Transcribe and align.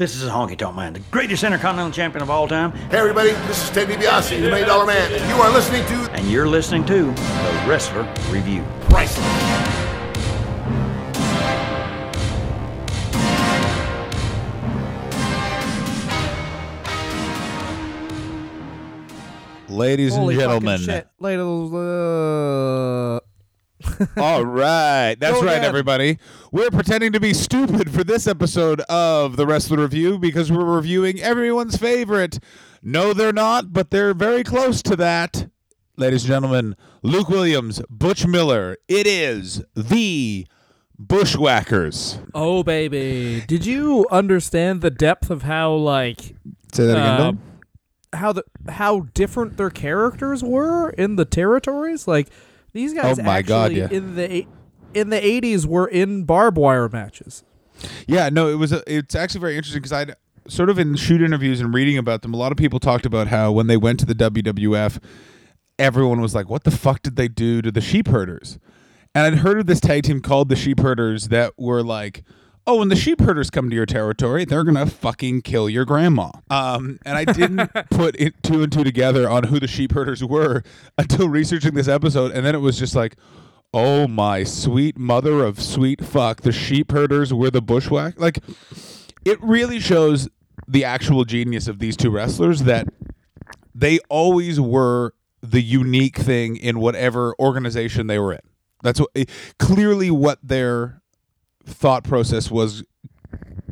This 0.00 0.16
is 0.16 0.24
a 0.26 0.30
Honky 0.30 0.56
Tonk 0.56 0.76
Man, 0.76 0.94
the 0.94 1.00
greatest 1.10 1.44
intercontinental 1.44 1.92
champion 1.92 2.22
of 2.22 2.30
all 2.30 2.48
time, 2.48 2.72
Hey 2.72 2.96
everybody, 2.96 3.32
this 3.48 3.62
is 3.62 3.68
Ted 3.68 3.86
DiBiase, 3.86 4.30
the 4.30 4.48
Million 4.48 4.66
Dollar 4.66 4.86
Man, 4.86 5.12
and 5.12 5.28
you 5.28 5.34
are 5.42 5.50
listening 5.50 5.84
to 5.88 6.10
and 6.12 6.26
you're 6.26 6.48
listening 6.48 6.86
to 6.86 7.08
The 7.12 7.64
Wrestler 7.68 8.08
Review. 8.30 8.64
Priceless. 8.88 9.26
Ladies 19.68 20.14
Holy 20.14 20.34
and 20.34 20.42
fucking 20.42 20.66
gentlemen. 20.66 20.80
shit. 20.80 21.08
Ladies, 21.18 21.74
uh, 21.74 23.19
All 24.16 24.44
right. 24.44 25.14
That's 25.18 25.38
Go 25.38 25.44
right, 25.46 25.56
again. 25.56 25.64
everybody. 25.64 26.18
We're 26.52 26.70
pretending 26.70 27.12
to 27.12 27.20
be 27.20 27.34
stupid 27.34 27.90
for 27.92 28.02
this 28.04 28.26
episode 28.26 28.80
of 28.82 29.36
The 29.36 29.46
Wrestler 29.46 29.78
Review 29.78 30.18
because 30.18 30.50
we're 30.50 30.64
reviewing 30.64 31.20
everyone's 31.20 31.76
favorite. 31.76 32.38
No, 32.82 33.12
they're 33.12 33.32
not, 33.32 33.72
but 33.72 33.90
they're 33.90 34.14
very 34.14 34.42
close 34.44 34.82
to 34.82 34.96
that. 34.96 35.48
Ladies 35.96 36.22
and 36.24 36.28
gentlemen, 36.28 36.76
Luke 37.02 37.28
Williams, 37.28 37.82
Butch 37.90 38.26
Miller. 38.26 38.78
It 38.88 39.06
is 39.06 39.62
the 39.74 40.46
Bushwhackers. 40.98 42.20
oh 42.34 42.62
baby, 42.62 43.42
did 43.46 43.66
you 43.66 44.06
understand 44.10 44.80
the 44.80 44.90
depth 44.90 45.28
of 45.30 45.42
how 45.42 45.72
like 45.72 46.36
Say 46.72 46.86
that 46.86 46.92
again, 46.92 47.38
uh, 48.12 48.16
how 48.16 48.32
the 48.32 48.44
how 48.68 49.00
different 49.14 49.56
their 49.56 49.70
characters 49.70 50.42
were 50.42 50.90
in 50.90 51.16
the 51.16 51.24
territories? 51.24 52.06
Like 52.06 52.28
these 52.72 52.92
oh 52.92 53.02
guys 53.02 53.18
Oh 53.18 53.22
my 53.22 53.42
God, 53.42 53.72
actually 53.72 53.80
yeah. 53.80 53.88
in 53.90 54.14
the 54.14 54.46
in 54.94 55.10
the 55.10 55.24
eighties 55.24 55.66
were 55.66 55.86
in 55.86 56.24
barbed 56.24 56.58
wire 56.58 56.88
matches. 56.88 57.44
Yeah, 58.06 58.28
no, 58.28 58.48
it 58.48 58.56
was. 58.56 58.72
A, 58.72 58.82
it's 58.92 59.14
actually 59.14 59.40
very 59.40 59.56
interesting 59.56 59.80
because 59.80 59.92
I'd 59.92 60.16
sort 60.48 60.68
of 60.68 60.78
in 60.78 60.96
shoot 60.96 61.22
interviews 61.22 61.60
and 61.60 61.72
reading 61.72 61.96
about 61.96 62.22
them. 62.22 62.34
A 62.34 62.36
lot 62.36 62.52
of 62.52 62.58
people 62.58 62.78
talked 62.80 63.06
about 63.06 63.28
how 63.28 63.52
when 63.52 63.66
they 63.66 63.76
went 63.76 64.00
to 64.00 64.06
the 64.06 64.14
WWF, 64.14 65.02
everyone 65.78 66.20
was 66.20 66.34
like, 66.34 66.48
"What 66.48 66.64
the 66.64 66.70
fuck 66.70 67.02
did 67.02 67.16
they 67.16 67.28
do 67.28 67.62
to 67.62 67.70
the 67.70 67.80
sheep 67.80 68.08
herders?" 68.08 68.58
And 69.14 69.26
I'd 69.26 69.40
heard 69.40 69.58
of 69.58 69.66
this 69.66 69.80
tag 69.80 70.04
team 70.04 70.20
called 70.20 70.48
the 70.48 70.56
Sheep 70.56 70.78
Herders 70.78 71.28
that 71.28 71.52
were 71.58 71.82
like, 71.82 72.22
"Oh, 72.66 72.78
when 72.78 72.88
the 72.88 72.96
sheep 72.96 73.20
herders 73.20 73.50
come 73.50 73.70
to 73.70 73.76
your 73.76 73.86
territory, 73.86 74.44
they're 74.44 74.64
gonna 74.64 74.86
fucking 74.86 75.42
kill 75.42 75.68
your 75.68 75.84
grandma." 75.84 76.30
Um, 76.48 76.98
and 77.04 77.16
I 77.16 77.24
didn't 77.24 77.70
put 77.90 78.16
it 78.18 78.42
two 78.42 78.62
and 78.62 78.72
two 78.72 78.84
together 78.84 79.28
on 79.28 79.44
who 79.44 79.60
the 79.60 79.68
sheep 79.68 79.92
herders 79.92 80.24
were 80.24 80.62
until 80.98 81.28
researching 81.28 81.74
this 81.74 81.88
episode, 81.88 82.32
and 82.32 82.44
then 82.44 82.54
it 82.54 82.60
was 82.60 82.78
just 82.78 82.94
like. 82.94 83.16
Oh 83.72 84.08
my 84.08 84.42
sweet 84.42 84.98
mother 84.98 85.44
of 85.44 85.62
sweet 85.62 86.04
fuck! 86.04 86.40
The 86.40 86.50
sheep 86.50 86.90
herders 86.90 87.32
were 87.32 87.52
the 87.52 87.62
bushwhack. 87.62 88.18
Like, 88.18 88.40
it 89.24 89.40
really 89.40 89.78
shows 89.78 90.28
the 90.66 90.84
actual 90.84 91.24
genius 91.24 91.68
of 91.68 91.78
these 91.78 91.96
two 91.96 92.10
wrestlers 92.10 92.64
that 92.64 92.88
they 93.74 93.98
always 94.08 94.60
were 94.60 95.14
the 95.42 95.62
unique 95.62 96.16
thing 96.16 96.56
in 96.56 96.80
whatever 96.80 97.34
organization 97.38 98.06
they 98.06 98.18
were 98.18 98.34
in. 98.34 98.40
That's 98.82 99.00
what, 99.00 99.10
clearly 99.58 100.10
what 100.10 100.38
their 100.42 101.02
thought 101.70 102.04
process 102.04 102.50
was 102.50 102.82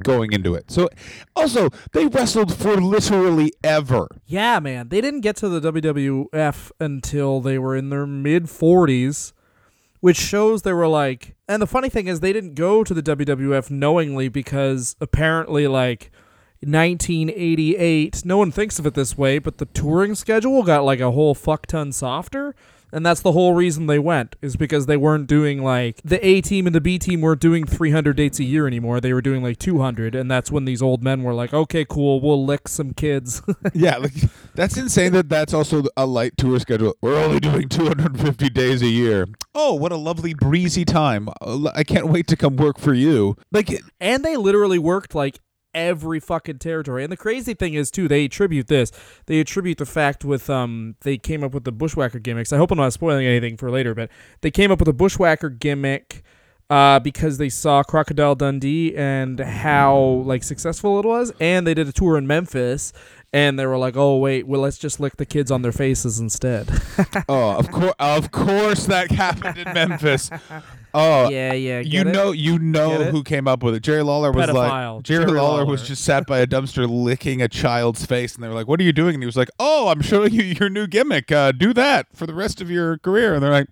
going 0.03 0.33
into 0.33 0.55
it. 0.55 0.71
So, 0.71 0.89
also 1.35 1.71
they 1.93 2.07
wrestled 2.07 2.55
for 2.55 2.77
literally 2.77 3.53
ever. 3.65 4.09
Yeah, 4.27 4.61
man, 4.61 4.89
they 4.89 5.01
didn't 5.01 5.21
get 5.21 5.37
to 5.37 5.49
the 5.49 5.73
WWF 5.73 6.71
until 6.81 7.41
they 7.41 7.59
were 7.59 7.77
in 7.77 7.91
their 7.91 8.07
mid 8.07 8.49
forties. 8.49 9.33
Which 10.01 10.17
shows 10.17 10.63
they 10.63 10.73
were 10.73 10.87
like, 10.87 11.35
and 11.49 11.61
the 11.61 11.67
funny 11.67 11.89
thing 11.89 12.07
is, 12.07 12.21
they 12.21 12.33
didn't 12.33 12.55
go 12.55 12.85
to 12.85 12.95
the 12.95 13.03
WWF 13.03 13.69
knowingly 13.69 14.29
because 14.29 14.95
apparently, 15.01 15.67
like, 15.67 16.13
1988, 16.61 18.25
no 18.25 18.37
one 18.37 18.51
thinks 18.51 18.79
of 18.79 18.87
it 18.87 18.95
this 18.95 19.17
way, 19.17 19.39
but 19.39 19.59
the 19.59 19.67
touring 19.67 20.15
schedule 20.15 20.63
got 20.63 20.85
like 20.85 21.01
a 21.01 21.13
whole 21.13 21.35
fuck 21.35 21.67
ton 21.67 21.93
softer. 21.93 22.55
And 22.93 23.05
that's 23.05 23.21
the 23.21 23.33
whole 23.33 23.55
reason 23.55 23.87
they 23.87 23.99
went, 23.99 24.37
is 24.41 24.57
because 24.57 24.87
they 24.87 24.97
weren't 24.97 25.27
doing 25.27 25.63
like 25.63 26.01
the 26.05 26.25
A 26.27 26.41
team 26.41 26.67
and 26.67 26.75
the 26.75 26.81
B 26.81 26.99
team 26.99 27.21
weren't 27.21 27.41
doing 27.41 27.67
300 27.67 28.17
dates 28.17 28.39
a 28.39 28.45
year 28.45 28.67
anymore. 28.67 29.01
They 29.01 29.13
were 29.13 29.23
doing 29.23 29.43
like 29.43 29.59
200. 29.59 30.15
And 30.15 30.31
that's 30.31 30.51
when 30.51 30.65
these 30.65 30.83
old 30.83 31.03
men 31.03 31.23
were 31.23 31.35
like, 31.35 31.53
okay, 31.53 31.85
cool, 31.85 32.21
we'll 32.21 32.45
lick 32.45 32.69
some 32.69 32.93
kids. 32.93 33.43
Yeah, 33.75 33.99
like 33.99 34.15
that's 34.55 34.77
insane 34.77 35.13
that 35.13 35.29
that's 35.29 35.53
also 35.53 35.85
a 35.97 36.07
light 36.07 36.33
tour 36.37 36.59
schedule. 36.59 36.97
We're 37.03 37.23
only 37.23 37.39
doing 37.39 37.69
250 37.69 38.49
days 38.51 38.83
a 38.83 38.87
year. 38.87 39.27
Oh, 39.55 39.75
what 39.75 39.93
a 39.93 39.97
lovely 39.97 40.35
breezy 40.35 40.85
time. 40.85 41.29
Uh, 41.41 41.71
I 41.75 41.85
can't 41.85 42.09
wait 42.09 42.27
to 42.29 42.37
come 42.37 42.57
work 42.57 42.79
for 42.79 42.95
you. 42.95 43.37
Like 43.53 43.83
and 44.01 44.25
they 44.25 44.37
literally 44.37 44.79
worked 44.79 45.15
like 45.15 45.41
every 45.75 46.21
fucking 46.21 46.59
territory. 46.59 47.03
And 47.03 47.13
the 47.13 47.17
crazy 47.17 47.55
thing 47.55 47.75
is 47.75 47.91
too, 47.91 48.09
they 48.09 48.25
attribute 48.25 48.69
this. 48.69 48.93
They 49.27 49.41
attribute 49.41 49.79
the 49.79 49.87
fact 49.87 50.25
with 50.25 50.49
um 50.51 50.97
they 51.01 51.19
came 51.19 51.45
up 51.45 51.55
with 51.55 51.65
the 51.65 51.73
bushwhacker 51.73 52.19
gimmicks. 52.19 52.53
I 52.53 52.57
hope 52.57 52.71
I'm 52.71 52.79
not 52.79 52.93
spoiling 52.93 53.27
anything 53.27 53.57
for 53.57 53.71
later, 53.71 53.95
but 53.95 54.11
they 54.41 54.51
came 54.51 54.71
up 54.71 54.79
with 54.79 54.89
a 54.89 54.93
bushwhacker 54.93 55.51
gimmick 55.51 56.23
uh, 56.71 56.99
because 56.99 57.39
they 57.39 57.49
saw 57.49 57.83
Crocodile 57.83 58.35
Dundee 58.35 58.95
and 58.95 59.41
how 59.41 59.97
like 60.27 60.43
successful 60.43 60.99
it 61.01 61.07
was, 61.07 61.33
and 61.41 61.67
they 61.67 61.75
did 61.75 61.89
a 61.89 61.93
tour 61.93 62.19
in 62.19 62.27
Memphis, 62.27 62.93
and 63.33 63.59
they 63.59 63.67
were 63.67 63.79
like, 63.79 63.97
"Oh 63.97 64.19
wait, 64.19 64.47
well 64.47 64.61
let's 64.61 64.79
just 64.79 65.01
lick 65.01 65.17
the 65.17 65.27
kids 65.27 65.51
on 65.51 65.63
their 65.63 65.73
faces 65.73 66.21
instead." 66.21 66.69
oh, 67.29 67.57
of 67.57 67.71
course 67.71 67.95
of 67.99 68.31
course 68.31 68.87
that 68.87 69.11
happened 69.13 69.59
in 69.59 69.73
Memphis. 69.73 70.31
Oh, 70.99 71.29
yeah, 71.31 71.53
yeah, 71.53 71.81
you 71.81 72.01
it? 72.01 72.07
know, 72.09 72.33
you 72.33 72.59
know 72.59 73.05
who 73.05 73.23
came 73.23 73.47
up 73.47 73.63
with 73.63 73.75
it. 73.75 73.81
Jerry 73.83 74.03
Lawler 74.03 74.33
was 74.33 74.47
Pedophile. 74.47 74.97
like, 74.97 75.05
Jerry, 75.05 75.25
Jerry 75.27 75.39
Lawler, 75.39 75.59
Lawler. 75.61 75.67
was 75.67 75.87
just 75.87 76.05
sat 76.05 76.27
by 76.27 76.39
a 76.41 76.47
dumpster 76.47 76.87
licking 76.89 77.41
a 77.43 77.49
child's 77.49 78.05
face, 78.05 78.35
and 78.35 78.43
they 78.43 78.49
were 78.49 78.55
like, 78.55 78.67
"What 78.69 78.81
are 78.81 78.85
you 78.85 78.93
doing?" 78.93 79.15
And 79.15 79.23
he 79.23 79.27
was 79.27 79.37
like, 79.37 79.51
"Oh, 79.59 79.89
I'm 79.89 80.01
showing 80.03 80.33
you 80.35 80.43
your 80.43 80.69
new 80.69 80.87
gimmick. 80.87 81.31
Uh, 81.33 81.53
do 81.53 81.73
that 81.75 82.07
for 82.15 82.27
the 82.27 82.35
rest 82.35 82.61
of 82.61 82.71
your 82.71 82.99
career." 82.99 83.35
And 83.35 83.43
they're 83.43 83.51
like, 83.51 83.69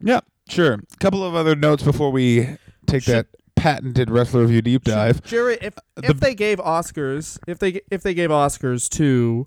"Yeah, 0.00 0.20
sure." 0.48 0.74
A 0.74 0.96
couple 1.00 1.24
of 1.24 1.34
other 1.34 1.54
notes 1.56 1.82
before 1.82 2.10
we 2.10 2.56
take 2.86 3.02
Should- 3.04 3.14
that 3.14 3.26
patented 3.56 4.10
wrestler 4.10 4.42
review 4.42 4.62
deep 4.62 4.82
dive. 4.84 5.22
Jerry, 5.24 5.56
if 5.60 5.74
the- 5.96 6.10
if 6.10 6.20
they 6.20 6.34
gave 6.34 6.58
Oscars, 6.58 7.38
if 7.46 7.58
they 7.58 7.80
if 7.90 8.02
they 8.02 8.14
gave 8.14 8.30
Oscars 8.30 8.88
to 8.90 9.46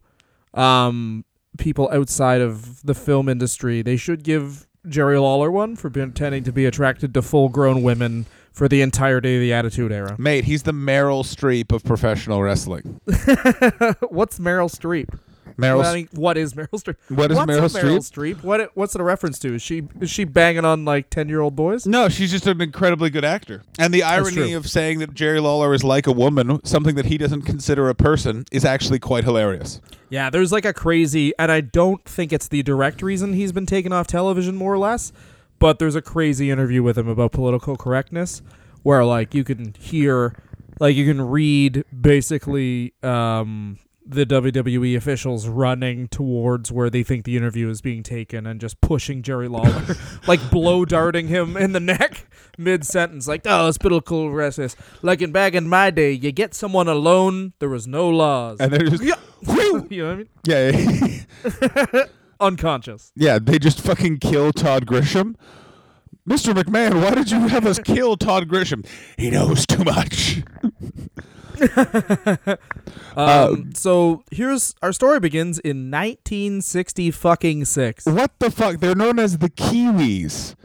um 0.54 1.26
people 1.58 1.90
outside 1.92 2.42
of 2.42 2.82
the 2.84 2.94
film 2.94 3.30
industry, 3.30 3.82
they 3.82 3.96
should 3.98 4.24
give 4.24 4.68
Jerry 4.88 5.18
Lawler 5.20 5.52
one 5.52 5.76
for 5.76 5.90
pretending 5.90 6.44
to 6.44 6.52
be 6.52 6.66
attracted 6.66 7.14
to 7.14 7.22
full 7.22 7.50
grown 7.50 7.84
women 7.84 8.26
for 8.52 8.68
the 8.70 8.82
entirety 8.82 9.36
of 9.36 9.42
the 9.42 9.54
Attitude 9.54 9.92
Era. 9.92 10.16
Mate, 10.18 10.46
he's 10.46 10.64
the 10.64 10.72
Meryl 10.72 11.24
Streep 11.24 11.74
of 11.74 11.84
professional 11.84 12.42
wrestling. 12.42 13.02
What's 13.06 14.40
Meryl 14.40 14.72
Streep? 14.72 15.20
Meryl, 15.58 15.80
Well, 15.80 15.92
I 15.92 15.96
mean, 15.96 16.10
what 16.14 16.38
is 16.38 16.54
Meryl 16.54 16.68
Streep? 16.70 16.96
What 17.10 17.32
is 17.32 17.38
What's 17.38 17.52
Meryl 17.52 18.00
Streep? 18.00 18.44
What 18.44 18.72
what's 18.76 18.96
it 18.96 19.02
a 19.02 19.04
reference 19.04 19.40
to? 19.40 19.56
Is 19.56 19.62
she 19.62 19.88
is 20.02 20.10
she 20.10 20.24
banging 20.24 20.66
on 20.66 20.86
like 20.86 21.10
ten 21.10 21.30
year 21.30 21.42
old 21.42 21.56
boys? 21.56 21.86
No, 21.86 22.10
she's 22.10 22.32
just 22.32 22.48
an 22.48 22.62
incredibly 22.62 23.10
good 23.10 23.26
actor. 23.26 23.64
And 23.80 23.94
the 23.94 24.04
irony 24.04 24.54
of 24.54 24.70
saying 24.70 25.00
that 25.00 25.14
Jerry 25.14 25.40
Lawler 25.40 25.74
is 25.74 25.84
like 25.84 26.08
a 26.08 26.12
woman, 26.12 26.64
something 26.66 26.96
that 26.96 27.06
he 27.06 27.18
doesn't 27.18 27.44
consider 27.44 27.90
a 27.90 27.96
person, 27.96 28.46
is 28.52 28.66
actually 28.66 29.00
quite 29.00 29.24
hilarious. 29.24 29.82
Yeah, 30.10 30.30
there's 30.30 30.52
like 30.52 30.66
a 30.66 30.74
crazy, 30.74 31.34
and 31.40 31.52
I 31.52 31.62
don't 31.62 32.04
think 32.06 32.32
it's 32.32 32.48
the 32.48 32.64
direct 32.64 33.02
reason 33.02 33.34
he's 33.34 33.52
been 33.52 33.66
taken 33.66 33.92
off 33.92 34.08
television, 34.08 34.56
more 34.56 34.74
or 34.74 34.78
less, 34.78 35.12
but 35.60 35.80
there's 35.80 35.96
a 35.96 36.02
crazy 36.02 36.52
interview 36.52 36.84
with 36.84 36.98
him 36.98 37.08
about 37.08 37.32
political 37.32 37.76
correctness 37.76 38.42
where, 38.84 39.04
like, 39.04 39.34
you 39.34 39.44
can 39.44 39.74
hear, 39.80 40.36
like, 40.80 40.96
you 40.96 41.06
can 41.06 41.22
read 41.22 41.84
basically 42.00 42.94
um, 43.02 43.80
the 44.08 44.26
WWE 44.26 44.96
officials 44.96 45.48
running 45.48 46.08
towards 46.08 46.72
where 46.72 46.90
they 46.90 47.02
think 47.04 47.26
the 47.26 47.36
interview 47.36 47.70
is 47.70 47.82
being 47.82 48.04
taken 48.04 48.46
and 48.46 48.62
just 48.62 48.80
pushing 48.82 49.22
Jerry 49.24 49.48
Lawler, 49.48 49.96
like, 50.28 50.52
blow 50.52 50.86
darting 50.86 51.28
him 51.28 51.58
in 51.58 51.72
the 51.72 51.80
neck 51.80 52.28
mid 52.58 52.86
sentence, 52.86 53.28
like, 53.28 53.42
oh, 53.46 53.68
it's 53.68 53.78
political 53.78 54.30
correctness. 54.30 54.76
Like, 55.02 55.22
in 55.22 55.32
back 55.32 55.54
in 55.54 55.68
my 55.68 55.90
day, 55.90 56.12
you 56.12 56.32
get 56.32 56.54
someone 56.54 56.88
alone, 56.88 57.54
there 57.60 57.70
was 57.70 57.88
no 57.88 58.08
laws. 58.10 58.60
And 58.60 58.72
they're 58.72 58.88
just, 58.90 59.04
Yeah. 59.04 59.16
You 59.90 60.04
know 60.04 60.08
what 60.08 60.14
I 60.14 60.16
mean? 60.16 60.30
yeah, 60.46 60.70
yeah. 61.94 62.04
Unconscious. 62.40 63.12
yeah, 63.16 63.40
they 63.42 63.58
just 63.60 63.80
fucking 63.82 64.18
kill 64.18 64.52
Todd 64.52 64.86
Grisham. 64.86 65.36
Mr. 66.28 66.54
McMahon, 66.54 67.02
why 67.04 67.14
did 67.14 67.30
you 67.30 67.48
have 67.48 67.66
us 67.66 67.78
kill 67.80 68.18
Todd 68.18 68.48
Grisham? 68.48 68.86
He 69.18 69.30
knows 69.30 69.66
too 69.66 69.84
much. 69.84 70.42
Um, 73.16 73.72
so 73.74 74.24
here's 74.30 74.76
our 74.82 74.92
story 74.92 75.22
begins 75.22 75.58
in 75.60 75.90
1960 75.90 77.12
fucking 77.12 77.64
six. 77.64 78.06
What 78.06 78.38
the 78.40 78.52
fuck? 78.52 78.82
They're 78.82 78.94
known 78.94 79.20
as 79.20 79.38
the 79.38 79.50
Kiwis. 79.50 80.56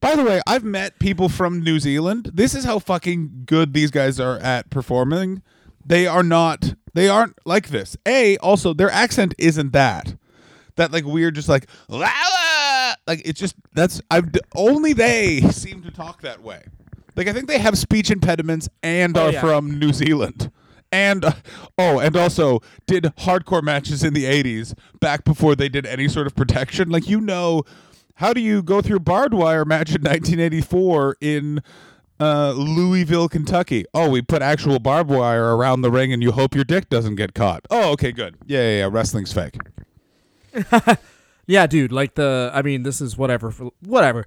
By 0.00 0.16
the 0.16 0.24
way, 0.24 0.40
I've 0.46 0.64
met 0.64 0.98
people 0.98 1.28
from 1.28 1.62
New 1.62 1.78
Zealand. 1.78 2.32
This 2.34 2.52
is 2.54 2.64
how 2.64 2.80
fucking 2.80 3.42
good 3.46 3.74
these 3.74 3.92
guys 3.92 4.18
are 4.18 4.38
at 4.38 4.70
performing. 4.70 5.42
They 5.84 6.08
are 6.08 6.24
not. 6.24 6.74
They 6.94 7.08
aren't 7.08 7.38
like 7.46 7.68
this. 7.68 7.96
A. 8.06 8.36
Also, 8.38 8.74
their 8.74 8.90
accent 8.90 9.34
isn't 9.38 9.72
that. 9.72 10.16
That 10.74 10.90
like 10.92 11.04
weird, 11.04 11.36
just 11.36 11.48
like 11.48 11.68
"La, 11.88 12.10
la." 12.90 12.94
like 13.06 13.22
it's 13.24 13.40
just 13.40 13.54
that's 13.74 14.00
I've 14.10 14.26
only 14.54 14.92
they 14.92 15.40
seem 15.52 15.82
to 15.82 15.90
talk 15.90 16.22
that 16.22 16.42
way. 16.42 16.64
Like 17.16 17.26
I 17.28 17.32
think 17.32 17.48
they 17.48 17.58
have 17.58 17.76
speech 17.78 18.10
impediments 18.10 18.68
and 18.82 19.16
Oh, 19.16 19.26
are 19.26 19.32
yeah. 19.32 19.40
from 19.40 19.78
New 19.78 19.92
Zealand, 19.92 20.50
And 20.92 21.24
uh, 21.24 21.32
oh, 21.78 21.98
and 21.98 22.16
also 22.16 22.60
did 22.86 23.04
hardcore 23.18 23.62
matches 23.62 24.02
in 24.04 24.14
the 24.14 24.24
80s 24.24 24.74
back 25.00 25.24
before 25.24 25.54
they 25.56 25.68
did 25.68 25.86
any 25.86 26.08
sort 26.08 26.26
of 26.26 26.34
protection. 26.34 26.88
Like 26.88 27.08
you 27.08 27.20
know, 27.20 27.62
how 28.14 28.32
do 28.32 28.40
you 28.40 28.62
go 28.62 28.80
through 28.80 29.00
barbed 29.00 29.34
wire 29.34 29.64
match 29.64 29.88
in 29.90 30.02
1984 30.02 31.16
in 31.20 31.62
uh, 32.20 32.52
Louisville, 32.52 33.28
Kentucky? 33.28 33.84
Oh, 33.92 34.08
we 34.08 34.22
put 34.22 34.40
actual 34.42 34.78
barbed 34.78 35.10
wire 35.10 35.56
around 35.56 35.80
the 35.82 35.90
ring 35.90 36.12
and 36.12 36.22
you 36.22 36.32
hope 36.32 36.54
your 36.54 36.64
dick 36.64 36.88
doesn't 36.88 37.16
get 37.16 37.34
caught. 37.34 37.66
Oh, 37.70 37.90
okay, 37.92 38.12
good. 38.12 38.36
Yeah, 38.46 38.60
yeah, 38.60 38.78
yeah. 38.78 38.88
Wrestling's 38.90 39.32
fake. 39.32 39.56
Yeah, 41.50 41.66
dude. 41.66 41.90
Like 41.90 42.14
the, 42.14 42.52
I 42.54 42.62
mean, 42.62 42.84
this 42.84 43.00
is 43.00 43.18
whatever. 43.18 43.50
For, 43.50 43.70
whatever. 43.80 44.24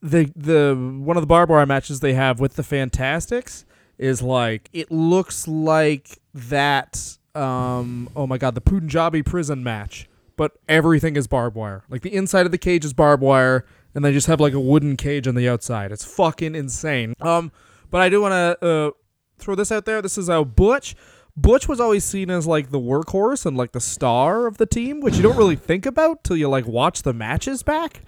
The 0.00 0.32
the 0.34 0.74
one 0.74 1.18
of 1.18 1.22
the 1.22 1.26
barbed 1.26 1.50
wire 1.50 1.66
matches 1.66 2.00
they 2.00 2.14
have 2.14 2.40
with 2.40 2.56
the 2.56 2.62
Fantastics 2.62 3.66
is 3.98 4.22
like 4.22 4.70
it 4.72 4.90
looks 4.90 5.46
like 5.46 6.18
that. 6.32 7.18
Um. 7.34 8.08
Oh 8.16 8.26
my 8.26 8.38
god, 8.38 8.54
the 8.54 8.62
Punjabi 8.62 9.22
prison 9.22 9.62
match, 9.62 10.08
but 10.36 10.52
everything 10.66 11.16
is 11.16 11.26
barbed 11.26 11.54
wire. 11.54 11.84
Like 11.90 12.00
the 12.00 12.14
inside 12.14 12.46
of 12.46 12.52
the 12.52 12.58
cage 12.58 12.84
is 12.84 12.94
barbed 12.94 13.22
wire, 13.22 13.66
and 13.94 14.02
they 14.02 14.12
just 14.12 14.26
have 14.26 14.40
like 14.40 14.54
a 14.54 14.60
wooden 14.60 14.96
cage 14.96 15.28
on 15.28 15.34
the 15.34 15.48
outside. 15.48 15.92
It's 15.92 16.04
fucking 16.04 16.54
insane. 16.54 17.14
Um. 17.20 17.52
But 17.90 18.00
I 18.00 18.08
do 18.08 18.22
want 18.22 18.32
to 18.32 18.66
uh, 18.66 18.90
throw 19.38 19.54
this 19.54 19.70
out 19.70 19.84
there. 19.84 20.00
This 20.00 20.16
is 20.16 20.28
how 20.28 20.44
Butch. 20.44 20.96
Butch 21.36 21.66
was 21.68 21.80
always 21.80 22.04
seen 22.04 22.30
as 22.30 22.46
like 22.46 22.70
the 22.70 22.78
workhorse 22.78 23.44
and 23.44 23.56
like 23.56 23.72
the 23.72 23.80
star 23.80 24.46
of 24.46 24.56
the 24.58 24.66
team, 24.66 25.00
which 25.00 25.16
you 25.16 25.22
don't 25.22 25.36
really 25.36 25.56
think 25.70 25.84
about 25.86 26.22
till 26.24 26.36
you 26.36 26.48
like 26.48 26.66
watch 26.66 27.02
the 27.02 27.12
matches 27.12 27.62
back. 27.62 28.02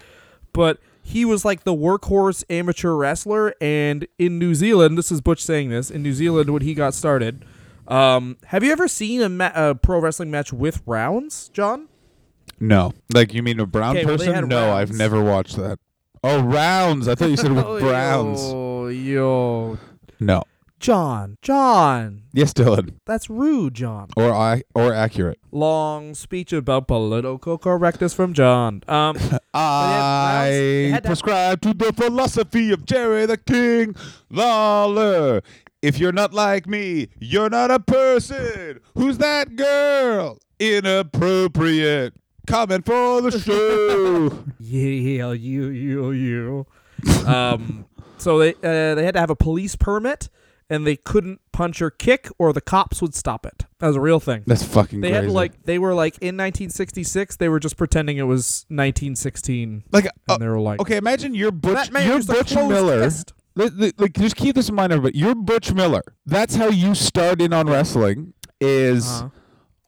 But 0.53 0.79
he 1.03 1.25
was 1.25 1.45
like 1.45 1.65
the 1.65 1.75
workhorse 1.75 2.45
amateur 2.51 2.93
wrestler, 2.95 3.55
and 3.61 4.07
in 4.19 4.39
New 4.39 4.55
Zealand, 4.55 4.97
this 4.97 5.13
is 5.13 5.21
Butch 5.21 5.43
saying 5.45 5.71
this. 5.71 5.91
In 5.91 6.03
New 6.03 6.13
Zealand, 6.13 6.51
when 6.51 6.63
he 6.63 6.75
got 6.75 6.95
started, 6.95 7.45
um, 7.89 8.37
have 8.47 8.65
you 8.65 8.73
ever 8.73 8.89
seen 8.89 9.23
a, 9.23 9.29
ma- 9.29 9.53
a 9.55 9.75
pro 9.75 9.99
wrestling 10.01 10.31
match 10.31 10.53
with 10.53 10.83
rounds, 10.87 11.49
John? 11.51 11.89
No. 12.59 12.93
Like 13.13 13.35
you 13.35 13.43
mean 13.43 13.61
a 13.61 13.67
brown 13.67 13.97
Okay, 13.97 14.07
well, 14.07 14.17
they 14.17 14.25
person? 14.27 14.35
had 14.35 14.49
no, 14.49 14.73
I've 14.73 14.91
never 14.93 15.23
watched 15.23 15.57
that. 15.57 15.79
Oh, 16.25 16.43
rounds. 16.43 17.07
I 17.07 17.15
thought 17.15 17.31
you 17.31 17.37
said 17.37 17.53
with 17.53 17.65
browns. 17.81 18.41
Oh, 18.43 18.89
yo, 18.89 19.79
No. 20.19 20.43
John, 20.79 21.39
John, 21.43 22.23
Yes, 22.33 22.53
Dylan. 22.53 22.97
that's 23.07 23.31
rude, 23.31 23.75
John. 23.75 24.09
Or 24.17 24.33
I 24.33 24.63
or 24.75 24.93
accurate. 24.93 25.39
Long 25.51 26.15
speech 26.15 26.53
about 26.53 26.87
political 26.87 27.57
correctness 27.59 28.13
from 28.13 28.35
John. 28.35 28.83
Um. 28.87 29.17
I 29.55 31.01
prescribe 31.03 31.61
to 31.63 31.73
the 31.75 31.93
philosophy 31.93 32.73
of 32.73 32.85
Jerry 32.85 33.25
the 33.27 33.39
King 33.39 33.95
Lawler. 34.31 35.41
If 35.83 35.99
you're 35.99 36.13
not 36.13 36.33
like 36.35 36.67
me, 36.67 37.09
you're 37.21 37.51
not 37.51 37.71
a 37.71 37.81
person. 37.81 38.81
Who's 38.97 39.19
that 39.19 39.57
girl? 39.57 40.39
Inappropriate. 40.59 42.15
Comment 42.47 42.85
for 42.85 43.23
the 43.23 43.31
show. 43.41 44.45
Yeah, 44.61 45.33
you, 45.33 45.67
you, 45.67 46.11
you. 46.13 46.67
um, 47.27 47.87
so 48.19 48.39
they 48.39 48.55
uh, 48.55 48.95
they 48.95 49.05
had 49.05 49.15
to 49.15 49.21
have 49.21 49.31
a 49.31 49.37
police 49.37 49.75
permit, 49.77 50.29
and 50.69 50.87
they 50.87 50.97
couldn't 50.97 51.41
punch 51.53 51.81
or 51.81 51.91
kick, 51.91 52.29
or 52.39 52.53
the 52.53 52.61
cops 52.61 53.01
would 53.01 53.15
stop 53.15 53.47
it. 53.47 53.65
That 53.79 53.87
was 53.89 53.97
a 53.97 54.01
real 54.01 54.21
thing. 54.21 54.43
That's 54.47 54.63
fucking 54.65 55.01
They 55.01 55.11
crazy. 55.11 55.25
had 55.27 55.33
like 55.33 55.63
they 55.65 55.79
were 55.79 55.95
like 55.95 56.15
in 56.19 56.37
1966. 56.37 57.37
They 57.37 57.49
were 57.49 57.61
just 57.61 57.77
pretending 57.77 58.17
it 58.17 58.23
was 58.25 58.67
1916, 58.69 59.85
like 59.93 60.05
and 60.05 60.13
uh, 60.29 60.39
they 60.39 60.49
were 60.49 60.61
like, 60.61 60.81
okay. 60.81 60.97
Imagine 60.97 61.35
you're 61.35 61.53
Butch. 61.53 61.91
You're 61.91 62.23
Butch 62.23 62.55
Miller. 62.55 63.03
fist. 63.05 63.33
Like, 63.55 63.73
like- 63.77 63.95
like, 64.01 64.13
just 64.15 64.37
keep 64.37 64.55
this 64.55 64.69
in 64.69 64.75
mind, 64.75 64.93
everybody. 64.93 65.19
You're 65.19 65.35
Butch 65.35 65.73
Miller. 65.73 66.03
That's 66.27 66.57
how 66.57 66.69
you 66.69 66.95
start 66.95 67.41
in 67.41 67.53
on 67.53 67.67
wrestling. 67.69 68.35
Is 68.61 69.07
Uh-huh. 69.07 69.29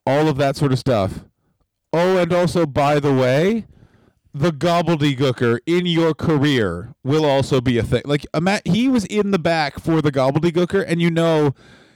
all 0.06 0.28
of 0.28 0.36
that 0.38 0.56
sort 0.56 0.72
of 0.72 0.78
stuff. 0.78 1.24
Oh, 1.92 2.18
and 2.18 2.32
also, 2.32 2.66
by 2.66 3.00
the 3.00 3.12
way, 3.14 3.66
the 4.38 4.52
gobbledygooker 4.52 5.58
in 5.66 5.86
your 5.86 6.14
career 6.14 6.94
will 7.02 7.24
also 7.24 7.60
be 7.60 7.78
a 7.78 7.82
thing. 7.82 8.02
Like, 8.04 8.24
ima- 8.32 8.62
he 8.64 8.88
was 8.88 9.04
in 9.06 9.32
the 9.32 9.38
back 9.38 9.80
for 9.80 10.00
the 10.00 10.12
gobbledygooker, 10.12 10.84
and 10.86 11.02
you 11.02 11.10
know, 11.10 11.54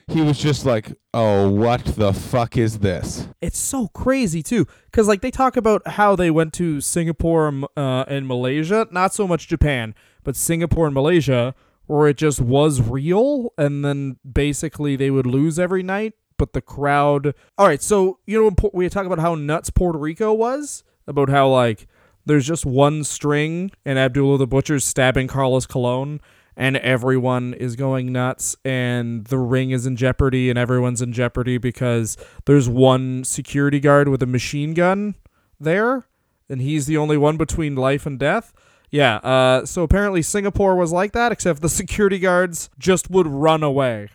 he 0.09 0.21
was 0.21 0.39
just 0.39 0.67
like, 0.67 0.93
"Oh, 1.15 1.49
what 1.49 1.85
the 1.85 2.13
fuck 2.13 2.57
is 2.57 2.81
this?" 2.81 3.29
It's 3.41 3.59
so 3.59 3.89
crazy 3.89 4.43
too, 4.43 4.67
because 4.87 5.07
like 5.07 5.21
they 5.21 5.31
talk 5.31 5.57
about 5.57 5.87
how 5.87 6.17
they 6.17 6.31
went 6.31 6.53
to 6.55 6.81
Singapore 6.81 7.47
um, 7.47 7.67
uh, 7.77 8.05
and 8.09 8.27
Malaysia, 8.27 8.89
not 8.91 9.15
so 9.15 9.29
much 9.29 9.47
Japan, 9.47 9.95
but 10.25 10.35
Singapore 10.35 10.87
and 10.87 10.95
Malaysia, 10.95 11.55
where 11.87 12.09
it 12.09 12.17
just 12.17 12.41
was 12.41 12.81
real, 12.81 13.53
and 13.57 13.85
then 13.85 14.17
basically 14.31 14.97
they 14.97 15.11
would 15.11 15.27
lose 15.27 15.59
every 15.59 15.85
night, 15.85 16.15
but 16.39 16.53
the 16.53 16.61
crowd. 16.61 17.35
All 17.57 17.67
right, 17.69 17.83
so 17.83 18.19
you 18.27 18.43
know 18.43 18.71
we 18.73 18.89
talk 18.89 19.07
about 19.07 19.21
how 19.21 19.37
nuts 19.37 19.71
Puerto 19.71 19.99
Rico 19.99 20.33
was, 20.33 20.83
about 21.07 21.29
how 21.29 21.49
like 21.49 21.87
there's 22.27 22.47
just 22.47 22.65
one 22.65 23.05
string 23.05 23.71
and 23.85 23.99
Abdullah 23.99 24.39
the 24.39 24.47
Butcher's 24.47 24.85
stabbing 24.85 25.29
Carlos 25.29 25.67
Colon. 25.67 26.21
And 26.55 26.77
everyone 26.77 27.55
is 27.55 27.77
going 27.77 28.13
nuts, 28.13 28.57
and 28.63 29.25
the 29.25 29.39
ring 29.39 29.71
is 29.71 29.87
in 29.87 29.97
jeopardy, 29.97 30.51
and 30.51 30.59
everyone's 30.59 31.01
in 31.01 31.15
jeopardy 31.15 31.57
because 31.57 32.19
there's 32.45 32.69
one 32.69 33.25
security 33.25 33.81
guard 33.81 34.09
with 34.09 34.23
a 34.23 34.27
machine 34.27 34.75
gun 34.75 35.15
there, 35.59 36.07
and 36.51 36.61
he's 36.61 36.85
the 36.85 36.99
only 36.99 37.17
one 37.17 37.39
between 37.39 37.75
life 37.75 38.05
and 38.05 38.19
death. 38.19 38.53
Yeah, 38.91 39.17
uh, 39.17 39.65
so 39.65 39.83
apparently 39.83 40.21
Singapore 40.21 40.77
was 40.77 40.93
like 40.93 41.13
that, 41.13 41.33
except 41.33 41.63
the 41.63 41.71
security 41.71 42.19
guards 42.19 42.69
just 42.79 43.11
would 43.11 43.27
run 43.27 43.63
away. 43.63 44.11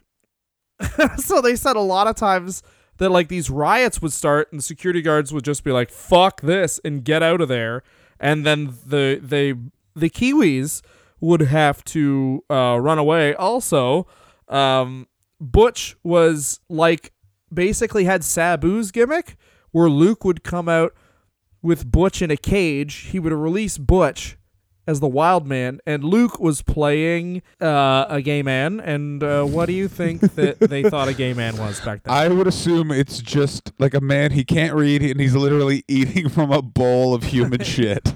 so 1.18 1.42
they 1.42 1.56
said 1.56 1.76
a 1.76 1.82
lot 1.82 2.06
of 2.06 2.16
times 2.16 2.62
that 2.98 3.10
like 3.10 3.28
these 3.28 3.50
riots 3.50 4.02
would 4.02 4.14
start 4.14 4.52
and 4.52 4.60
the 4.60 4.64
security 4.64 5.02
guards 5.02 5.34
would 5.34 5.44
just 5.44 5.64
be 5.64 5.72
like 5.72 5.90
fuck 5.90 6.42
this 6.42 6.80
and 6.84 7.04
get 7.04 7.24
out 7.24 7.42
of 7.42 7.48
there 7.48 7.84
and 8.20 8.46
then 8.46 8.74
the 8.86 9.20
they 9.22 9.54
the 9.96 10.10
kiwis 10.10 10.82
would 11.20 11.42
have 11.42 11.84
to 11.86 12.44
uh, 12.50 12.78
run 12.80 12.98
away 12.98 13.34
also. 13.34 14.08
Um, 14.48 15.08
butch 15.40 15.96
was 16.04 16.60
like 16.70 17.12
basically 17.54 18.06
had 18.06 18.22
sabu's 18.22 18.92
gimmick 18.92 19.36
where 19.72 19.90
luke 19.90 20.24
would 20.24 20.44
come 20.44 20.68
out 20.70 20.94
with 21.62 21.92
butch 21.92 22.22
in 22.22 22.32
a 22.32 22.38
cage. 22.38 22.96
He 23.12 23.20
would 23.20 23.34
release 23.34 23.78
butch 23.78 24.37
as 24.88 25.00
the 25.02 25.08
wild 25.08 25.46
man 25.46 25.80
and 25.86 26.04
luke 26.04 26.40
was 26.40 26.62
playing 26.62 27.42
uh, 27.62 28.06
a 28.10 28.22
gay 28.22 28.42
man 28.42 28.80
and 28.80 29.22
uh, 29.24 29.44
what 29.44 29.66
do 29.68 29.74
you 29.74 29.88
think 29.88 30.22
that 30.36 30.60
they 30.60 30.82
thought 30.90 31.08
a 31.08 31.14
gay 31.14 31.34
man 31.34 31.56
was 31.58 31.80
back 31.82 32.02
then 32.04 32.14
I 32.14 32.30
would 32.30 32.48
assume 32.48 32.92
it's 32.92 33.20
just 33.20 33.72
like 33.80 33.94
a 33.94 34.02
man 34.02 34.32
he 34.32 34.44
can't 34.44 34.74
read, 34.74 35.02
and 35.04 35.20
he's 35.20 35.36
literally 35.36 35.84
eating 35.90 36.30
from 36.30 36.52
a 36.52 36.62
bowl 36.62 37.14
of 37.14 37.24
human 37.24 37.62
shit. 37.64 38.14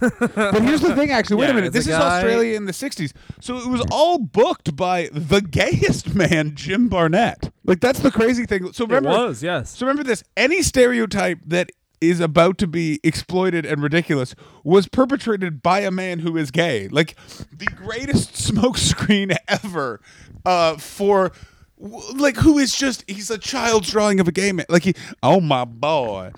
but 0.00 0.62
here's 0.62 0.80
the 0.80 0.94
thing, 0.96 1.10
actually. 1.10 1.36
Wait 1.36 1.46
Yeah, 1.46 1.50
a 1.52 1.54
minute. 1.54 1.72
This 1.74 1.86
a 1.86 1.90
is 1.90 1.96
guy- 1.98 2.16
Australia 2.16 2.56
in 2.56 2.64
the 2.64 2.72
'60s, 2.72 3.12
so 3.40 3.58
it 3.58 3.66
was 3.68 3.82
all 3.90 4.18
booked 4.18 4.74
by 4.76 5.10
the 5.12 5.42
gayest 5.42 6.14
man, 6.14 6.54
Jim 6.54 6.88
Barnett. 6.88 7.52
Like 7.64 7.80
that's 7.80 8.00
the 8.00 8.10
crazy 8.10 8.46
thing. 8.46 8.72
So 8.72 8.86
remember, 8.86 9.10
it 9.10 9.12
was 9.28 9.42
yes 9.42 9.70
so 9.76 9.86
remember 9.86 10.02
this: 10.02 10.24
any 10.36 10.62
stereotype 10.62 11.38
that 11.46 11.70
is 12.00 12.20
about 12.20 12.58
to 12.58 12.66
be 12.66 13.00
exploited 13.02 13.64
and 13.64 13.82
ridiculous 13.82 14.34
was 14.62 14.88
perpetrated 14.88 15.62
by 15.62 15.80
a 15.80 15.90
man 15.90 16.20
who 16.20 16.36
is 16.36 16.50
gay. 16.50 16.88
Like 16.88 17.16
the 17.50 17.66
greatest 17.66 18.32
smokescreen 18.34 19.36
ever 19.48 20.00
uh, 20.44 20.76
for. 20.76 21.32
Like 21.76 22.36
who 22.36 22.56
is 22.58 22.74
just 22.74 23.04
he's 23.08 23.30
a 23.30 23.36
child's 23.36 23.90
drawing 23.90 24.20
of 24.20 24.28
a 24.28 24.32
gay 24.32 24.52
man. 24.52 24.64
Like 24.68 24.84
he, 24.84 24.94
oh 25.22 25.40
my 25.40 25.64
boy. 25.64 26.30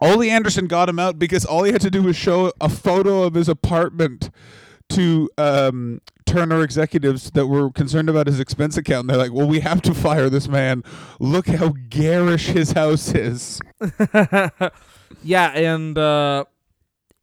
Ole 0.00 0.22
Anderson 0.24 0.66
got 0.66 0.88
him 0.88 0.98
out 0.98 1.18
because 1.18 1.44
all 1.44 1.64
he 1.64 1.72
had 1.72 1.80
to 1.80 1.90
do 1.90 2.02
was 2.02 2.16
show 2.16 2.52
a 2.60 2.68
photo 2.68 3.22
of 3.24 3.34
his 3.34 3.48
apartment 3.48 4.30
to 4.90 5.28
um, 5.38 6.00
Turner 6.26 6.62
executives 6.62 7.30
that 7.32 7.46
were 7.46 7.70
concerned 7.70 8.10
about 8.10 8.26
his 8.26 8.40
expense 8.40 8.76
account. 8.76 9.02
And 9.02 9.10
they're 9.10 9.16
like, 9.16 9.32
well, 9.32 9.48
we 9.48 9.60
have 9.60 9.80
to 9.82 9.94
fire 9.94 10.28
this 10.28 10.48
man. 10.48 10.82
Look 11.20 11.46
how 11.46 11.74
garish 11.88 12.48
his 12.48 12.72
house 12.72 13.14
is. 13.14 13.60
yeah 15.22 15.50
and 15.50 15.96
uh 15.98 16.44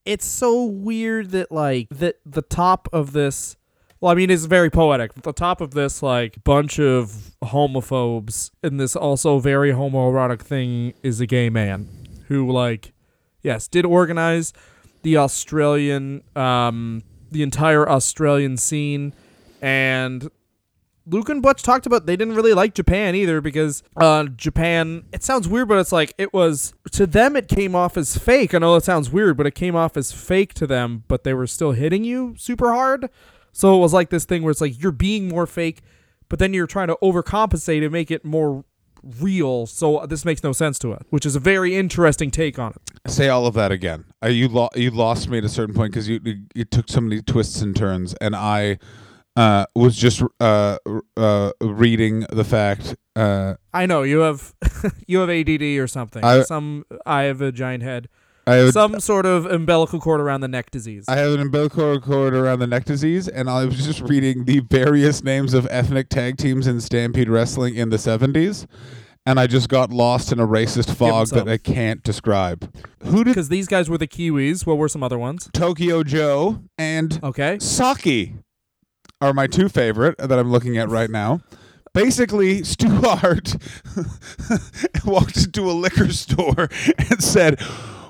it's 0.06 0.26
so 0.26 0.66
weird 0.66 1.32
that 1.32 1.52
like 1.52 1.88
that 1.90 2.20
the 2.26 2.42
top 2.42 2.88
of 2.92 3.14
this 3.14 3.56
well 4.00 4.12
i 4.12 4.16
mean 4.16 4.30
it's 4.30 4.46
very 4.46 4.70
poetic 4.70 5.14
the 5.14 5.34
top 5.34 5.62
of 5.62 5.72
this 5.72 6.04
like 6.04 6.44
bunch 6.44 6.80
of 6.80 7.36
homophobes 7.44 8.52
and 8.62 8.80
this 8.80 8.96
also 8.96 9.40
very 9.40 9.72
homoerotic 9.72 10.42
thing 10.42 10.94
is 11.04 11.22
a 11.22 11.26
gay 11.26 11.50
man 11.50 11.88
who 12.28 12.50
like 12.52 12.94
yes 13.42 13.68
did 13.68 13.86
organize 13.86 14.54
the 15.04 15.18
australian 15.18 16.22
um 16.36 17.04
the 17.34 17.44
entire 17.44 17.88
australian 17.90 18.58
scene 18.58 19.14
and 19.62 20.30
Luke 21.06 21.28
and 21.28 21.42
Butch 21.42 21.62
talked 21.62 21.86
about 21.86 22.06
they 22.06 22.16
didn't 22.16 22.36
really 22.36 22.54
like 22.54 22.74
Japan 22.74 23.14
either 23.14 23.42
because 23.42 23.84
uh, 23.98 24.24
Japan. 24.24 25.04
It 25.12 25.22
sounds 25.22 25.50
weird, 25.50 25.68
but 25.68 25.78
it's 25.78 25.92
like 25.92 26.14
it 26.18 26.34
was 26.34 26.74
to 26.94 27.06
them. 27.06 27.36
It 27.36 27.50
came 27.50 27.76
off 27.76 27.98
as 27.98 28.18
fake. 28.18 28.54
I 28.54 28.60
know 28.60 28.76
it 28.76 28.86
sounds 28.86 29.10
weird, 29.10 29.36
but 29.36 29.46
it 29.46 29.54
came 29.54 29.76
off 29.76 29.98
as 29.98 30.14
fake 30.14 30.54
to 30.54 30.66
them. 30.66 31.04
But 31.10 31.26
they 31.26 31.34
were 31.34 31.46
still 31.46 31.74
hitting 31.74 32.06
you 32.06 32.36
super 32.38 32.72
hard. 32.72 33.10
So 33.52 33.76
it 33.76 33.80
was 33.80 33.92
like 33.92 34.12
this 34.12 34.24
thing 34.24 34.44
where 34.44 34.52
it's 34.52 34.62
like 34.62 34.82
you're 34.82 34.94
being 34.94 35.28
more 35.28 35.46
fake 35.46 35.82
but 36.34 36.40
then 36.40 36.52
you're 36.52 36.66
trying 36.66 36.88
to 36.88 36.98
overcompensate 37.04 37.84
and 37.84 37.92
make 37.92 38.10
it 38.10 38.26
more 38.26 38.66
real. 39.20 39.66
So 39.66 40.06
this 40.08 40.26
makes 40.26 40.44
no 40.44 40.52
sense 40.54 40.80
to 40.80 40.92
it, 40.94 41.04
which 41.10 41.26
is 41.26 41.36
a 41.36 41.40
very 41.40 41.76
interesting 41.76 42.32
take 42.32 42.58
on 42.60 42.72
it. 42.74 43.12
Say 43.12 43.30
all 43.30 43.46
of 43.46 43.54
that 43.56 43.72
again. 43.72 44.06
Uh, 44.24 44.28
you 44.30 44.48
lo- 44.48 44.70
you 44.76 44.90
lost 44.92 45.30
me 45.30 45.38
at 45.38 45.44
a 45.44 45.50
certain 45.50 45.76
point 45.76 45.92
because 45.92 46.08
you, 46.08 46.20
you 46.24 46.36
you 46.56 46.64
took 46.66 46.90
so 46.90 47.02
many 47.02 47.22
twists 47.22 47.62
and 47.62 47.76
turns, 47.76 48.14
and 48.16 48.36
I 48.36 48.80
uh, 49.36 49.66
was 49.76 49.98
just 49.98 50.22
uh, 50.40 50.78
uh, 51.18 51.52
reading 51.62 52.26
the 52.32 52.44
fact. 52.44 52.96
Uh, 53.16 53.56
I 53.74 53.86
know 53.86 54.04
you 54.04 54.20
have 54.20 54.54
you 55.08 55.20
have 55.20 55.30
ADD 55.30 55.62
or 55.80 55.88
something. 55.88 56.24
I- 56.24 56.44
Some 56.44 56.86
I 57.06 57.24
have 57.24 57.42
a 57.42 57.52
giant 57.52 57.84
head. 57.84 58.08
I 58.46 58.64
would, 58.64 58.74
Some 58.74 59.00
sort 59.00 59.26
of 59.26 59.46
umbilical 59.46 60.00
cord 60.00 60.20
around 60.20 60.42
the 60.42 60.48
neck 60.50 60.70
disease. 60.70 61.06
I 61.08 61.16
have 61.16 61.32
an 61.34 61.40
umbilical 61.40 62.00
cord 62.02 62.36
around 62.36 62.60
the 62.60 62.68
neck 62.68 62.84
disease, 62.86 63.28
and 63.30 63.50
I 63.50 63.64
was 63.66 63.86
just 63.86 64.02
reading 64.02 64.46
the 64.46 64.60
various 64.60 65.24
names 65.24 65.54
of 65.54 65.66
ethnic 65.72 66.10
tag 66.10 66.38
teams 66.38 66.68
in 66.68 66.82
Stampede 66.82 67.30
Wrestling 67.30 67.76
in 67.76 67.90
the 67.90 67.96
70s, 67.96 68.66
and 69.26 69.40
I 69.40 69.48
just 69.48 69.70
got 69.70 69.92
lost 69.92 70.34
in 70.34 70.40
a 70.42 70.48
racist 70.48 70.94
fog 70.94 71.30
that 71.30 71.48
I 71.48 71.58
can't 71.58 72.04
describe. 72.04 72.70
Who 73.04 73.24
did 73.24 73.32
Because 73.32 73.48
these 73.48 73.68
guys 73.68 73.90
were 73.90 73.98
the 73.98 74.08
Kiwis. 74.08 74.66
What 74.66 74.78
were 74.78 74.90
some 74.90 75.04
other 75.04 75.18
ones? 75.18 75.50
Tokyo 75.54 76.04
Joe 76.04 76.64
and 76.78 77.22
Okay. 77.24 77.60
Saki 77.60 78.36
are 79.22 79.34
my 79.34 79.48
two 79.48 79.70
favorite 79.70 80.18
that 80.18 80.38
I'm 80.38 80.52
looking 80.52 80.78
at 80.78 80.90
right 80.90 81.10
now. 81.10 81.40
Basically, 81.94 82.64
Stu 82.64 82.90
Hart 82.90 83.56
walked 85.06 85.38
into 85.38 85.70
a 85.70 85.74
liquor 85.74 86.12
store 86.12 86.68
and 86.98 87.24
said, 87.24 87.62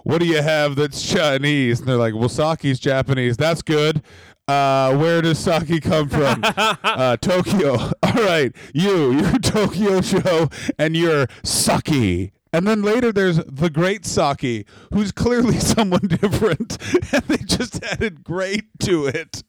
"What 0.03 0.19
do 0.19 0.25
you 0.25 0.41
have 0.41 0.75
that's 0.75 1.01
Chinese?" 1.01 1.79
And 1.79 1.89
they're 1.89 1.98
like, 1.98 2.13
"Well, 2.13 2.29
sake's 2.29 2.79
Japanese. 2.79 3.38
That's 3.38 3.62
good." 3.62 4.03
Uh, 4.48 4.95
where 4.98 5.22
does 5.22 5.39
sake 5.39 5.81
come 5.83 6.10
from? 6.10 6.41
uh, 6.83 7.17
Tokyo. 7.17 7.77
All 8.03 8.13
right, 8.13 8.53
you, 8.74 9.12
you're 9.13 9.39
Tokyo 9.39 10.01
Joe, 10.01 10.50
and 10.77 10.95
you're 10.98 11.27
sake. 11.43 12.33
And 12.51 12.67
then 12.67 12.83
later 12.83 13.12
there's 13.12 13.38
the 13.38 13.69
great 13.69 14.05
Saki, 14.05 14.65
who's 14.93 15.12
clearly 15.12 15.57
someone 15.60 16.01
different, 16.07 16.77
and 17.12 17.24
they 17.24 17.38
just 17.38 17.83
added 17.83 18.24
great 18.24 18.65
to 18.81 19.07
it. 19.07 19.43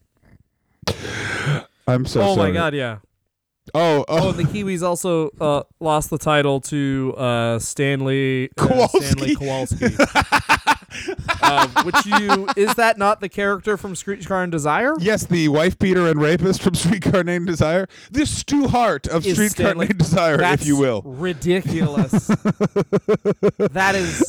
I'm 1.87 2.07
so 2.07 2.23
oh 2.23 2.35
sorry. 2.35 2.53
my 2.53 2.55
god, 2.59 2.75
yeah. 2.75 2.99
Oh, 3.73 4.05
Oh, 4.09 4.29
oh, 4.29 4.33
the 4.33 4.43
Kiwis 4.43 4.83
also 4.83 5.31
uh, 5.41 5.63
lost 5.81 6.11
the 6.11 6.19
title 6.19 6.61
to 6.63 7.15
uh, 7.17 7.59
Stanley 7.59 8.51
uh, 8.59 8.67
Kowalski. 8.67 9.01
Stanley 9.01 9.37
Kowalski. 9.37 9.87
um, 11.43 11.69
which 11.85 12.07
you 12.07 12.49
is 12.57 12.75
that 12.77 12.97
not 12.99 13.21
the 13.21 13.29
character 13.29 13.77
from 13.77 13.95
Streetcar 13.97 14.43
and 14.43 14.53
Desire? 14.53 14.95
yes, 15.01 15.25
the 15.27 15.49
wife 15.49 15.79
beater 15.79 16.07
and 16.07 16.21
rapist 16.21 16.63
from 16.63 16.75
Streetcar 16.85 17.25
Named 17.25 17.47
Desire. 17.47 17.87
This 18.11 18.31
Stu 18.31 18.69
Hart 18.69 19.07
of 19.07 19.27
Is 19.27 19.35
Streetcar 19.35 19.67
Stanley- 19.67 19.87
Named 19.87 19.99
Desire, 19.99 20.43
if 20.43 20.67
you 20.67 20.77
will. 20.77 21.03
ridiculous. 21.03 22.27
that 23.59 23.95
is 23.95 24.25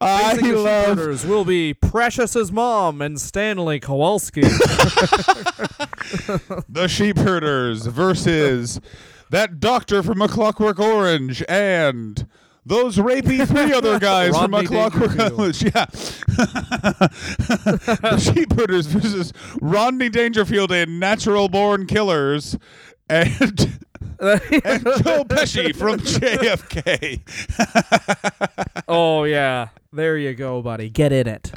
I 0.00 0.34
love 0.42 1.24
will 1.24 1.44
be 1.44 1.74
Precious's 1.74 2.50
mom 2.52 3.00
and 3.02 3.20
Stanley 3.20 3.80
Kowalski. 3.80 4.40
the 6.68 6.86
sheep 6.88 7.18
herders 7.18 7.86
versus 7.86 8.80
that 9.30 9.60
doctor 9.60 10.02
from 10.02 10.20
A 10.22 10.28
Clockwork 10.28 10.78
Orange 10.78 11.42
and 11.48 12.26
those 12.64 12.96
rapey 12.96 13.46
three 13.46 13.72
other 13.76 13.98
guys 13.98 14.36
from 14.36 14.54
A 14.54 14.64
Clockwork 14.64 15.18
Orange. 15.38 15.62
Yeah. 15.62 15.86
the 17.96 18.18
sheep 18.18 18.52
herders 18.52 18.86
versus 18.86 19.32
Rodney 19.60 20.08
Dangerfield 20.08 20.70
and 20.72 21.00
Natural 21.00 21.48
Born 21.48 21.86
Killers 21.86 22.56
and, 23.08 23.30
and 24.20 24.84
Joe 24.84 25.24
Pesci 25.24 25.74
from 25.74 25.98
JFK. 25.98 27.20
oh 28.88 29.24
yeah, 29.24 29.68
there 29.92 30.16
you 30.16 30.34
go, 30.34 30.62
buddy. 30.62 30.88
Get 30.88 31.12
in 31.12 31.26
it. 31.26 31.52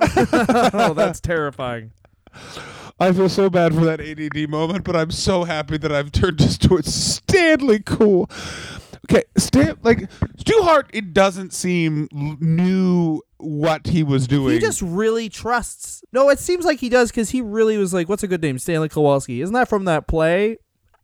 oh, 0.00 0.94
that's 0.94 1.20
terrifying. 1.20 1.92
I 2.98 3.12
feel 3.12 3.28
so 3.28 3.50
bad 3.50 3.74
for 3.74 3.84
that 3.84 4.00
ADD 4.00 4.48
moment, 4.48 4.84
but 4.84 4.94
I'm 4.94 5.10
so 5.10 5.44
happy 5.44 5.76
that 5.78 5.90
I've 5.92 6.12
turned 6.12 6.38
this 6.38 6.56
towards 6.56 6.94
Stanley 6.94 7.80
Cool. 7.80 8.30
Okay, 9.10 9.24
Stan, 9.36 9.76
like 9.82 10.08
Stu 10.38 10.62
Hart, 10.62 10.88
it 10.92 11.12
doesn't 11.12 11.52
seem 11.52 12.08
l- 12.14 12.36
knew 12.40 13.20
what 13.38 13.88
he 13.88 14.02
was 14.04 14.28
doing. 14.28 14.54
He 14.54 14.60
just 14.60 14.80
really 14.80 15.28
trusts. 15.28 16.04
No, 16.12 16.28
it 16.28 16.38
seems 16.38 16.64
like 16.64 16.78
he 16.78 16.88
does 16.88 17.10
because 17.10 17.30
he 17.30 17.40
really 17.40 17.76
was 17.76 17.92
like, 17.92 18.08
"What's 18.08 18.22
a 18.22 18.28
good 18.28 18.40
name?" 18.42 18.58
Stanley 18.58 18.88
Kowalski. 18.88 19.40
Isn't 19.42 19.54
that 19.54 19.68
from 19.68 19.86
that 19.86 20.06
play? 20.06 20.58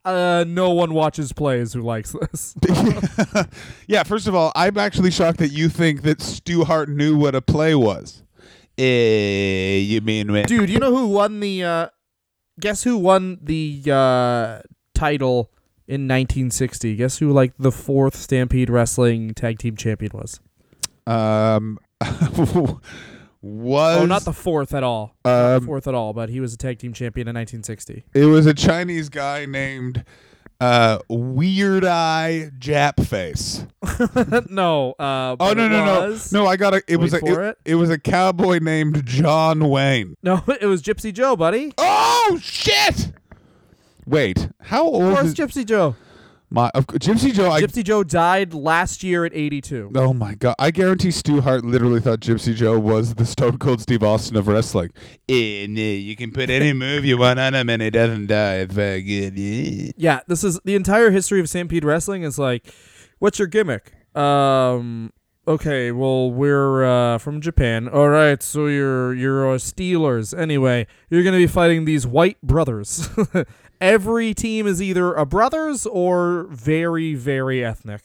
Uh, 0.04 0.44
no 0.46 0.70
one 0.70 0.94
watches 0.94 1.32
plays 1.32 1.72
who 1.72 1.82
likes 1.82 2.14
this. 2.30 2.54
yeah. 3.88 4.04
First 4.04 4.28
of 4.28 4.34
all, 4.34 4.52
I'm 4.54 4.78
actually 4.78 5.10
shocked 5.10 5.38
that 5.38 5.50
you 5.50 5.68
think 5.68 6.02
that 6.02 6.20
Stu 6.22 6.64
Hart 6.64 6.88
knew 6.88 7.16
what 7.16 7.34
a 7.34 7.42
play 7.42 7.74
was. 7.74 8.22
Eh, 8.78 9.78
you 9.78 10.00
mean 10.00 10.30
when? 10.30 10.44
Dude, 10.46 10.70
you 10.70 10.78
know 10.78 10.94
who 10.94 11.08
won 11.08 11.40
the? 11.40 11.64
uh 11.64 11.88
Guess 12.60 12.82
who 12.84 12.96
won 12.96 13.38
the 13.42 13.82
uh 13.90 14.60
title 14.94 15.50
in 15.88 16.02
1960? 16.06 16.94
Guess 16.96 17.18
who 17.18 17.32
like 17.32 17.52
the 17.58 17.72
fourth 17.72 18.14
Stampede 18.14 18.70
Wrestling 18.70 19.34
Tag 19.34 19.58
Team 19.58 19.74
Champion 19.76 20.12
was? 20.14 20.38
Um, 21.06 21.78
was 23.42 24.00
Oh, 24.00 24.06
not 24.06 24.24
the 24.24 24.32
fourth 24.32 24.74
at 24.74 24.82
all. 24.82 25.16
Not 25.24 25.56
Um, 25.56 25.66
fourth 25.66 25.86
at 25.86 25.94
all, 25.94 26.12
but 26.12 26.28
he 26.28 26.40
was 26.40 26.52
a 26.54 26.56
tag 26.56 26.78
team 26.78 26.92
champion 26.92 27.28
in 27.28 27.34
1960. 27.34 28.04
It 28.14 28.26
was 28.26 28.46
a 28.46 28.54
Chinese 28.54 29.08
guy 29.08 29.46
named 29.46 30.04
uh, 30.60 30.98
Weird 31.08 31.84
Eye 31.84 32.50
Jap 32.58 33.04
Face. 33.06 33.64
no. 34.50 34.92
Uh, 34.98 35.36
Oh 35.38 35.52
no 35.52 35.68
no 35.68 35.84
no 35.84 36.18
no! 36.32 36.46
I 36.46 36.56
got 36.56 36.74
it. 36.74 36.84
It 36.88 36.96
was 36.96 37.14
a 37.14 37.18
it, 37.18 37.24
it. 37.28 37.58
it 37.64 37.74
was 37.76 37.90
a 37.90 37.98
cowboy 37.98 38.58
named 38.60 39.06
John 39.06 39.68
Wayne. 39.70 40.16
No, 40.22 40.42
it 40.60 40.66
was 40.66 40.82
Gypsy 40.82 41.12
Joe, 41.12 41.36
buddy. 41.36 41.72
Oh 41.78 42.38
shit! 42.42 43.12
Wait, 44.08 44.48
how 44.62 44.84
old? 44.84 45.02
Of 45.02 45.08
old 45.08 45.16
course, 45.16 45.26
is 45.28 45.34
Gypsy 45.34 45.66
Joe. 45.66 45.94
my 46.48 46.70
of, 46.74 46.86
Gypsy 46.86 47.30
Joe? 47.30 47.50
I, 47.50 47.60
Gypsy 47.60 47.84
Joe 47.84 48.02
died 48.02 48.54
last 48.54 49.02
year 49.02 49.26
at 49.26 49.34
82. 49.34 49.90
oh 49.96 50.14
my 50.14 50.34
god! 50.34 50.54
I 50.58 50.70
guarantee 50.70 51.10
Stu 51.10 51.42
Hart 51.42 51.62
literally 51.62 52.00
thought 52.00 52.20
Gypsy 52.20 52.54
Joe 52.54 52.78
was 52.78 53.16
the 53.16 53.26
Stone 53.26 53.58
Cold 53.58 53.82
Steve 53.82 54.02
Austin 54.02 54.36
of 54.36 54.48
wrestling. 54.48 54.92
Eh, 55.28 55.66
no, 55.68 55.82
you 55.82 56.16
can 56.16 56.32
put 56.32 56.48
any 56.48 56.72
move 56.72 57.04
you 57.04 57.18
want 57.18 57.38
on 57.38 57.54
him 57.54 57.68
and 57.68 57.82
he 57.82 57.90
doesn't 57.90 58.28
die. 58.28 58.56
It's 58.56 58.72
very 58.72 59.02
good. 59.02 59.38
Yeah. 59.38 59.90
Yeah, 59.98 60.20
this 60.26 60.42
is 60.42 60.58
the 60.64 60.74
entire 60.74 61.10
history 61.10 61.40
of 61.40 61.48
Stampede 61.50 61.84
Wrestling 61.84 62.22
is 62.22 62.38
like, 62.38 62.66
what's 63.18 63.38
your 63.38 63.48
gimmick? 63.48 63.92
Um, 64.16 65.12
okay, 65.46 65.92
well 65.92 66.30
we're 66.30 66.84
uh, 66.86 67.18
from 67.18 67.42
Japan. 67.42 67.88
All 67.88 68.08
right, 68.08 68.42
so 68.42 68.68
you're 68.68 69.12
you're 69.12 69.52
uh, 69.52 69.58
Steelers. 69.58 70.36
Anyway, 70.36 70.86
you're 71.10 71.22
gonna 71.22 71.36
be 71.36 71.46
fighting 71.46 71.84
these 71.84 72.06
white 72.06 72.40
brothers. 72.40 73.10
Every 73.80 74.34
team 74.34 74.66
is 74.66 74.82
either 74.82 75.14
a 75.14 75.24
brothers 75.24 75.86
or 75.86 76.44
very 76.50 77.14
very 77.14 77.64
ethnic. 77.64 78.02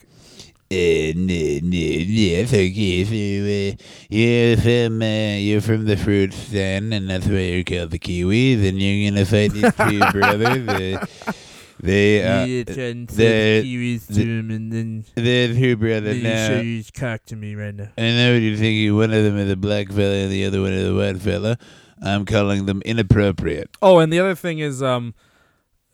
Uh, 0.71 1.13
no, 1.15 1.59
no, 1.61 2.45
so, 2.45 2.57
uh, 2.57 3.75
you're 4.09 4.57
from, 4.57 5.01
uh, 5.03 5.35
you're 5.35 5.61
from 5.61 5.85
the 5.85 5.95
fruit 5.95 6.33
stand, 6.33 6.91
and 6.93 7.07
that's 7.07 7.27
why 7.27 7.39
you're 7.41 7.63
called 7.63 7.91
the 7.91 7.99
Kiwis, 7.99 8.67
and 8.67 8.81
you're 8.81 9.11
gonna 9.11 9.23
fight 9.25 9.51
these 9.51 9.71
two 9.75 9.99
brothers, 10.19 10.67
uh, 10.67 11.05
they, 11.79 12.23
uh, 12.23 12.45
and 12.81 13.07
the- 13.07 13.63
Kiwis 13.63 14.07
the- 14.07 14.21
him, 14.23 14.49
and 14.49 14.71
then 14.71 15.05
the 15.15 15.53
two 15.53 15.75
brothers 15.77 16.23
now. 16.23 16.49
his 16.61 16.89
cock 16.89 17.23
to 17.25 17.35
me 17.35 17.53
right 17.53 17.75
now. 17.75 17.89
I 17.95 18.01
know 18.01 18.33
what 18.33 18.41
you're 18.41 18.57
thinking, 18.57 18.95
one 18.95 19.13
of 19.13 19.23
them 19.23 19.37
is 19.37 19.51
a 19.51 19.55
black 19.55 19.89
fella 19.89 20.15
and 20.15 20.31
the 20.31 20.43
other 20.45 20.61
one 20.61 20.73
is 20.73 20.89
a 20.89 20.95
white 20.95 21.21
fella. 21.21 21.57
I'm 22.01 22.25
calling 22.25 22.65
them 22.65 22.81
inappropriate. 22.83 23.69
Oh, 23.81 23.99
and 23.99 24.11
the 24.11 24.19
other 24.19 24.33
thing 24.35 24.57
is, 24.57 24.81
um, 24.81 25.13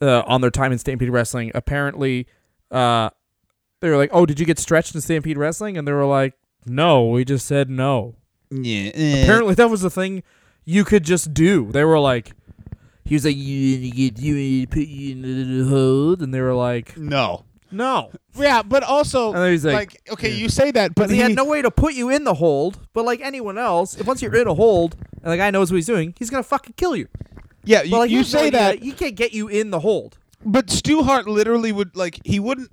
uh, 0.01 0.23
on 0.25 0.41
their 0.41 0.51
time 0.51 0.71
in 0.71 0.77
Stampede 0.79 1.09
Wrestling, 1.09 1.51
apparently, 1.55 2.27
uh, 2.71 3.09
they 3.81 3.89
were 3.89 3.97
like, 3.97 4.09
"Oh, 4.13 4.25
did 4.25 4.39
you 4.39 4.45
get 4.45 4.59
stretched 4.59 4.95
in 4.95 5.01
Stampede 5.01 5.37
Wrestling?" 5.37 5.77
And 5.77 5.87
they 5.87 5.91
were 5.91 6.05
like, 6.05 6.33
"No, 6.65 7.05
we 7.07 7.25
just 7.25 7.45
said 7.45 7.69
no." 7.69 8.15
Yeah. 8.51 8.89
uh, 8.89 9.23
Apparently, 9.23 9.55
that 9.55 9.69
was 9.69 9.81
the 9.81 9.89
thing 9.89 10.23
you 10.65 10.83
could 10.83 11.03
just 11.03 11.33
do. 11.33 11.71
They 11.71 11.83
were 11.83 11.99
like, 11.99 12.31
"He 13.05 13.15
was 13.15 13.25
like, 13.25 13.35
you 13.37 13.77
need 13.77 13.91
to 13.91 13.97
get 13.97 14.19
you 14.19 14.35
need 14.35 14.69
to 14.71 14.75
put 14.75 14.87
you 14.87 15.11
in 15.11 15.59
the 15.59 15.65
hold," 15.69 16.21
and 16.21 16.33
they 16.33 16.41
were 16.41 16.53
like, 16.55 16.97
No. 16.97 17.45
"No." 17.71 18.11
Yeah, 18.35 18.61
but 18.63 18.83
also 18.83 19.33
And 19.33 19.51
he's 19.51 19.65
like, 19.65 19.75
like 19.75 20.01
okay, 20.13 20.33
you 20.33 20.49
say 20.49 20.71
that, 20.71 20.95
but 20.95 21.07
But 21.07 21.09
he 21.11 21.17
had 21.19 21.35
no 21.35 21.45
way 21.45 21.61
to 21.61 21.71
put 21.71 21.93
you 21.93 22.09
in 22.09 22.23
the 22.23 22.35
hold. 22.35 22.79
But 22.93 23.05
like 23.05 23.21
anyone 23.21 23.57
else, 23.57 23.97
if 23.99 24.07
once 24.07 24.21
you're 24.21 24.35
in 24.35 24.47
a 24.47 24.53
hold 24.53 24.95
and 25.23 25.31
the 25.31 25.37
guy 25.37 25.51
knows 25.51 25.71
what 25.71 25.75
he's 25.77 25.85
doing, 25.85 26.13
he's 26.17 26.29
gonna 26.29 26.43
fucking 26.43 26.73
kill 26.77 26.95
you. 26.95 27.07
Yeah, 27.63 27.83
you, 27.83 27.97
like 27.97 28.09
you 28.09 28.17
here's 28.17 28.31
the 28.31 28.37
say 28.37 28.47
idea, 28.47 28.59
that, 28.59 28.79
he 28.79 28.91
can't 28.91 29.15
get 29.15 29.33
you 29.33 29.47
in 29.47 29.71
the 29.71 29.79
hold. 29.79 30.17
but 30.45 30.69
Stu 30.69 31.03
Hart 31.03 31.27
literally 31.27 31.71
would 31.71 31.95
like 31.95 32.19
he 32.23 32.39
wouldn't 32.39 32.71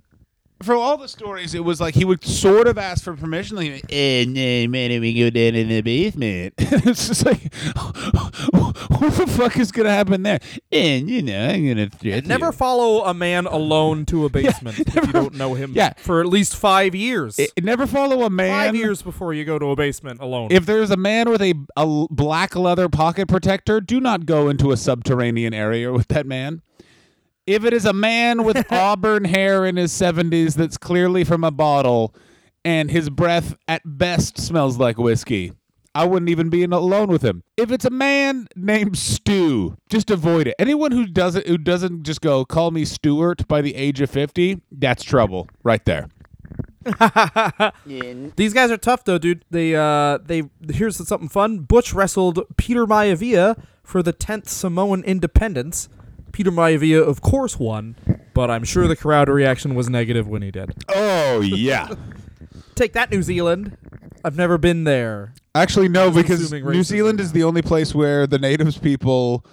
for 0.62 0.74
all 0.74 0.96
the 0.96 1.08
stories, 1.08 1.54
it 1.54 1.64
was 1.64 1.80
like 1.80 1.94
he 1.94 2.04
would 2.04 2.24
sort 2.24 2.66
of 2.66 2.78
ask 2.78 3.04
for 3.04 3.14
permission. 3.14 3.56
Like, 3.56 3.84
eh, 3.90 4.22
And 4.22 4.36
then 4.36 4.70
man, 4.70 5.00
we 5.00 5.12
go 5.14 5.30
down 5.30 5.54
in 5.54 5.68
the 5.68 5.80
basement. 5.82 6.54
it's 6.58 7.08
just 7.08 7.26
like, 7.26 7.52
what 8.54 9.12
the 9.14 9.26
fuck 9.36 9.58
is 9.58 9.70
gonna 9.72 9.90
happen 9.90 10.22
there? 10.22 10.38
and 10.72 11.08
you 11.10 11.22
know, 11.22 11.48
I'm 11.48 11.66
gonna 11.68 11.88
Never 12.26 12.46
you. 12.46 12.52
follow 12.52 13.04
a 13.04 13.14
man 13.14 13.46
alone 13.46 14.06
to 14.06 14.24
a 14.24 14.28
basement 14.30 14.78
if 14.80 14.94
you 15.06 15.12
don't 15.12 15.34
know 15.34 15.54
him 15.54 15.72
Yeah. 15.74 15.92
for 15.98 16.20
at 16.20 16.26
least 16.26 16.56
five 16.56 16.94
years. 16.94 17.38
It, 17.38 17.50
never 17.62 17.86
follow 17.86 18.22
a 18.24 18.30
man. 18.30 18.50
five 18.50 18.74
years 18.76 19.02
before 19.02 19.34
you 19.34 19.44
go 19.44 19.58
to 19.58 19.66
a 19.66 19.76
basement 19.76 20.20
alone. 20.20 20.48
If 20.50 20.66
there's 20.66 20.90
a 20.90 20.96
man 20.96 21.28
with 21.30 21.42
a, 21.42 21.54
a 21.76 22.06
black 22.10 22.54
leather 22.56 22.88
pocket 22.88 23.28
protector, 23.28 23.80
do 23.80 24.00
not 24.00 24.26
go 24.26 24.48
into 24.48 24.72
a 24.72 24.76
subterranean 24.76 25.52
area 25.54 25.92
with 25.92 26.08
that 26.08 26.26
man. 26.26 26.62
If 27.46 27.64
it 27.64 27.72
is 27.72 27.84
a 27.84 27.92
man 27.92 28.42
with 28.42 28.66
auburn 28.72 29.24
hair 29.24 29.64
in 29.64 29.76
his 29.76 29.92
70s 29.92 30.54
that's 30.54 30.76
clearly 30.76 31.22
from 31.22 31.44
a 31.44 31.52
bottle 31.52 32.14
and 32.64 32.90
his 32.90 33.08
breath 33.08 33.56
at 33.68 33.82
best 33.84 34.38
smells 34.38 34.78
like 34.78 34.98
whiskey, 34.98 35.52
I 35.94 36.04
wouldn't 36.04 36.28
even 36.28 36.50
be 36.50 36.62
in 36.62 36.72
alone 36.72 37.08
with 37.08 37.22
him. 37.22 37.44
If 37.56 37.70
it's 37.70 37.84
a 37.84 37.90
man 37.90 38.48
named 38.56 38.98
Stu, 38.98 39.76
just 39.88 40.10
avoid 40.10 40.48
it. 40.48 40.56
Anyone 40.58 40.90
who 40.90 41.06
doesn't 41.06 41.46
who 41.46 41.56
doesn't 41.56 42.02
just 42.02 42.20
go 42.20 42.44
call 42.44 42.70
me 42.72 42.84
Stuart 42.84 43.46
by 43.48 43.62
the 43.62 43.74
age 43.76 44.00
of 44.00 44.10
50, 44.10 44.60
that's 44.70 45.02
trouble 45.04 45.48
right 45.62 45.84
there. 45.84 46.08
These 47.86 48.52
guys 48.52 48.70
are 48.70 48.76
tough 48.76 49.04
though, 49.04 49.18
dude. 49.18 49.44
They 49.50 49.74
uh 49.74 50.18
they 50.18 50.42
here's 50.70 50.96
something 51.06 51.28
fun. 51.28 51.60
Butch 51.60 51.94
wrestled 51.94 52.42
Peter 52.56 52.86
Maivia 52.86 53.58
for 53.82 54.02
the 54.02 54.12
10th 54.12 54.48
Samoan 54.48 55.02
Independence. 55.04 55.88
Peter 56.36 56.50
Maivia 56.50 57.02
of 57.02 57.22
course 57.22 57.58
won, 57.58 57.96
but 58.34 58.50
I'm 58.50 58.62
sure 58.62 58.86
the 58.86 58.94
crowd 58.94 59.30
reaction 59.30 59.74
was 59.74 59.88
negative 59.88 60.28
when 60.28 60.42
he 60.42 60.50
did. 60.50 60.70
Oh 60.94 61.40
yeah. 61.42 61.94
Take 62.74 62.92
that 62.92 63.10
New 63.10 63.22
Zealand. 63.22 63.74
I've 64.22 64.36
never 64.36 64.58
been 64.58 64.84
there. 64.84 65.32
Actually, 65.54 65.88
no, 65.88 66.10
because 66.10 66.52
New 66.52 66.82
Zealand 66.82 67.20
is 67.20 67.32
the 67.32 67.42
only 67.42 67.62
place 67.62 67.94
where 67.94 68.26
the 68.26 68.38
natives 68.38 68.76
people 68.76 69.46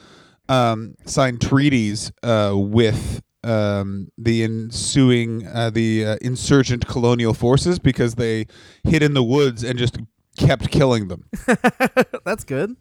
um, 0.49 0.95
signed 1.05 1.39
treaties 1.39 2.11
uh, 2.21 2.51
with 2.53 3.21
um, 3.45 4.09
the 4.17 4.43
ensuing 4.43 5.47
uh, 5.47 5.69
the 5.69 6.05
uh, 6.05 6.17
insurgent 6.21 6.85
colonial 6.85 7.33
forces 7.33 7.79
because 7.79 8.15
they 8.15 8.45
hid 8.83 9.01
in 9.01 9.13
the 9.13 9.23
woods 9.23 9.63
and 9.63 9.79
just 9.79 9.99
kept 10.35 10.69
killing 10.69 11.07
them. 11.07 11.29
That's 12.25 12.43
good. 12.43 12.75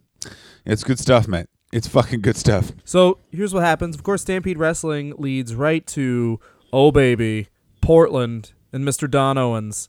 It's 0.64 0.82
good 0.82 0.98
stuff, 0.98 1.28
mate. 1.28 1.46
It's 1.72 1.88
fucking 1.88 2.20
good 2.20 2.36
stuff. 2.36 2.72
So 2.84 3.18
here's 3.30 3.54
what 3.54 3.64
happens. 3.64 3.96
Of 3.96 4.02
course, 4.02 4.22
Stampede 4.22 4.58
Wrestling 4.58 5.14
leads 5.16 5.54
right 5.54 5.86
to 5.88 6.38
Oh 6.72 6.92
Baby, 6.92 7.48
Portland, 7.80 8.52
and 8.72 8.84
Mr. 8.84 9.10
Don 9.10 9.38
Owens. 9.38 9.88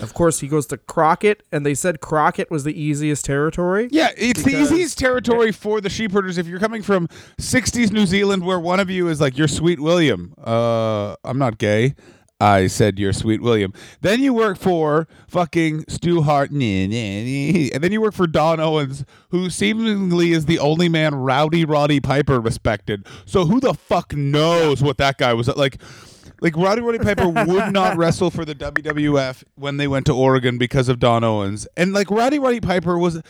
Of 0.00 0.14
course, 0.14 0.40
he 0.40 0.48
goes 0.48 0.66
to 0.68 0.78
Crockett, 0.78 1.42
and 1.52 1.64
they 1.66 1.74
said 1.74 2.00
Crockett 2.00 2.50
was 2.50 2.64
the 2.64 2.80
easiest 2.80 3.24
territory. 3.26 3.88
Yeah, 3.90 4.08
it's 4.16 4.42
the 4.42 4.58
easiest 4.58 4.98
territory 4.98 5.52
for 5.52 5.82
the 5.82 5.90
sheepherders. 5.90 6.38
If 6.38 6.46
you're 6.46 6.58
coming 6.58 6.82
from 6.82 7.06
'60s 7.38 7.92
New 7.92 8.06
Zealand, 8.06 8.44
where 8.46 8.58
one 8.58 8.80
of 8.80 8.88
you 8.88 9.08
is 9.08 9.20
like, 9.20 9.36
"You're 9.36 9.48
Sweet 9.48 9.78
William," 9.78 10.32
uh, 10.42 11.16
I'm 11.22 11.38
not 11.38 11.58
gay. 11.58 11.94
I 12.40 12.68
said 12.68 12.98
you're 12.98 13.12
Sweet 13.12 13.42
William. 13.42 13.74
Then 14.00 14.20
you 14.20 14.32
work 14.32 14.56
for 14.56 15.06
fucking 15.28 15.84
Stu 15.88 16.22
Hart, 16.22 16.50
and 16.50 16.60
then 16.62 17.92
you 17.92 18.00
work 18.00 18.14
for 18.14 18.26
Don 18.26 18.58
Owens, 18.60 19.04
who 19.28 19.50
seemingly 19.50 20.32
is 20.32 20.46
the 20.46 20.58
only 20.58 20.88
man 20.88 21.14
Rowdy 21.14 21.66
Roddy 21.66 22.00
Piper 22.00 22.40
respected. 22.40 23.06
So 23.26 23.44
who 23.44 23.60
the 23.60 23.74
fuck 23.74 24.14
knows 24.14 24.82
what 24.82 24.96
that 24.98 25.18
guy 25.18 25.34
was 25.34 25.48
like? 25.48 25.80
Like 26.40 26.56
Rowdy 26.56 26.80
Roddy 26.80 26.98
Piper 26.98 27.28
would 27.28 27.70
not 27.72 27.96
wrestle 27.98 28.30
for 28.30 28.46
the 28.46 28.54
WWF 28.54 29.44
when 29.56 29.76
they 29.76 29.86
went 29.86 30.06
to 30.06 30.14
Oregon 30.14 30.56
because 30.56 30.88
of 30.88 30.98
Don 30.98 31.22
Owens, 31.22 31.68
and 31.76 31.92
like 31.92 32.10
Rowdy 32.10 32.38
Roddy 32.38 32.60
Piper 32.60 32.96
was, 32.96 33.20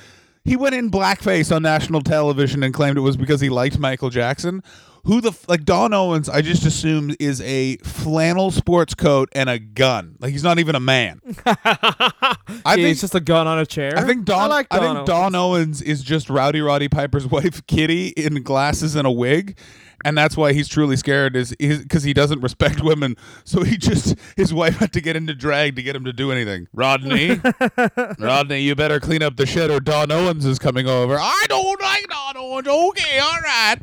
he 0.45 0.55
went 0.55 0.77
in 0.77 0.93
blackface 0.93 1.55
on 1.55 1.63
national 1.63 2.03
television 2.03 2.63
and 2.63 2.73
claimed 2.73 2.97
it 2.97 3.01
was 3.01 3.17
because 3.17 3.41
he 3.41 3.49
liked 3.49 3.81
Michael 3.81 4.11
Jackson. 4.11 4.63
Who 5.05 5.21
the 5.21 5.31
f- 5.31 5.49
like 5.49 5.65
Don 5.65 5.95
Owens? 5.95 6.29
I 6.29 6.43
just 6.43 6.65
assumed 6.67 7.17
is 7.19 7.41
a 7.41 7.77
flannel 7.79 8.51
sports 8.51 8.95
coat 8.95 9.29
and 9.33 9.49
a 9.49 9.59
gun. 9.59 10.17
Like 10.21 10.33
he's 10.33 10.45
not 10.45 10.59
even 10.59 10.75
a 10.75 10.81
man. 10.81 11.21
I 11.47 12.37
Yeah, 12.49 12.75
think 12.75 12.89
it's 12.89 13.01
just 13.01 13.15
a 13.15 13.21
gun 13.21 13.47
on 13.47 13.59
a 13.59 13.67
chair. 13.67 13.97
I 13.97 14.03
think 14.05 14.25
Don. 14.25 14.39
I, 14.43 14.47
like 14.47 14.69
Don 14.69 14.81
think 14.81 14.95
Owens. 14.97 15.07
Don 15.09 15.35
Owens 15.35 15.83
is 15.83 16.03
just 16.03 16.29
Rowdy 16.29 16.61
Roddy 16.61 16.89
Piper's 16.89 17.27
wife, 17.31 17.67
Kitty, 17.67 18.09
in 18.09 18.43
glasses 18.43 18.95
and 18.95 19.07
a 19.07 19.11
wig, 19.11 19.57
and 20.05 20.17
that's 20.19 20.37
why 20.37 20.53
he's 20.53 20.69
truly 20.69 20.97
scared. 20.97 21.35
Is 21.37 21.55
because 21.59 22.03
he 22.03 22.13
doesn't 22.13 22.41
respect 22.41 22.83
women, 22.83 23.17
so 23.45 23.63
he 23.63 23.77
just 23.79 24.15
his 24.37 24.53
wife 24.53 24.77
had 24.77 24.93
to 24.93 25.01
get 25.01 25.17
into 25.17 25.35
drag 25.35 25.77
to 25.77 25.83
get 25.83 25.97
him 25.97 26.05
to 26.05 26.13
do 26.13 26.31
anything. 26.31 26.69
Rodney, 26.75 27.41
Rodney, 28.19 28.61
you 28.61 28.75
better 28.75 29.01
clean 29.01 29.23
up 29.23 29.37
the 29.37 29.47
shit, 29.47 29.71
or 29.71 29.81
Don 29.81 30.11
Owens 30.13 30.45
is 30.45 30.59
coming 30.59 30.87
over. 30.87 31.17
I 31.19 31.45
don't 31.49 31.81
like 31.81 32.07
Don 32.09 32.37
Owens. 32.37 32.69
Okay, 32.69 33.19
all 33.19 33.41
right. 33.43 33.77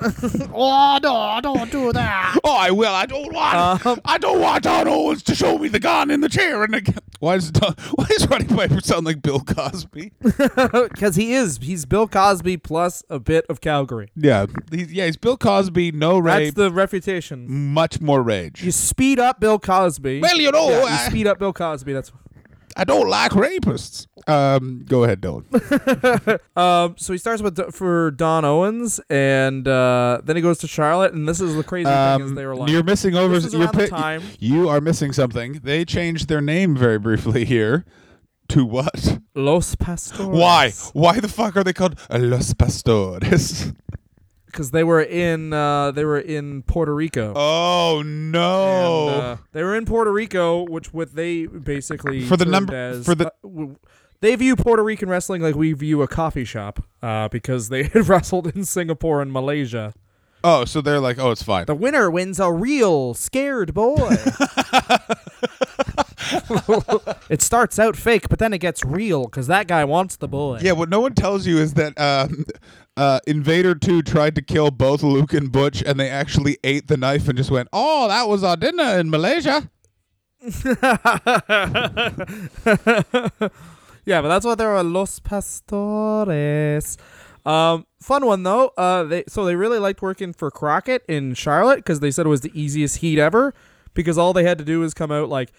Oh 0.52 0.98
no! 1.02 1.40
Don't 1.42 1.70
do 1.70 1.92
that. 1.92 2.38
Oh, 2.44 2.56
I 2.56 2.70
will. 2.70 2.92
I 2.94 3.06
don't 3.06 3.32
want. 3.32 3.54
Uh-huh. 3.54 3.96
I 4.04 4.18
don't 4.18 4.40
want 4.40 4.64
Don 4.64 4.88
Owens 4.88 5.22
to 5.24 5.34
show 5.34 5.58
me 5.58 5.68
the 5.68 5.78
gun 5.80 6.10
in 6.10 6.20
the 6.20 6.28
chair. 6.28 6.62
And 6.64 6.74
the, 6.74 7.02
why 7.20 7.36
does 7.36 7.50
Don, 7.50 7.74
why 7.94 8.04
does 8.06 8.26
Roddy 8.28 8.44
Piper 8.46 8.80
sound 8.80 9.06
like 9.06 9.22
Bill 9.22 9.40
Cosby? 9.40 10.12
Because 10.90 11.16
he 11.16 11.32
is. 11.34 11.58
He's 11.62 11.84
Bill 11.86 12.06
Cosby 12.08 12.56
plus 12.58 13.02
a 13.10 13.18
bit 13.18 13.44
of 13.48 13.60
Calgary. 13.60 14.10
Yeah, 14.16 14.46
he's, 14.70 14.92
yeah, 14.92 15.06
he's 15.06 15.16
Bill 15.16 15.36
Cosby, 15.36 15.92
no 15.92 16.18
rage. 16.18 16.54
That's 16.54 16.56
the 16.56 16.70
reputation. 16.72 17.46
much 17.72 18.00
more 18.00 18.22
rage. 18.22 18.62
You 18.62 18.72
speed 18.72 19.18
up 19.18 19.40
Bill 19.40 19.58
Cosby. 19.58 20.20
Well, 20.20 20.36
you 20.38 20.50
know, 20.50 20.68
Yeah, 20.70 20.80
you 20.80 20.86
I- 20.86 21.08
speed 21.08 21.26
up 21.26 21.38
Bill 21.38 21.52
Cosby. 21.52 21.92
That's 21.92 22.12
I 22.76 22.84
don't 22.84 23.08
like 23.08 23.32
rapists. 23.32 24.06
Um, 24.26 24.84
go 24.88 25.04
ahead, 25.04 25.20
Dylan. 25.20 26.38
um. 26.56 26.94
So 26.98 27.12
he 27.12 27.18
starts 27.18 27.42
with 27.42 27.74
for 27.74 28.10
Don 28.12 28.44
Owens, 28.44 29.00
and 29.10 29.66
uh, 29.66 30.20
then 30.24 30.36
he 30.36 30.42
goes 30.42 30.58
to 30.58 30.68
Charlotte, 30.68 31.12
and 31.12 31.28
this 31.28 31.40
is 31.40 31.54
the 31.54 31.64
crazy 31.64 31.84
thing 31.86 32.20
is 32.20 32.30
Um, 32.30 32.34
they 32.34 32.46
were 32.46 32.56
like, 32.56 32.70
you're 32.70 32.82
missing 32.84 33.14
over. 33.16 33.34
This 33.34 33.46
is 33.46 33.52
you're 33.52 33.62
around 33.62 33.74
the 33.74 33.88
pi- 33.88 34.18
time. 34.18 34.22
You 34.38 34.68
are 34.68 34.80
missing 34.80 35.12
something. 35.12 35.60
They 35.62 35.84
changed 35.84 36.28
their 36.28 36.40
name 36.40 36.76
very 36.76 36.98
briefly 36.98 37.44
here. 37.44 37.84
To 38.48 38.64
what? 38.64 39.18
Los 39.36 39.76
Pastores. 39.76 40.28
Why? 40.36 40.72
Why 40.92 41.20
the 41.20 41.28
fuck 41.28 41.56
are 41.56 41.62
they 41.62 41.72
called 41.72 41.96
Los 42.10 42.52
Pastores? 42.52 43.74
Because 44.50 44.70
they 44.72 44.82
were 44.84 45.00
in 45.00 45.52
uh, 45.52 45.92
they 45.92 46.04
were 46.04 46.18
in 46.18 46.62
Puerto 46.64 46.94
Rico. 46.94 47.32
oh 47.36 48.00
And, 48.00 48.32
no! 48.32 49.08
uh, 49.08 49.36
they 49.52 49.62
were 49.62 49.76
in 49.76 49.84
Puerto 49.84 50.12
Rico, 50.12 50.64
which 50.68 50.92
what 50.92 51.14
they 51.14 51.46
basically 51.46 52.22
For 52.26 52.36
the 52.36 52.44
number- 52.46 52.74
as, 52.74 53.04
for 53.04 53.14
the- 53.14 53.28
uh, 53.28 53.30
w- 53.42 53.76
they 54.20 54.34
view 54.36 54.54
Puerto 54.56 54.82
Rican 54.82 55.08
wrestling 55.08 55.40
like 55.40 55.54
we 55.54 55.72
view 55.72 56.02
a 56.02 56.08
coffee 56.08 56.44
shop, 56.44 56.82
uh, 57.02 57.28
because 57.28 57.68
they 57.70 57.84
had 57.94 58.08
wrestled 58.08 58.48
in 58.48 58.64
Singapore 58.64 59.22
and 59.22 59.32
Malaysia. 59.32 59.94
oh, 60.44 60.64
so 60.64 60.80
they're 60.80 61.00
like, 61.00 61.18
oh, 61.18 61.30
it's 61.30 61.42
fine. 61.42 61.64
The 61.66 61.74
winner 61.74 62.10
wins 62.10 62.38
a 62.40 62.52
real 62.52 63.14
scared 63.14 63.72
boy. 63.72 64.16
it 67.30 67.42
starts 67.42 67.78
out 67.78 67.96
fake, 67.96 68.28
but 68.28 68.38
then 68.38 68.52
it 68.52 68.58
gets 68.58 68.84
real 68.84 69.24
because 69.24 69.46
that 69.46 69.66
guy 69.66 69.84
wants 69.84 70.16
the 70.16 70.28
boy. 70.28 70.58
Yeah, 70.62 70.72
what 70.72 70.88
no 70.88 71.00
one 71.00 71.14
tells 71.14 71.46
you 71.46 71.58
is 71.58 71.74
that 71.74 71.98
um, 72.00 72.44
uh, 73.00 73.20
Invader 73.26 73.74
2 73.74 74.02
tried 74.02 74.34
to 74.34 74.42
kill 74.42 74.70
both 74.70 75.02
Luke 75.02 75.32
and 75.32 75.50
Butch, 75.50 75.82
and 75.82 75.98
they 75.98 76.10
actually 76.10 76.58
ate 76.62 76.88
the 76.88 76.96
knife 76.96 77.28
and 77.28 77.36
just 77.36 77.50
went, 77.50 77.68
oh, 77.72 78.08
that 78.08 78.28
was 78.28 78.44
our 78.44 78.56
dinner 78.56 78.98
in 78.98 79.10
Malaysia. 79.10 79.70
Yeah, 84.04 84.22
but 84.22 84.28
that's 84.28 84.44
why 84.44 84.54
there 84.54 84.74
are 84.74 84.82
Los 84.82 85.20
Pastores. 85.20 86.96
Um, 87.46 87.86
fun 88.00 88.26
one 88.26 88.42
though. 88.42 88.72
Uh, 88.76 89.04
they 89.04 89.24
so 89.28 89.44
they 89.44 89.56
really 89.56 89.78
liked 89.78 90.02
working 90.02 90.32
for 90.32 90.50
Crockett 90.50 91.04
in 91.08 91.34
Charlotte 91.34 91.76
because 91.76 92.00
they 92.00 92.10
said 92.10 92.26
it 92.26 92.30
was 92.30 92.40
the 92.40 92.60
easiest 92.60 92.98
heat 92.98 93.18
ever 93.18 93.54
because 93.94 94.18
all 94.18 94.32
they 94.32 94.44
had 94.44 94.58
to 94.58 94.64
do 94.64 94.80
was 94.80 94.94
come 94.94 95.12
out 95.12 95.28
like. 95.28 95.52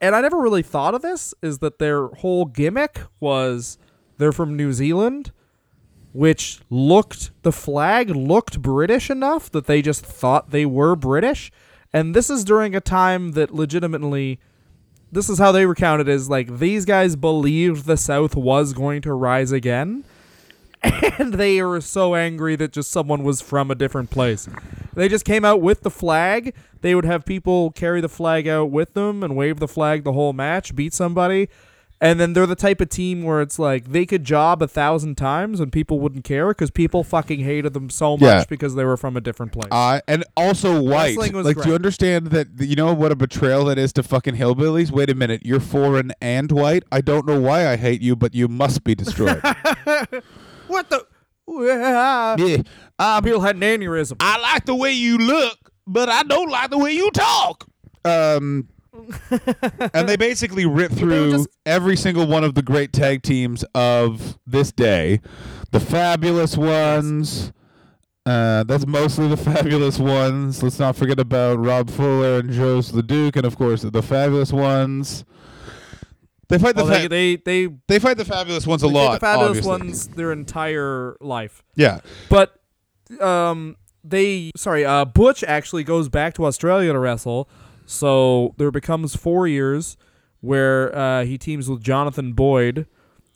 And 0.00 0.16
I 0.16 0.20
never 0.20 0.38
really 0.38 0.62
thought 0.62 0.94
of 0.94 1.02
this 1.02 1.32
is 1.42 1.58
that 1.58 1.78
their 1.78 2.08
whole 2.08 2.44
gimmick 2.44 3.02
was 3.20 3.78
they're 4.18 4.32
from 4.32 4.56
New 4.56 4.72
Zealand, 4.72 5.30
which 6.12 6.60
looked 6.70 7.30
the 7.42 7.52
flag 7.52 8.10
looked 8.10 8.60
British 8.60 9.10
enough 9.10 9.50
that 9.50 9.66
they 9.66 9.82
just 9.82 10.04
thought 10.04 10.50
they 10.50 10.66
were 10.66 10.94
British, 10.94 11.50
and 11.92 12.14
this 12.14 12.30
is 12.30 12.44
during 12.44 12.74
a 12.74 12.80
time 12.80 13.32
that 13.32 13.54
legitimately 13.54 14.38
this 15.10 15.28
is 15.28 15.38
how 15.38 15.52
they 15.52 15.66
recount 15.66 16.08
is 16.08 16.30
like 16.30 16.58
these 16.58 16.86
guys 16.86 17.16
believed 17.16 17.84
the 17.84 17.98
south 17.98 18.34
was 18.34 18.72
going 18.72 19.02
to 19.02 19.12
rise 19.12 19.52
again. 19.52 20.04
And 21.18 21.34
they 21.34 21.62
were 21.62 21.80
so 21.80 22.16
angry 22.16 22.56
that 22.56 22.72
just 22.72 22.90
someone 22.90 23.22
was 23.22 23.40
from 23.40 23.70
a 23.70 23.76
different 23.76 24.10
place. 24.10 24.48
They 24.94 25.08
just 25.08 25.24
came 25.24 25.44
out 25.44 25.60
with 25.60 25.82
the 25.82 25.90
flag. 25.90 26.54
They 26.80 26.94
would 26.94 27.04
have 27.04 27.24
people 27.24 27.70
carry 27.70 28.00
the 28.00 28.08
flag 28.08 28.48
out 28.48 28.70
with 28.70 28.94
them 28.94 29.22
and 29.22 29.36
wave 29.36 29.60
the 29.60 29.68
flag 29.68 30.02
the 30.02 30.12
whole 30.12 30.32
match 30.32 30.74
beat 30.74 30.92
somebody 30.92 31.48
And 32.02 32.18
then 32.18 32.32
they're 32.32 32.48
the 32.48 32.56
type 32.56 32.80
of 32.80 32.88
team 32.88 33.22
where 33.22 33.40
it's 33.40 33.60
like 33.60 33.92
they 33.92 34.04
could 34.04 34.24
job 34.24 34.60
a 34.60 34.66
thousand 34.66 35.14
times 35.16 35.60
and 35.60 35.70
people 35.72 36.00
wouldn't 36.00 36.24
care 36.24 36.48
because 36.48 36.68
people 36.72 37.04
fucking 37.04 37.38
hated 37.40 37.74
them 37.74 37.88
so 37.90 38.16
much 38.16 38.22
Yeah. 38.22 38.44
because 38.48 38.74
they 38.74 38.84
were 38.84 38.96
from 38.96 39.16
a 39.16 39.20
different 39.20 39.52
place. 39.52 39.68
Uh, 39.70 40.00
and 40.08 40.24
also 40.36 40.82
white. 40.82 41.16
Like, 41.16 41.62
do 41.62 41.68
you 41.68 41.76
understand 41.76 42.26
that? 42.28 42.48
You 42.58 42.74
know 42.74 42.92
what 42.92 43.12
a 43.12 43.16
betrayal 43.16 43.66
that 43.66 43.78
is 43.78 43.92
to 43.92 44.02
fucking 44.02 44.34
hillbillies? 44.34 44.90
Wait 44.90 45.10
a 45.10 45.14
minute, 45.14 45.42
you're 45.44 45.60
foreign 45.60 46.12
and 46.20 46.50
white. 46.50 46.82
I 46.90 47.02
don't 47.02 47.24
know 47.24 47.40
why 47.40 47.68
I 47.68 47.76
hate 47.76 48.02
you, 48.02 48.16
but 48.16 48.34
you 48.34 48.48
must 48.48 48.82
be 48.82 48.96
destroyed. 48.96 49.40
what 50.66 50.90
the? 50.90 51.06
Yeah. 51.48 52.36
yeah, 52.36 52.56
um, 52.98 53.22
People 53.22 53.40
had 53.42 53.54
an 53.56 53.62
aneurysm. 53.62 54.16
I 54.18 54.40
like 54.40 54.64
the 54.64 54.74
way 54.74 54.90
you 54.92 55.18
look, 55.18 55.70
but 55.86 56.08
I 56.08 56.24
don't 56.24 56.50
like 56.50 56.70
the 56.70 56.78
way 56.78 56.92
you 56.92 57.10
talk. 57.12 57.68
Um, 58.04 58.68
and 59.94 60.08
they 60.08 60.16
basically 60.16 60.66
rip 60.66 60.92
through 60.92 61.30
just- 61.32 61.48
every 61.66 61.96
single 61.96 62.26
one 62.26 62.44
of 62.44 62.54
the 62.54 62.62
great 62.62 62.92
tag 62.92 63.22
teams 63.22 63.64
of 63.74 64.38
this 64.46 64.72
day. 64.72 65.20
The 65.70 65.80
fabulous 65.80 66.56
ones. 66.56 67.52
Uh, 68.24 68.62
that's 68.64 68.86
mostly 68.86 69.26
the 69.28 69.36
fabulous 69.52 69.98
ones. 69.98 70.62
Let's 70.62 70.78
not 70.78 70.94
forget 70.96 71.18
about 71.18 71.58
Rob 71.58 71.90
Fuller 71.90 72.38
and 72.38 72.50
Joe's 72.52 72.92
the 72.92 73.02
Duke, 73.02 73.34
and 73.36 73.44
of 73.44 73.56
course 73.56 73.82
the 73.82 74.02
fabulous 74.02 74.52
ones. 74.52 75.24
They 76.48 76.58
fight 76.58 76.76
the 76.76 76.84
Well, 76.84 77.00
fa- 77.02 77.08
they, 77.08 77.36
they 77.36 77.66
they 77.66 77.74
they 77.88 77.98
fight 77.98 78.18
the 78.18 78.24
fabulous 78.26 78.66
ones 78.66 78.82
a 78.82 78.86
lot. 78.88 79.14
the 79.14 79.20
fabulous 79.20 79.48
obviously. 79.66 79.68
ones 79.70 80.08
their 80.08 80.32
entire 80.32 81.16
life. 81.20 81.62
Yeah, 81.74 82.00
But 82.28 82.54
um 83.20 83.76
they 84.04 84.50
sorry, 84.56 84.84
uh 84.84 85.04
Butch 85.06 85.42
actually 85.42 85.82
goes 85.82 86.08
back 86.08 86.34
to 86.34 86.44
Australia 86.44 86.92
to 86.92 86.98
wrestle. 86.98 87.48
So 87.92 88.54
there 88.56 88.70
becomes 88.70 89.14
4 89.14 89.46
years 89.46 89.96
where 90.40 90.94
uh 90.96 91.24
he 91.24 91.38
teams 91.38 91.68
with 91.68 91.82
Jonathan 91.82 92.32
Boyd 92.32 92.86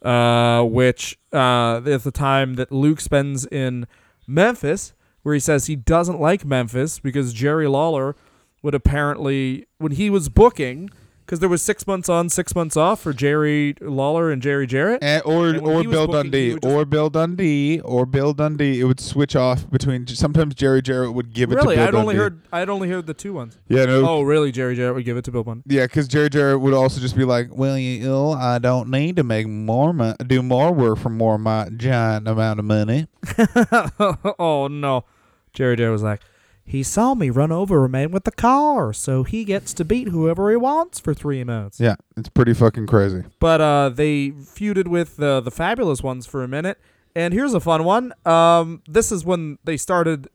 uh 0.03 0.63
which 0.65 1.19
uh 1.33 1.77
at 1.87 2.03
the 2.03 2.11
time 2.11 2.55
that 2.55 2.73
Luke 2.73 3.01
spends 3.01 3.47
in 3.47 3.87
Memphis 4.27 4.93
where 5.23 5.35
he 5.35 5.41
says 5.41 5.67
he 5.67 5.77
doesn't 5.77 6.21
like 6.21 6.45
Memphis 6.45 6.99
because 6.99 7.33
Jerry 7.33 7.69
Lawler 7.69 8.17
would 8.63 8.75
apparently 8.75 9.67
when 9.79 9.93
he 9.93 10.11
was 10.11 10.29
booking 10.29 10.91
because 11.27 11.41
there 11.41 11.49
was 11.49 11.61
six 11.61 11.87
months 11.89 12.09
on, 12.09 12.29
six 12.29 12.55
months 12.55 12.77
off 12.77 13.01
for 13.01 13.13
Jerry 13.13 13.75
Lawler 13.81 14.31
and 14.31 14.41
Jerry 14.41 14.67
Jarrett. 14.67 15.03
And, 15.03 15.23
or 15.25 15.49
And 15.49 15.59
or 15.59 15.83
Bill 15.83 16.07
booking, 16.07 16.31
Dundee 16.31 16.59
or 16.63 16.85
Bill 16.85 17.11
Dundee 17.11 17.81
or 17.81 18.07
Bill 18.07 18.33
Dundee. 18.33 18.81
It 18.81 18.85
would 18.85 19.01
switch 19.01 19.35
off 19.35 19.69
between. 19.69 20.07
Sometimes 20.07 20.55
Jerry 20.55 20.81
Jarrett 20.81 21.13
would 21.15 21.33
give 21.35 21.51
it 21.51 21.57
really, 21.57 21.75
to 21.75 21.81
Bill 21.81 21.89
I'd 21.89 21.95
only 21.97 22.15
heard 22.15 22.43
I'd 22.53 22.69
only 22.69 22.89
heard 22.89 23.07
the 23.07 23.15
two 23.15 23.33
ones. 23.33 23.59
Yeah, 23.69 23.87
no. 23.87 24.09
Oh, 24.09 24.23
really? 24.23 24.53
Jerry 24.53 24.77
Jarrett 24.77 24.95
would 24.95 25.05
give 25.05 25.17
it 25.17 25.25
to 25.25 25.33
Bill 25.33 25.43
Dundee. 25.43 25.75
Yeah, 25.75 25.85
because 25.85 26.07
Jerry 26.07 26.31
Jarrett 26.31 26.61
would 26.61 26.75
also 26.75 27.01
just 27.01 27.17
be 27.17 27.25
like, 27.25 27.49
"Well, 27.51 27.77
you 27.77 28.05
know, 28.05 28.31
I 28.33 28.59
don't 28.61 28.89
need 28.89 29.17
to 29.17 29.25
make 29.25 29.49
more, 29.49 29.93
mo- 29.93 30.15
do 30.25 30.43
more 30.43 30.73
work 30.73 30.99
for 30.99 31.11
more 31.11 31.35
of 31.35 31.41
my 31.41 31.69
giant 31.77 32.29
amount 32.29 32.61
of 32.61 32.65
money." 32.65 33.09
oh 34.39 34.69
no, 34.71 35.05
Jerry 35.53 35.77
Jarrett 35.77 35.93
was 35.93 36.03
like, 36.05 36.21
he 36.69 36.83
saw 36.83 37.15
me 37.15 37.31
run 37.31 37.53
over 37.53 37.85
a 37.85 37.89
man 37.89 38.11
with 38.11 38.25
the 38.25 38.33
car, 38.33 38.93
so 38.93 39.23
he 39.23 39.45
gets 39.45 39.73
to 39.75 39.85
beat 39.85 40.09
whoever 40.09 40.51
he 40.51 40.57
wants 40.57 40.99
for 40.99 41.15
three 41.15 41.43
minutes. 41.45 41.79
Yeah, 41.79 41.95
it's 42.17 42.29
pretty 42.29 42.55
fucking 42.55 42.89
crazy. 42.89 43.23
But 43.39 43.61
uh, 43.61 43.91
they 43.91 44.31
feuded 44.31 44.89
with 44.89 45.21
uh, 45.21 45.41
the 45.41 45.53
fabulous 45.53 46.03
ones 46.03 46.27
for 46.27 46.43
a 46.43 46.49
minute, 46.49 46.81
and 47.15 47.33
here's 47.33 47.55
a 47.55 47.61
fun 47.61 47.85
one. 47.85 48.13
Um, 48.27 48.83
this 48.89 49.13
is 49.13 49.25
when 49.25 49.59
they 49.63 49.77
started. 49.77 50.29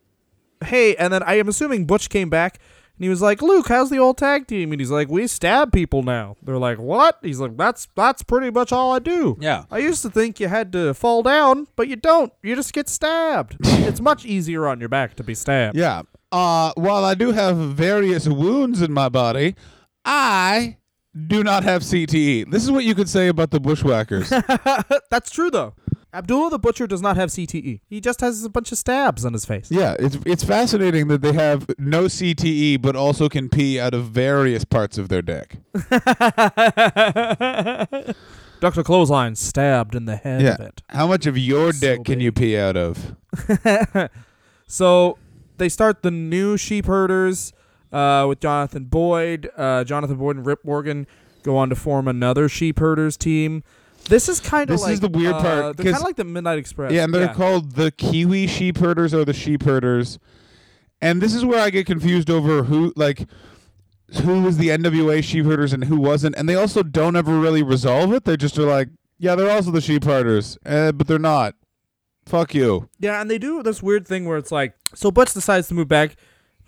Hey, 0.63 0.95
and 0.95 1.11
then 1.11 1.21
I 1.23 1.35
am 1.35 1.49
assuming 1.49 1.85
Butch 1.85 2.09
came 2.09 2.29
back. 2.29 2.59
And 2.97 3.05
he 3.05 3.09
was 3.09 3.21
like, 3.21 3.41
"Luke, 3.41 3.67
how's 3.67 3.89
the 3.89 3.97
old 3.97 4.19
tag 4.19 4.45
team?" 4.45 4.71
And 4.71 4.79
he's 4.79 4.91
like, 4.91 5.09
"We 5.09 5.25
stab 5.25 5.71
people 5.71 6.03
now." 6.03 6.37
They're 6.43 6.59
like, 6.59 6.77
"What?" 6.77 7.17
He's 7.23 7.39
like, 7.39 7.57
"That's 7.57 7.87
that's 7.95 8.21
pretty 8.21 8.51
much 8.51 8.71
all 8.71 8.93
I 8.93 8.99
do." 8.99 9.37
Yeah. 9.39 9.63
I 9.71 9.79
used 9.79 10.03
to 10.03 10.09
think 10.11 10.39
you 10.39 10.47
had 10.47 10.71
to 10.73 10.93
fall 10.93 11.23
down, 11.23 11.67
but 11.75 11.87
you 11.87 11.95
don't. 11.95 12.31
You 12.43 12.55
just 12.55 12.73
get 12.73 12.87
stabbed. 12.87 13.57
it's 13.63 13.99
much 13.99 14.23
easier 14.23 14.67
on 14.67 14.79
your 14.79 14.89
back 14.89 15.15
to 15.15 15.23
be 15.23 15.33
stabbed. 15.33 15.75
Yeah. 15.75 16.03
Uh, 16.31 16.71
while 16.75 17.03
I 17.03 17.13
do 17.15 17.31
have 17.31 17.57
various 17.57 18.27
wounds 18.27 18.81
in 18.81 18.91
my 18.93 19.09
body, 19.09 19.55
I 20.05 20.77
do 21.27 21.43
not 21.43 21.63
have 21.63 21.81
CTE. 21.81 22.49
This 22.51 22.63
is 22.63 22.71
what 22.71 22.85
you 22.85 22.95
could 22.95 23.09
say 23.09 23.27
about 23.27 23.51
the 23.51 23.59
bushwhackers. 23.59 24.29
That's 25.09 25.29
true 25.29 25.51
though. 25.51 25.73
Abdullah 26.13 26.49
the 26.49 26.59
Butcher 26.59 26.87
does 26.87 27.01
not 27.01 27.15
have 27.15 27.29
CTE. 27.29 27.79
He 27.87 28.01
just 28.01 28.19
has 28.21 28.43
a 28.43 28.49
bunch 28.49 28.71
of 28.73 28.77
stabs 28.77 29.23
on 29.25 29.31
his 29.33 29.45
face. 29.45 29.69
yeah, 29.71 29.95
it's 29.99 30.17
it's 30.25 30.43
fascinating 30.43 31.07
that 31.07 31.21
they 31.21 31.31
have 31.33 31.65
no 31.77 32.03
CTE, 32.05 32.81
but 32.81 32.95
also 32.97 33.29
can 33.29 33.47
pee 33.49 33.79
out 33.79 33.93
of 33.93 34.05
various 34.07 34.65
parts 34.65 34.97
of 34.97 35.07
their 35.09 35.21
dick. 35.21 35.57
Dr. 38.59 38.83
Clothesline 38.83 39.35
stabbed 39.35 39.95
in 39.95 40.05
the 40.05 40.17
head 40.17 40.41
Yeah. 40.41 40.53
of 40.55 40.59
it. 40.61 40.81
How 40.89 41.07
much 41.07 41.25
of 41.25 41.37
your 41.37 41.73
So 41.73 41.79
dick 41.79 42.05
can 42.05 42.15
big. 42.19 42.23
you 42.23 42.31
pee 42.31 42.57
out 42.57 42.77
of? 42.77 43.15
So 44.67 45.17
they 45.61 45.69
start 45.69 46.01
the 46.01 46.11
new 46.11 46.57
sheep 46.57 46.87
herders 46.87 47.53
uh, 47.91 48.25
with 48.27 48.39
Jonathan 48.39 48.85
Boyd. 48.85 49.49
Uh, 49.55 49.83
Jonathan 49.83 50.17
Boyd 50.17 50.37
and 50.37 50.45
Rip 50.45 50.65
Morgan 50.65 51.05
go 51.43 51.55
on 51.55 51.69
to 51.69 51.75
form 51.75 52.07
another 52.07 52.49
sheep 52.49 52.79
herders 52.79 53.15
team. 53.15 53.63
This 54.05 54.27
is 54.27 54.39
kind 54.39 54.69
of 54.71 54.75
This 54.75 54.81
like 54.81 54.93
is 54.93 54.99
the 55.01 55.07
weird 55.07 55.35
uh, 55.35 55.41
part, 55.41 55.77
They're 55.77 55.85
kind 55.85 55.97
of 55.97 56.01
like 56.01 56.15
the 56.15 56.23
Midnight 56.23 56.57
Express. 56.57 56.91
Yeah, 56.91 57.03
and 57.03 57.13
they're 57.13 57.33
called 57.33 57.73
the 57.73 57.91
Kiwi 57.91 58.47
sheep 58.47 58.79
herders 58.79 59.13
or 59.13 59.23
the 59.23 59.33
sheep 59.33 59.61
herders. 59.61 60.17
And 60.99 61.21
this 61.21 61.35
is 61.35 61.45
where 61.45 61.59
I 61.59 61.69
get 61.69 61.85
confused 61.85 62.31
over 62.31 62.63
who 62.63 62.91
like 62.95 63.27
who 64.23 64.41
was 64.41 64.57
the 64.57 64.69
NWA 64.69 65.23
sheep 65.23 65.45
herders 65.45 65.73
and 65.73 65.83
who 65.83 65.97
wasn't. 65.97 66.35
And 66.35 66.49
they 66.49 66.55
also 66.55 66.81
don't 66.81 67.15
ever 67.15 67.39
really 67.39 67.61
resolve 67.61 68.11
it. 68.13 68.25
They 68.25 68.35
just 68.35 68.57
are 68.57 68.65
like, 68.65 68.89
yeah, 69.19 69.35
they're 69.35 69.51
also 69.51 69.69
the 69.69 69.81
sheep 69.81 70.03
herders, 70.03 70.57
uh, 70.65 70.91
but 70.91 71.05
they're 71.05 71.19
not. 71.19 71.53
Fuck 72.31 72.55
you. 72.55 72.89
Yeah, 72.99 73.19
and 73.21 73.29
they 73.29 73.37
do 73.37 73.61
this 73.61 73.83
weird 73.83 74.07
thing 74.07 74.25
where 74.25 74.37
it's 74.37 74.51
like, 74.51 74.73
so 74.95 75.11
Butch 75.11 75.33
decides 75.33 75.67
to 75.67 75.73
move 75.73 75.87
back 75.89 76.15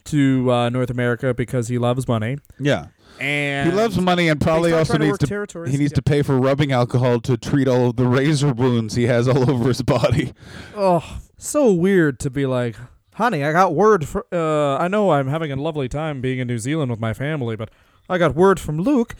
to 0.05 0.51
uh, 0.51 0.69
North 0.69 0.89
America 0.89 1.33
because 1.33 1.69
he 1.69 1.77
loves 1.77 2.05
money, 2.07 2.37
Yeah, 2.59 2.87
and 3.19 3.69
he 3.71 3.75
loves 3.75 3.97
money 3.97 4.27
and 4.27 4.41
probably 4.41 4.73
also 4.73 4.97
needs 4.97 5.17
to. 5.19 5.27
territories. 5.27 5.71
He 5.71 5.77
needs 5.77 5.93
Yeah. 5.93 5.95
to 5.95 6.01
pay 6.01 6.21
for 6.21 6.37
rubbing 6.37 6.73
alcohol 6.73 7.21
to 7.21 7.37
treat 7.37 7.69
all 7.69 7.91
of 7.91 7.95
the 7.95 8.05
razor 8.05 8.51
wounds 8.53 8.95
he 8.95 9.03
has 9.07 9.27
all 9.29 9.49
over 9.49 9.69
his 9.69 9.81
body. 9.81 10.33
Oh, 10.75 11.19
so 11.37 11.71
weird 11.71 12.19
to 12.19 12.29
be 12.29 12.45
like, 12.45 12.75
honey, 13.13 13.45
I 13.45 13.53
got 13.53 13.73
word. 13.73 14.05
For, 14.05 14.25
uh, 14.33 14.77
I 14.77 14.89
know 14.89 15.11
I'm 15.11 15.29
having 15.29 15.51
a 15.53 15.55
lovely 15.55 15.87
time 15.87 16.19
being 16.19 16.39
in 16.39 16.47
New 16.49 16.59
Zealand 16.59 16.91
with 16.91 16.99
my 16.99 17.13
family, 17.13 17.55
but 17.55 17.69
I 18.09 18.17
got 18.17 18.35
word 18.35 18.59
from 18.59 18.77
Luke 18.81 19.15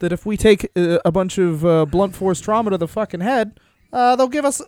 that 0.00 0.10
if 0.12 0.26
we 0.26 0.36
take 0.36 0.68
uh, 0.76 0.98
a 1.04 1.12
bunch 1.12 1.38
of 1.38 1.64
uh, 1.64 1.86
blunt 1.86 2.16
force 2.16 2.40
trauma 2.40 2.70
to 2.70 2.78
the 2.78 2.88
fucking 2.88 3.20
head, 3.20 3.60
uh, 3.92 4.16
they'll 4.16 4.26
give 4.26 4.44
us 4.44 4.60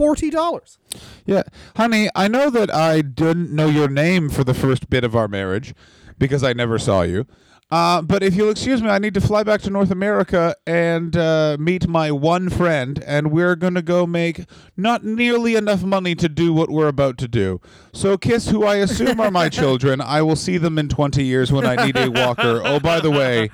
forty 0.00 0.30
dollars. 0.30 0.78
Yeah, 1.26 1.42
honey, 1.76 2.08
I 2.14 2.26
know 2.26 2.48
that 2.48 2.74
I 2.74 3.02
didn't 3.02 3.54
know 3.54 3.66
your 3.66 3.86
name 3.88 4.30
for 4.30 4.44
the 4.44 4.54
first 4.54 4.88
bit 4.88 5.04
of 5.04 5.14
our 5.14 5.28
marriage 5.28 5.74
because 6.18 6.42
I 6.42 6.54
never 6.54 6.78
saw 6.78 7.02
you. 7.02 7.26
Uh, 7.70 8.00
but 8.00 8.22
if 8.22 8.34
you'll 8.34 8.48
excuse 8.48 8.82
me, 8.82 8.88
I 8.88 8.98
need 8.98 9.12
to 9.12 9.20
fly 9.20 9.42
back 9.42 9.60
to 9.60 9.70
North 9.70 9.90
America 9.90 10.56
and 10.66 11.14
uh, 11.18 11.58
meet 11.60 11.86
my 11.86 12.10
one 12.10 12.48
friend, 12.48 13.04
and 13.06 13.30
we're 13.30 13.56
going 13.56 13.74
to 13.74 13.82
go 13.82 14.06
make 14.06 14.46
not 14.74 15.04
nearly 15.04 15.54
enough 15.54 15.82
money 15.84 16.14
to 16.14 16.30
do 16.30 16.54
what 16.54 16.70
we're 16.70 16.88
about 16.88 17.18
to 17.18 17.28
do. 17.28 17.60
So, 17.92 18.16
Kiss, 18.16 18.48
who 18.48 18.64
I 18.64 18.76
assume 18.76 19.20
are 19.20 19.30
my 19.30 19.48
children, 19.60 20.00
I 20.00 20.22
will 20.22 20.34
see 20.34 20.56
them 20.56 20.78
in 20.78 20.88
20 20.88 21.22
years 21.22 21.52
when 21.52 21.66
I 21.66 21.84
need 21.84 21.98
a 21.98 22.10
walker. 22.10 22.62
Oh, 22.64 22.80
by 22.80 23.00
the 23.00 23.10
way, 23.10 23.50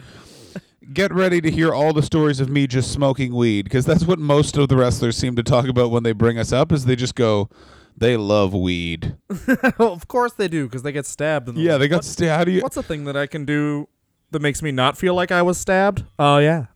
get 0.92 1.12
ready 1.12 1.40
to 1.40 1.50
hear 1.50 1.72
all 1.74 1.92
the 1.92 2.02
stories 2.02 2.40
of 2.40 2.48
me 2.48 2.66
just 2.66 2.92
smoking 2.92 3.34
weed 3.34 3.62
because 3.64 3.84
that's 3.84 4.04
what 4.04 4.18
most 4.18 4.56
of 4.56 4.68
the 4.68 4.76
wrestlers 4.76 5.16
seem 5.16 5.34
to 5.36 5.42
talk 5.42 5.66
about 5.68 5.90
when 5.90 6.02
they 6.02 6.12
bring 6.12 6.38
us 6.38 6.52
up 6.52 6.72
is 6.72 6.84
they 6.84 6.96
just 6.96 7.14
go 7.14 7.48
they 7.96 8.16
love 8.16 8.52
weed 8.54 9.16
well, 9.78 9.92
of 9.92 10.06
course 10.08 10.32
they 10.34 10.48
do 10.48 10.66
because 10.66 10.82
they 10.82 10.92
get 10.92 11.06
stabbed. 11.06 11.48
In 11.48 11.54
the 11.56 11.60
yeah 11.60 11.78
they 11.78 11.88
got 11.88 11.96
What- 11.96 12.04
sta- 12.04 12.28
how 12.36 12.44
do 12.44 12.50
you 12.52 12.60
What's 12.60 12.76
the 12.76 12.82
thing 12.82 13.04
that 13.04 13.16
I 13.16 13.26
can 13.26 13.44
do 13.44 13.88
that 14.30 14.42
makes 14.42 14.62
me 14.62 14.70
not 14.72 14.96
feel 14.98 15.14
like 15.14 15.32
I 15.32 15.42
was 15.42 15.58
stabbed? 15.58 16.04
Oh 16.18 16.38
yeah, 16.38 16.66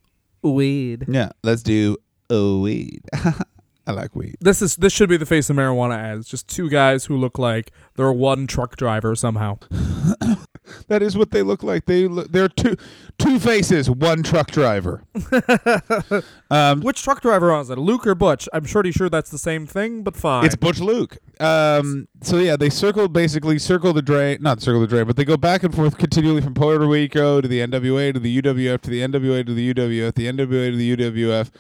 weed. 0.43 1.07
yeah 1.09 1.31
let's 1.43 1.63
do 1.63 1.97
a 2.31 2.59
weed 2.59 3.03
i 3.91 3.93
like 4.03 4.15
weed 4.15 4.37
This 4.41 4.63
is 4.63 4.77
this 4.77 4.93
should 4.93 5.09
be 5.09 5.17
the 5.17 5.27
face 5.27 5.51
of 5.51 5.57
marijuana 5.57 5.97
ads. 5.97 6.29
Just 6.29 6.49
two 6.49 6.69
guys 6.69 7.07
who 7.07 7.17
look 7.17 7.39
like 7.39 7.73
they're 7.97 8.13
one 8.13 8.47
truck 8.47 8.77
driver 8.77 9.15
somehow. 9.15 9.59
that 10.89 11.03
is 11.03 11.17
what 11.17 11.31
they 11.33 11.43
look 11.43 11.63
like 11.63 11.87
they 11.87 12.07
look, 12.07 12.31
they're 12.31 12.49
two 12.49 12.77
two 13.19 13.39
faces 13.41 13.91
one 13.91 14.23
truck 14.23 14.51
driver 14.51 15.03
um 16.51 16.81
Which 16.81 17.03
truck 17.03 17.21
driver 17.21 17.51
was 17.51 17.71
it? 17.71 17.79
Luke 17.79 18.07
or 18.07 18.15
Butch? 18.15 18.49
I'm 18.53 18.65
pretty 18.65 18.93
sure 18.93 19.09
that's 19.09 19.31
the 19.31 19.39
same 19.39 19.67
thing, 19.67 20.03
but 20.03 20.17
fine. 20.17 20.45
It's 20.45 20.57
Butch 20.57 20.81
Luke. 20.81 21.19
Um, 21.41 22.07
so 22.23 22.37
yeah, 22.37 22.57
they 22.57 22.71
circle 22.71 23.09
basically 23.09 23.59
circle 23.59 23.93
the 23.93 24.03
drain, 24.03 24.39
not 24.41 24.61
circle 24.61 24.81
the 24.81 24.87
drain, 24.87 25.07
but 25.07 25.17
they 25.17 25.25
go 25.25 25.37
back 25.37 25.63
and 25.63 25.75
forth 25.75 25.99
continually 25.99 26.41
from 26.43 26.55
Puerto 26.55 26.87
Rico 26.87 27.41
to 27.41 27.49
the 27.49 27.61
NWA 27.61 28.13
to 28.13 28.21
the 28.21 28.43
UWF 28.43 28.81
to 28.83 28.91
the 28.91 29.01
NWA 29.01 29.45
to 29.47 29.55
the 29.55 29.75
UWF, 29.75 30.13
to 30.13 30.13
the 30.13 30.27
NWA 30.33 30.71
to 30.71 30.77
the 30.77 30.97
UWF. 30.97 31.51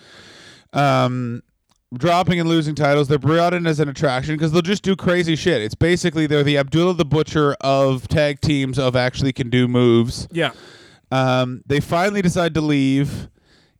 Um, 0.72 1.42
dropping 1.94 2.38
and 2.40 2.48
losing 2.48 2.74
titles. 2.74 3.08
They're 3.08 3.18
brought 3.18 3.52
in 3.54 3.66
as 3.66 3.80
an 3.80 3.88
attraction 3.88 4.34
because 4.36 4.52
they'll 4.52 4.62
just 4.62 4.82
do 4.82 4.94
crazy 4.96 5.36
shit. 5.36 5.60
It's 5.62 5.74
basically 5.74 6.26
they're 6.26 6.42
the 6.44 6.56
Abdullah 6.58 6.94
the 6.94 7.04
Butcher 7.04 7.54
of 7.60 8.06
tag 8.08 8.40
teams 8.40 8.78
of 8.78 8.94
actually 8.96 9.32
can 9.32 9.50
do 9.50 9.66
moves. 9.68 10.28
yeah. 10.30 10.52
Um, 11.12 11.62
they 11.66 11.80
finally 11.80 12.22
decide 12.22 12.54
to 12.54 12.60
leave 12.60 13.28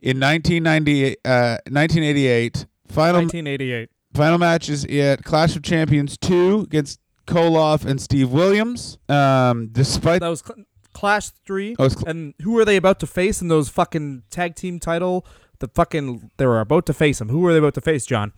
in 0.01 0.19
1998, 0.19 1.19
uh, 1.25 1.59
1988. 1.71 2.67
Final 2.89 3.21
1988. 3.21 3.89
final 4.15 4.37
match 4.39 4.69
is 4.69 4.85
at 4.87 5.23
Clash 5.23 5.55
of 5.55 5.63
Champions 5.63 6.17
two 6.19 6.63
against 6.63 6.99
Koloff 7.29 7.85
and 7.85 8.01
Steve 8.01 8.31
Williams. 8.33 8.99
Um, 9.09 9.69
despite 9.71 10.21
That 10.23 10.29
was 10.29 10.43
cl- 10.45 10.65
Clash 10.93 11.29
3. 11.47 11.77
Oh, 11.79 11.87
cl- 11.89 12.03
and 12.09 12.35
who 12.43 12.59
are 12.59 12.65
they 12.65 12.77
about 12.77 12.99
to 12.99 13.07
face 13.07 13.41
in 13.41 13.47
those 13.47 13.69
fucking 13.69 14.25
tag 14.31 14.57
team 14.57 14.81
title? 14.81 15.25
The 15.61 15.69
fucking. 15.69 16.31
They 16.37 16.47
were 16.47 16.61
about 16.61 16.85
to 16.87 16.93
face 16.93 17.21
him. 17.21 17.29
Who 17.29 17.39
were 17.41 17.53
they 17.53 17.59
about 17.59 17.75
to 17.75 17.81
face, 17.81 18.05
John? 18.07 18.33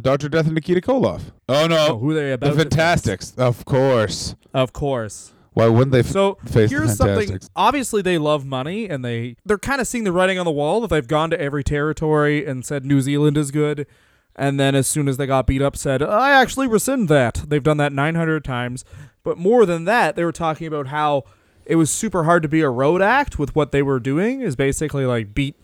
Dr. 0.00 0.28
Death 0.28 0.46
and 0.46 0.54
Nikita 0.54 0.80
Koloff. 0.80 1.20
Oh 1.48 1.66
no, 1.66 1.88
Oh, 1.90 1.98
who 1.98 2.10
are 2.10 2.14
they 2.14 2.20
the 2.28 2.32
about 2.34 2.46
to 2.46 2.52
face? 2.52 2.56
The 2.56 2.62
fantastics, 2.70 3.34
of 3.36 3.64
course. 3.64 4.34
Of 4.54 4.72
course. 4.72 5.32
Why 5.52 5.68
wouldn't 5.68 5.92
they? 5.92 5.98
F- 6.00 6.06
So 6.06 6.38
here's 6.50 6.96
something. 6.96 7.38
Obviously, 7.54 8.00
they 8.00 8.16
love 8.16 8.46
money, 8.46 8.88
and 8.88 9.04
they 9.04 9.36
they're 9.44 9.58
kind 9.58 9.82
of 9.82 9.86
seeing 9.86 10.04
the 10.04 10.12
writing 10.12 10.38
on 10.38 10.46
the 10.46 10.50
wall 10.50 10.80
that 10.80 10.88
they've 10.88 11.06
gone 11.06 11.28
to 11.30 11.38
every 11.40 11.62
territory 11.62 12.46
and 12.46 12.64
said 12.64 12.86
New 12.86 13.02
Zealand 13.02 13.36
is 13.36 13.50
good, 13.50 13.86
and 14.34 14.58
then 14.58 14.74
as 14.74 14.86
soon 14.86 15.08
as 15.08 15.18
they 15.18 15.26
got 15.26 15.46
beat 15.46 15.60
up, 15.60 15.76
said 15.76 16.02
I 16.02 16.30
actually 16.40 16.68
rescind 16.68 17.10
that. 17.10 17.42
They've 17.46 17.62
done 17.62 17.76
that 17.76 17.92
900 17.92 18.42
times, 18.42 18.86
but 19.22 19.36
more 19.36 19.66
than 19.66 19.84
that, 19.84 20.16
they 20.16 20.24
were 20.24 20.32
talking 20.32 20.66
about 20.66 20.86
how 20.86 21.24
it 21.66 21.76
was 21.76 21.90
super 21.90 22.24
hard 22.24 22.42
to 22.44 22.48
be 22.48 22.62
a 22.62 22.70
road 22.70 23.02
act 23.02 23.38
with 23.38 23.54
what 23.54 23.72
they 23.72 23.82
were 23.82 24.00
doing. 24.00 24.40
Is 24.40 24.56
basically 24.56 25.04
like 25.04 25.34
beat 25.34 25.56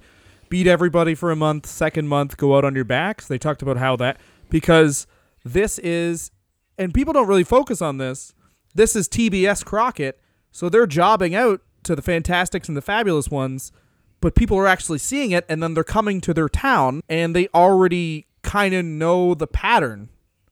beat 0.48 0.66
everybody 0.66 1.14
for 1.14 1.30
a 1.30 1.36
month, 1.36 1.66
second 1.66 2.08
month 2.08 2.36
go 2.36 2.56
out 2.56 2.64
on 2.64 2.74
your 2.74 2.84
backs. 2.84 3.26
They 3.26 3.38
talked 3.38 3.62
about 3.62 3.76
how 3.76 3.96
that 3.96 4.18
because 4.50 5.06
this 5.44 5.78
is 5.78 6.30
and 6.78 6.94
people 6.94 7.12
don't 7.12 7.28
really 7.28 7.44
focus 7.44 7.82
on 7.82 7.98
this. 7.98 8.34
This 8.74 8.94
is 8.94 9.08
TBS 9.08 9.64
Crockett, 9.64 10.20
so 10.52 10.68
they're 10.68 10.86
jobbing 10.86 11.34
out 11.34 11.60
to 11.84 11.96
the 11.96 12.02
Fantastics 12.02 12.68
and 12.68 12.76
the 12.76 12.82
Fabulous 12.82 13.28
ones, 13.28 13.72
but 14.20 14.34
people 14.34 14.58
are 14.58 14.66
actually 14.66 14.98
seeing 14.98 15.30
it 15.30 15.44
and 15.48 15.62
then 15.62 15.74
they're 15.74 15.84
coming 15.84 16.20
to 16.20 16.34
their 16.34 16.48
town 16.48 17.02
and 17.08 17.34
they 17.34 17.48
already 17.48 18.26
kind 18.42 18.74
of 18.74 18.84
know 18.84 19.34
the 19.34 19.46
pattern 19.46 20.08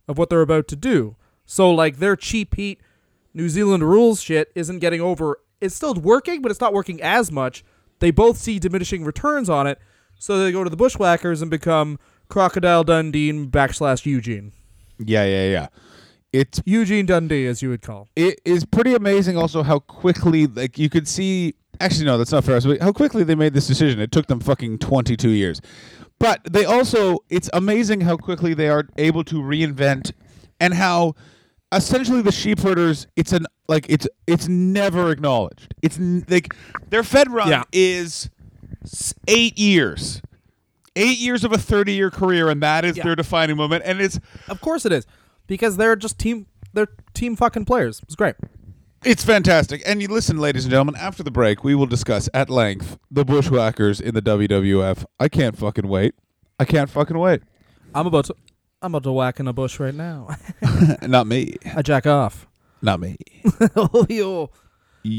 of 0.09 0.19
what 0.19 0.31
they're 0.31 0.41
about 0.41 0.69
to 0.69 0.77
do. 0.77 1.17
So 1.45 1.71
like 1.71 1.99
their 1.99 2.17
cheap 2.17 2.57
heat 2.57 2.81
New 3.37 3.51
Zealand 3.51 3.85
rules 3.85 4.23
shit 4.23 4.51
isn't 4.55 4.79
getting 4.79 5.03
over. 5.03 5.39
It's 5.61 5.75
still 5.75 5.93
working, 5.95 6.41
but 6.41 6.51
it's 6.51 6.61
not 6.61 6.73
working 6.73 7.03
as 7.03 7.31
much. 7.31 7.63
They 7.99 8.11
both 8.11 8.37
see 8.37 8.59
diminishing 8.59 9.05
returns 9.05 9.49
on 9.49 9.67
it, 9.67 9.79
so 10.19 10.39
they 10.39 10.53
go 10.53 10.65
to 10.65 10.71
the 10.71 10.77
Bushwhackers 10.77 11.43
and 11.43 11.51
become 11.51 11.99
Crocodile 12.29 12.85
Dundee 12.85 13.33
backslash 13.47 14.05
Eugene. 14.07 14.53
Yeah, 14.99 15.25
yeah, 15.25 15.49
yeah. 15.51 15.67
It's 16.33 16.61
Eugene 16.67 17.07
Dundee, 17.07 17.47
as 17.47 17.63
you 17.63 17.71
would 17.71 17.83
call. 17.83 18.09
it 18.17 18.41
is 18.45 18.65
pretty 18.65 18.95
amazing 18.95 19.37
also 19.37 19.63
how 19.63 19.79
quickly 19.79 20.47
like 20.47 20.79
you 20.79 20.91
could 20.91 21.09
see 21.09 21.55
actually 21.81 22.05
no 22.05 22.19
that's 22.19 22.33
not 22.33 22.45
fair 22.45 22.59
how 22.81 22.93
quickly 22.93 23.23
they 23.23 23.35
made 23.35 23.53
this 23.55 23.67
decision 23.67 24.01
it 24.01 24.11
took 24.11 24.27
them 24.27 24.41
fucking 24.41 24.79
22 24.79 25.29
years 25.31 25.61
but 26.19 26.41
they 26.51 26.65
also 26.65 27.19
it's 27.29 27.49
amazing 27.53 28.01
how 28.03 28.17
quickly 28.17 28.55
they 28.55 28.69
are 28.69 28.89
able 28.97 29.23
to 29.23 29.37
reinvent 29.37 30.13
and 30.59 30.75
how 30.75 31.15
essentially 31.73 32.23
the 32.23 32.33
sheep 32.33 32.61
herders 32.61 33.07
it's 33.17 33.33
an 33.33 33.45
like 33.69 33.87
it's 33.89 34.07
it's 34.27 34.47
never 34.49 35.11
acknowledged 35.11 35.75
it's 35.83 35.99
n- 35.99 36.25
like 36.29 36.55
their 36.91 37.03
fed 37.03 37.31
run 37.31 37.49
Yeah. 37.49 37.65
is 37.73 38.31
s- 38.85 39.13
8 39.27 39.59
years 39.59 40.23
8 40.95 41.19
years 41.19 41.43
of 41.45 41.53
a 41.53 41.59
30 41.59 41.93
year 41.93 42.11
career 42.11 42.49
and 42.49 42.63
that 42.63 42.85
is 42.85 42.97
Yeah. 42.97 43.03
their 43.05 43.17
defining 43.17 43.57
moment 43.57 43.83
and 43.85 44.01
it's 44.01 44.19
Of 44.49 44.61
course 44.61 44.87
it 44.87 44.93
is, 44.93 45.07
because 45.47 45.77
they're 45.77 45.97
just 45.97 46.19
team. 46.19 46.47
They're 46.73 46.89
team 47.15 47.37
fucking 47.37 47.65
players. 47.65 48.01
It's 48.05 48.15
great. 48.15 48.35
It's 49.05 49.25
fantastic. 49.25 49.83
And 49.87 50.01
you 50.03 50.09
listen, 50.09 50.39
ladies 50.39 50.65
and 50.65 50.71
gentlemen, 50.71 50.95
after 50.97 51.23
the 51.23 51.31
break, 51.31 51.63
we 51.65 51.75
will 51.75 51.87
discuss 51.87 52.29
at 52.35 52.49
length 52.51 52.99
the 53.11 53.25
Bushwhackers 53.25 54.01
in 54.01 54.15
the 54.15 54.23
WWF. 54.23 55.05
I 55.21 55.29
can't 55.29 55.57
fucking 55.57 55.87
wait. 55.89 56.15
I 56.59 56.65
can't 56.65 56.89
fucking 56.91 57.19
wait. 57.19 57.43
I'm 57.95 58.07
about 58.07 58.27
to. 58.27 58.35
I'm 58.83 58.95
about 58.95 59.05
to 59.05 59.13
whack 59.13 59.41
in 59.41 59.49
a 59.49 59.53
bush 59.55 59.81
right 59.81 59.95
now. 59.95 60.37
Not 61.03 61.27
me. 61.27 61.57
I 61.75 61.81
jack 61.83 62.07
off. 62.07 62.47
Not 62.83 63.01
me. 63.01 63.17
oh, 63.77 64.07
yo. 64.09 64.51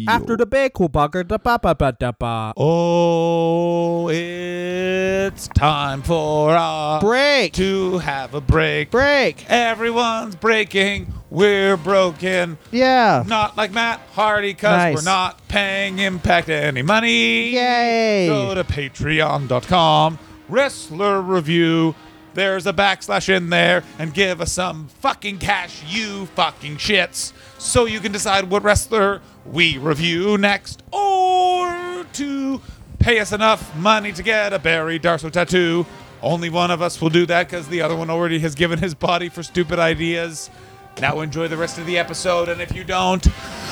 After 0.08 0.36
the 0.36 0.46
bake, 0.46 0.74
bugger 0.74 1.26
da 1.26 1.38
ba 1.38 1.58
ba 1.58 1.74
ba 1.74 1.96
da 1.98 2.12
ba. 2.12 2.54
Oh, 2.58 4.10
it's 4.10 5.48
time 5.48 6.02
for 6.02 6.54
a 6.54 7.00
Break. 7.02 7.54
to 7.54 7.98
have 8.00 8.34
a 8.34 8.41
break. 8.41 8.91
Break. 8.91 9.50
Everyone's 9.50 10.36
breaking. 10.36 11.13
We're 11.30 11.78
broken. 11.78 12.58
Yeah. 12.72 13.24
Not 13.28 13.56
like 13.56 13.72
Matt 13.72 14.02
Hardy, 14.12 14.52
because 14.54 14.78
Nice. 14.78 14.96
we're 14.98 15.10
not 15.10 15.48
paying 15.48 16.00
Impact 16.00 16.50
any 16.50 16.82
money. 16.82 17.52
Yay. 17.52 18.28
Go 18.28 18.56
to 18.56 18.65
patreon.com, 18.65 20.20
wrestler 20.50 21.22
review. 21.22 21.96
There's 22.38 22.67
a 22.67 22.71
backslash 22.71 23.36
in 23.36 23.50
there 23.50 23.84
and 23.97 24.13
give 24.13 24.41
us 24.41 24.52
some 24.52 24.89
fucking 25.00 25.39
cash, 25.39 25.84
you 25.88 26.28
fucking 26.28 26.78
shits, 26.78 27.34
so 27.58 27.86
you 27.86 28.00
can 28.00 28.12
decide 28.12 28.52
what 28.52 28.62
wrestler 28.62 29.23
we 29.43 29.80
review 29.80 30.38
next 30.38 30.84
or 30.91 32.06
to 32.13 32.62
pay 33.00 33.19
us 33.19 33.34
enough 33.34 33.76
money 33.76 34.12
to 34.12 34.21
get 34.21 34.54
a 34.54 34.60
Barry 34.60 35.00
Darsow 35.00 35.32
tattoo. 35.32 35.88
Only 36.21 36.52
one 36.52 36.69
of 36.69 36.80
us 36.80 37.02
will 37.02 37.10
do 37.10 37.26
that 37.26 37.47
because 37.47 37.69
the 37.69 37.82
other 37.82 37.95
one 37.95 38.12
already 38.12 38.38
has 38.41 38.54
given 38.54 38.78
his 38.78 38.93
body 38.93 39.30
for 39.30 39.41
stupid 39.41 39.80
ideas. 39.80 40.52
Now 41.02 41.21
enjoy 41.21 41.47
the 41.47 41.58
rest 41.58 41.80
of 41.80 41.88
the 41.88 41.97
episode, 41.97 42.50
and 42.50 42.62
if 42.62 42.71
you 42.76 42.84
don't, 42.84 43.26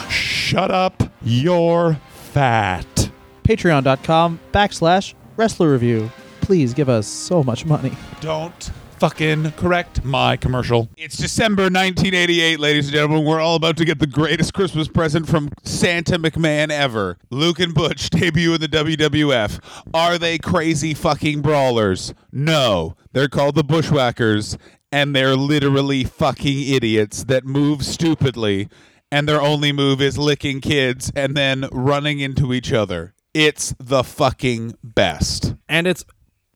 shut 0.10 0.72
up, 0.72 1.04
you're 1.22 2.00
fat. 2.32 3.12
Patreon.com 3.44 4.40
backslash 4.52 5.14
wrestler 5.38 5.72
review. 5.72 6.10
Please 6.46 6.76
give 6.76 6.90
us 6.90 7.08
so 7.08 7.42
much 7.44 7.66
money. 7.66 7.92
Don't 8.22 8.72
fucking 9.00 9.50
correct 9.54 10.06
my 10.06 10.38
commercial. 10.38 10.88
It's 10.96 11.18
December 11.18 11.64
1988, 11.64 12.60
ladies 12.60 12.86
and 12.86 12.94
gentlemen. 12.94 13.26
We're 13.26 13.40
all 13.40 13.56
about 13.56 13.78
to 13.78 13.84
get 13.84 13.98
the 13.98 14.06
greatest 14.06 14.54
Christmas 14.54 14.88
present 14.88 15.28
from 15.28 15.50
Santa 15.64 16.20
McMahon 16.20 16.70
ever. 16.70 17.18
Luke 17.32 17.60
and 17.60 17.74
Butch 17.74 18.10
debut 18.12 18.54
in 18.54 18.62
the 18.62 18.68
WWF. 18.68 19.60
Are 19.92 20.20
they 20.20 20.38
crazy 20.38 20.94
fucking 20.94 21.42
brawlers? 21.42 22.14
No. 22.32 22.96
They're 23.12 23.28
called 23.28 23.56
the 23.56 23.64
Bushwhackers, 23.64 24.56
and 24.92 25.16
they're 25.16 25.36
literally 25.36 26.04
fucking 26.04 26.62
idiots 26.62 27.24
that 27.24 27.44
move 27.44 27.84
stupidly, 27.84 28.70
and 29.12 29.28
their 29.28 29.42
only 29.42 29.72
move 29.72 30.00
is 30.00 30.20
licking 30.20 30.62
kids 30.62 31.12
and 31.16 31.36
then 31.36 31.68
running 31.72 32.20
into 32.20 32.54
each 32.54 32.72
other. 32.72 33.16
It's 33.34 33.76
the 33.80 34.02
fucking 34.02 34.76
best. 34.82 35.56
And 35.68 35.88
it's 35.88 36.06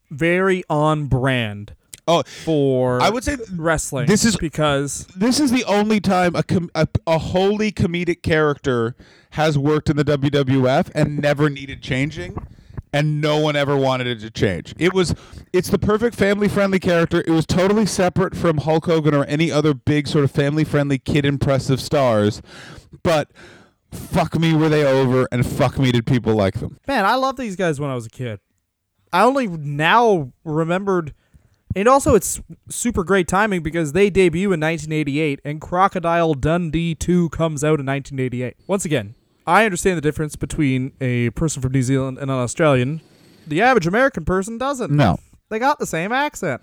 very 0.09 0.63
on 0.69 1.05
brand 1.07 1.73
Oh, 2.07 2.23
for 2.23 2.99
I 3.01 3.09
would 3.11 3.23
say 3.23 3.37
wrestling. 3.55 4.07
this 4.07 4.25
is- 4.25 4.35
because 4.35 5.05
this 5.15 5.39
is 5.39 5.51
the 5.51 5.63
only 5.65 5.99
time 5.99 6.35
a, 6.35 6.41
com- 6.41 6.71
a 6.73 6.87
a 7.05 7.19
wholly 7.19 7.71
comedic 7.71 8.23
character 8.23 8.95
has 9.31 9.57
worked 9.59 9.89
in 9.91 9.95
the 9.97 10.03
WWF 10.03 10.89
and 10.95 11.19
never 11.19 11.51
needed 11.51 11.83
changing, 11.83 12.35
and 12.91 13.21
no 13.21 13.37
one 13.37 13.55
ever 13.55 13.77
wanted 13.77 14.07
it 14.07 14.19
to 14.21 14.31
change. 14.31 14.73
It 14.79 14.91
was 14.91 15.13
it's 15.53 15.69
the 15.69 15.77
perfect 15.77 16.15
family 16.15 16.47
friendly 16.47 16.79
character. 16.79 17.19
It 17.27 17.29
was 17.29 17.45
totally 17.45 17.85
separate 17.85 18.35
from 18.35 18.57
Hulk 18.57 18.87
Hogan 18.87 19.13
or 19.13 19.25
any 19.25 19.51
other 19.51 19.75
big 19.75 20.07
sort 20.07 20.23
of 20.23 20.31
family 20.31 20.63
friendly 20.63 20.97
kid 20.97 21.25
impressive 21.25 21.79
stars, 21.79 22.41
but. 23.03 23.29
Fuck 23.91 24.39
me, 24.39 24.53
were 24.53 24.69
they 24.69 24.85
over, 24.85 25.27
and 25.31 25.43
fuck 25.43 25.79
me, 25.79 25.91
did 25.91 26.05
people 26.05 26.35
like 26.35 26.59
them? 26.59 26.77
man, 26.87 27.05
I 27.05 27.15
loved 27.15 27.39
these 27.39 27.55
guys 27.55 27.79
when 27.79 27.89
I 27.89 27.95
was 27.95 28.05
a 28.05 28.09
kid. 28.11 28.39
I 29.11 29.23
only 29.23 29.47
now 29.47 30.31
remembered 30.43 31.13
and 31.75 31.87
also 31.87 32.15
it's 32.15 32.41
super 32.69 33.03
great 33.03 33.27
timing 33.27 33.61
because 33.61 33.91
they 33.91 34.09
debut 34.09 34.51
in 34.51 34.59
1988 34.59 35.39
and 35.45 35.61
Crocodile 35.61 36.33
Dundee 36.33 36.95
2 36.95 37.29
comes 37.29 37.63
out 37.63 37.79
in 37.79 37.85
1988. 37.85 38.55
Once 38.67 38.85
again, 38.85 39.13
I 39.45 39.65
understand 39.65 39.97
the 39.97 40.01
difference 40.01 40.35
between 40.35 40.93
a 40.99 41.29
person 41.31 41.61
from 41.61 41.71
New 41.71 41.83
Zealand 41.83 42.17
and 42.17 42.31
an 42.31 42.37
Australian. 42.37 43.01
The 43.45 43.61
average 43.61 43.87
American 43.87 44.25
person 44.25 44.57
doesn't. 44.57 44.91
No, 44.91 45.19
They 45.49 45.59
got 45.59 45.79
the 45.79 45.85
same 45.85 46.11
accent. 46.11 46.61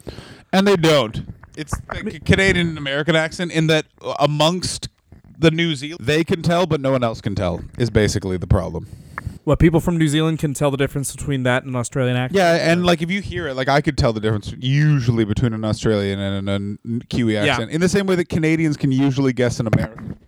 And 0.53 0.67
they 0.67 0.77
don't. 0.77 1.35
It's 1.57 1.77
the 1.79 2.21
Canadian 2.25 2.69
and 2.69 2.79
American 2.79 3.17
accent 3.17 3.53
in 3.53 3.69
that 3.69 3.87
uh, 4.03 4.15
amongst 4.21 4.89
the 5.39 5.51
New 5.51 5.75
Zealand, 5.75 6.05
they 6.05 6.25
can 6.25 6.43
tell, 6.43 6.67
but 6.67 6.81
no 6.81 6.91
one 6.91 7.03
else 7.03 7.21
can 7.21 7.35
tell, 7.35 7.63
is 7.79 7.91
basically 7.91 8.37
the 8.37 8.47
problem. 8.47 8.89
What 9.47 9.61
people 9.61 9.79
from 9.79 9.97
New 9.97 10.09
Zealand 10.09 10.41
can 10.41 10.55
tell 10.55 10.73
the 10.73 10.77
difference 10.77 11.15
between 11.15 11.45
that 11.45 11.63
and 11.63 11.71
an 11.71 11.77
Australian 11.77 12.17
accent. 12.17 12.37
Yeah, 12.37 12.73
and 12.73 12.85
like 12.85 13.01
if 13.01 13.13
you 13.13 13.23
hear 13.23 13.47
it, 13.47 13.55
like 13.55 13.69
I 13.69 13.81
could 13.81 13.97
tell 13.97 14.13
the 14.13 14.19
difference 14.19 14.53
usually 14.59 15.25
between 15.25 15.53
an 15.53 15.65
Australian 15.65 16.19
and 16.19 16.49
an, 16.49 17.01
a 17.01 17.05
Kiwi 17.05 17.37
accent, 17.37 17.71
in 17.71 17.81
the 17.81 17.89
same 17.89 18.09
way 18.09 18.17
that 18.17 18.29
Canadians 18.29 18.77
can 18.77 18.91
usually 18.91 19.33
guess 19.33 19.61
an 19.61 19.69
American. 19.69 20.19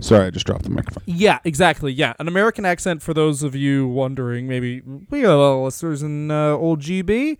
Sorry, 0.00 0.24
I 0.24 0.30
just 0.30 0.46
dropped 0.46 0.62
the 0.62 0.70
microphone. 0.70 1.02
Yeah, 1.04 1.40
exactly. 1.44 1.92
Yeah, 1.92 2.14
an 2.18 2.26
American 2.26 2.64
accent. 2.64 3.02
For 3.02 3.12
those 3.12 3.42
of 3.42 3.54
you 3.54 3.86
wondering, 3.86 4.48
maybe 4.48 4.80
we 4.80 5.20
got 5.20 5.34
a 5.34 5.36
lot 5.36 5.58
of 5.58 5.64
listeners 5.64 6.02
in 6.02 6.30
uh, 6.30 6.52
old 6.52 6.80
GB. 6.80 7.36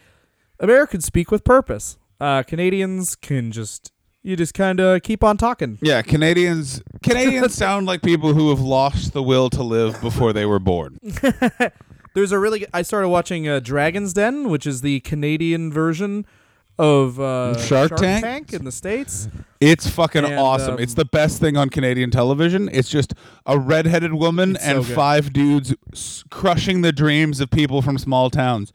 Americans 0.60 1.06
speak 1.06 1.30
with 1.30 1.42
purpose. 1.42 1.96
Uh, 2.20 2.42
Canadians 2.42 3.16
can 3.16 3.50
just 3.50 3.93
you 4.24 4.34
just 4.36 4.54
kind 4.54 4.80
of 4.80 5.02
keep 5.02 5.22
on 5.22 5.36
talking. 5.36 5.78
Yeah, 5.80 6.02
Canadians 6.02 6.82
Canadians 7.04 7.54
sound 7.64 7.86
like 7.86 8.02
people 8.02 8.34
who 8.34 8.50
have 8.50 8.60
lost 8.60 9.12
the 9.12 9.22
will 9.22 9.48
to 9.50 9.62
live 9.62 10.00
before 10.00 10.32
they 10.32 10.46
were 10.46 10.58
born. 10.58 10.98
There's 12.14 12.32
a 12.32 12.38
really. 12.38 12.66
I 12.72 12.82
started 12.82 13.08
watching 13.08 13.48
uh, 13.48 13.60
Dragon's 13.60 14.12
Den, 14.12 14.48
which 14.48 14.66
is 14.66 14.80
the 14.80 15.00
Canadian 15.00 15.72
version 15.72 16.24
of 16.78 17.20
uh, 17.20 17.56
Shark 17.58 17.94
Tank? 17.96 18.52
in 18.52 18.64
the 18.64 18.72
states. 18.72 19.28
It's 19.60 19.88
fucking 19.88 20.24
And, 20.24 20.34
awesome. 20.34 20.74
um, 20.74 20.80
it's 20.80 20.94
the 20.94 21.04
best 21.04 21.40
thing 21.40 21.56
on 21.56 21.70
Canadian 21.70 22.10
television. 22.10 22.68
It's 22.72 22.88
just 22.88 23.14
a 23.46 23.58
redheaded 23.58 24.14
woman 24.14 24.56
It's 24.56 24.64
so 24.64 24.76
and 24.78 24.86
five 24.86 25.32
dudes 25.32 25.74
s- 25.92 26.24
crushing 26.30 26.80
the 26.82 26.90
dreams 26.92 27.40
of 27.40 27.50
people 27.50 27.80
from 27.82 27.96
small 27.98 28.28
towns. 28.30 28.72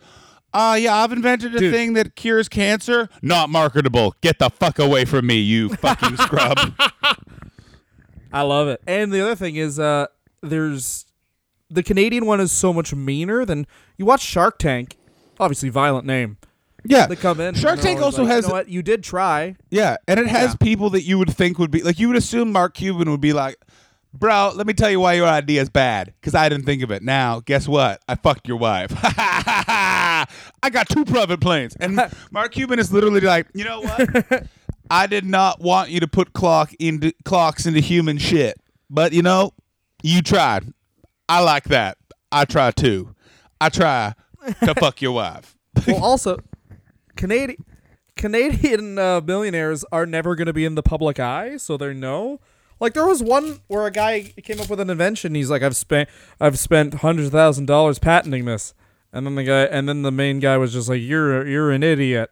Uh 0.53 0.77
yeah, 0.79 0.95
I've 0.95 1.11
invented 1.11 1.55
a 1.55 1.59
Dude. 1.59 1.73
thing 1.73 1.93
that 1.93 2.15
cures 2.15 2.49
cancer. 2.49 3.07
Not 3.21 3.49
marketable. 3.49 4.15
Get 4.21 4.39
the 4.39 4.49
fuck 4.49 4.79
away 4.79 5.05
from 5.05 5.27
me, 5.27 5.35
you 5.35 5.69
fucking 5.75 6.17
scrub. 6.17 6.57
I 8.31 8.41
love 8.41 8.67
it. 8.67 8.81
And 8.87 9.11
the 9.11 9.21
other 9.21 9.35
thing 9.35 9.55
is, 9.55 9.79
uh, 9.79 10.07
there's 10.41 11.05
the 11.69 11.83
Canadian 11.83 12.25
one 12.25 12.39
is 12.39 12.51
so 12.51 12.73
much 12.73 12.93
meaner 12.93 13.45
than 13.45 13.67
you 13.97 14.05
watch 14.05 14.21
Shark 14.21 14.57
Tank. 14.59 14.97
Obviously, 15.39 15.69
violent 15.69 16.05
name. 16.05 16.37
Yeah. 16.83 17.07
They 17.07 17.15
come 17.15 17.39
in. 17.39 17.55
Shark 17.55 17.73
and 17.73 17.77
they're 17.79 17.83
Tank 17.91 17.99
always 18.01 18.15
also 18.17 18.23
like, 18.23 18.31
has 18.33 18.43
You, 18.45 18.49
know 18.49 18.53
what? 18.55 18.69
you 18.69 18.81
did 18.81 19.03
try. 19.03 19.55
Yeah, 19.69 19.97
and 20.07 20.19
it 20.19 20.27
has 20.27 20.51
Yeah. 20.51 20.55
people 20.65 20.89
that 20.91 21.03
you 21.03 21.17
would 21.19 21.29
think 21.35 21.59
would 21.59 21.71
be 21.71 21.81
like 21.83 21.99
you 21.99 22.07
would 22.07 22.17
assume 22.17 22.51
Mark 22.51 22.73
Cuban 22.73 23.09
would 23.11 23.21
be 23.21 23.33
like, 23.33 23.57
"Bro, 24.13 24.53
let 24.55 24.65
me 24.65 24.73
tell 24.73 24.89
you 24.89 24.99
why 24.99 25.13
your 25.13 25.27
idea 25.27 25.61
is 25.61 25.69
bad 25.69 26.13
cuz 26.21 26.33
I 26.35 26.49
didn't 26.49 26.65
think 26.65 26.81
of 26.83 26.89
it." 26.91 27.03
Now, 27.03 27.41
guess 27.41 27.67
what? 27.67 28.01
I 28.07 28.15
fucked 28.15 28.47
your 28.47 28.57
wife. 28.57 28.91
I 30.61 30.69
got 30.69 30.89
two 30.89 31.05
private 31.05 31.39
planes. 31.39 31.75
And 31.75 31.99
Mark 32.31 32.51
Cuban 32.51 32.79
is 32.79 32.91
literally 32.91 33.21
like, 33.21 33.47
"You 33.53 33.65
know 33.65 33.81
what? 33.81 34.47
I 34.91 35.07
did 35.07 35.25
not 35.25 35.59
want 35.59 35.89
you 35.89 35.99
to 35.99 36.07
put 36.07 36.33
clock 36.33 36.73
into 36.79 37.13
clocks 37.25 37.65
into 37.65 37.79
human 37.79 38.17
shit. 38.17 38.59
But 38.89 39.13
you 39.13 39.21
know, 39.21 39.51
you 40.03 40.21
tried. 40.21 40.73
I 41.27 41.41
like 41.41 41.65
that. 41.65 41.97
I 42.31 42.45
try 42.45 42.71
too. 42.71 43.15
I 43.61 43.69
try 43.69 44.13
to 44.63 44.75
fuck 44.75 45.01
your 45.01 45.13
wife." 45.13 45.55
Well, 45.87 46.03
also, 46.03 46.39
Canadian 47.15 47.63
Canadian 48.17 48.97
uh, 48.99 49.21
millionaires 49.21 49.85
are 49.93 50.05
never 50.05 50.35
going 50.35 50.47
to 50.47 50.53
be 50.53 50.65
in 50.65 50.75
the 50.75 50.83
public 50.83 51.19
eye, 51.19 51.55
so 51.55 51.77
they're 51.77 51.93
no. 51.93 52.41
Like 52.81 52.93
there 52.93 53.05
was 53.05 53.23
one 53.23 53.59
where 53.67 53.85
a 53.85 53.91
guy 53.91 54.33
came 54.43 54.59
up 54.59 54.69
with 54.69 54.81
an 54.81 54.89
invention. 54.89 55.35
He's 55.35 55.49
like, 55.49 55.61
"I've 55.63 55.75
spent 55.75 56.09
I've 56.39 56.59
spent 56.59 56.95
hundreds 56.95 57.27
of 57.27 57.33
thousand 57.33 57.67
dollars 57.67 57.97
patenting 57.99 58.43
this," 58.45 58.73
and 59.11 59.25
then 59.25 59.35
the 59.35 59.43
guy 59.43 59.63
and 59.63 59.87
then 59.87 60.01
the 60.01 60.11
main 60.11 60.39
guy 60.39 60.57
was 60.57 60.73
just 60.73 60.89
like, 60.89 61.01
"You're 61.01 61.47
you're 61.47 61.71
an 61.71 61.83
idiot," 61.83 62.31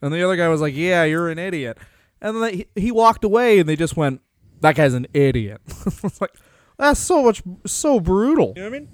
and 0.00 0.12
the 0.12 0.22
other 0.22 0.36
guy 0.36 0.48
was 0.48 0.60
like, 0.60 0.74
"Yeah, 0.74 1.04
you're 1.04 1.28
an 1.28 1.38
idiot," 1.38 1.78
and 2.20 2.36
then 2.36 2.42
they, 2.42 2.80
he 2.80 2.90
walked 2.90 3.24
away, 3.24 3.58
and 3.58 3.68
they 3.68 3.76
just 3.76 3.96
went, 3.96 4.20
"That 4.60 4.76
guy's 4.76 4.94
an 4.94 5.06
idiot." 5.14 5.60
it's 5.86 6.20
like 6.20 6.34
that's 6.76 7.00
so 7.00 7.22
much 7.22 7.42
so 7.66 8.00
brutal. 8.00 8.52
You 8.56 8.62
know 8.62 8.70
what 8.70 8.76
I 8.76 8.80
mean? 8.80 8.88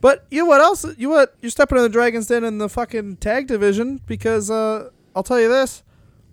But 0.00 0.26
you 0.30 0.42
know 0.42 0.46
what 0.46 0.60
else? 0.60 0.86
You 0.96 1.10
what? 1.10 1.34
You're 1.40 1.50
stepping 1.50 1.76
in 1.78 1.82
the 1.82 1.88
Dragon's 1.88 2.28
Den 2.28 2.44
in 2.44 2.58
the 2.58 2.68
fucking 2.68 3.16
tag 3.16 3.46
division 3.48 4.00
because 4.06 4.50
uh, 4.50 4.90
I'll 5.14 5.22
tell 5.22 5.40
you 5.40 5.48
this: 5.48 5.82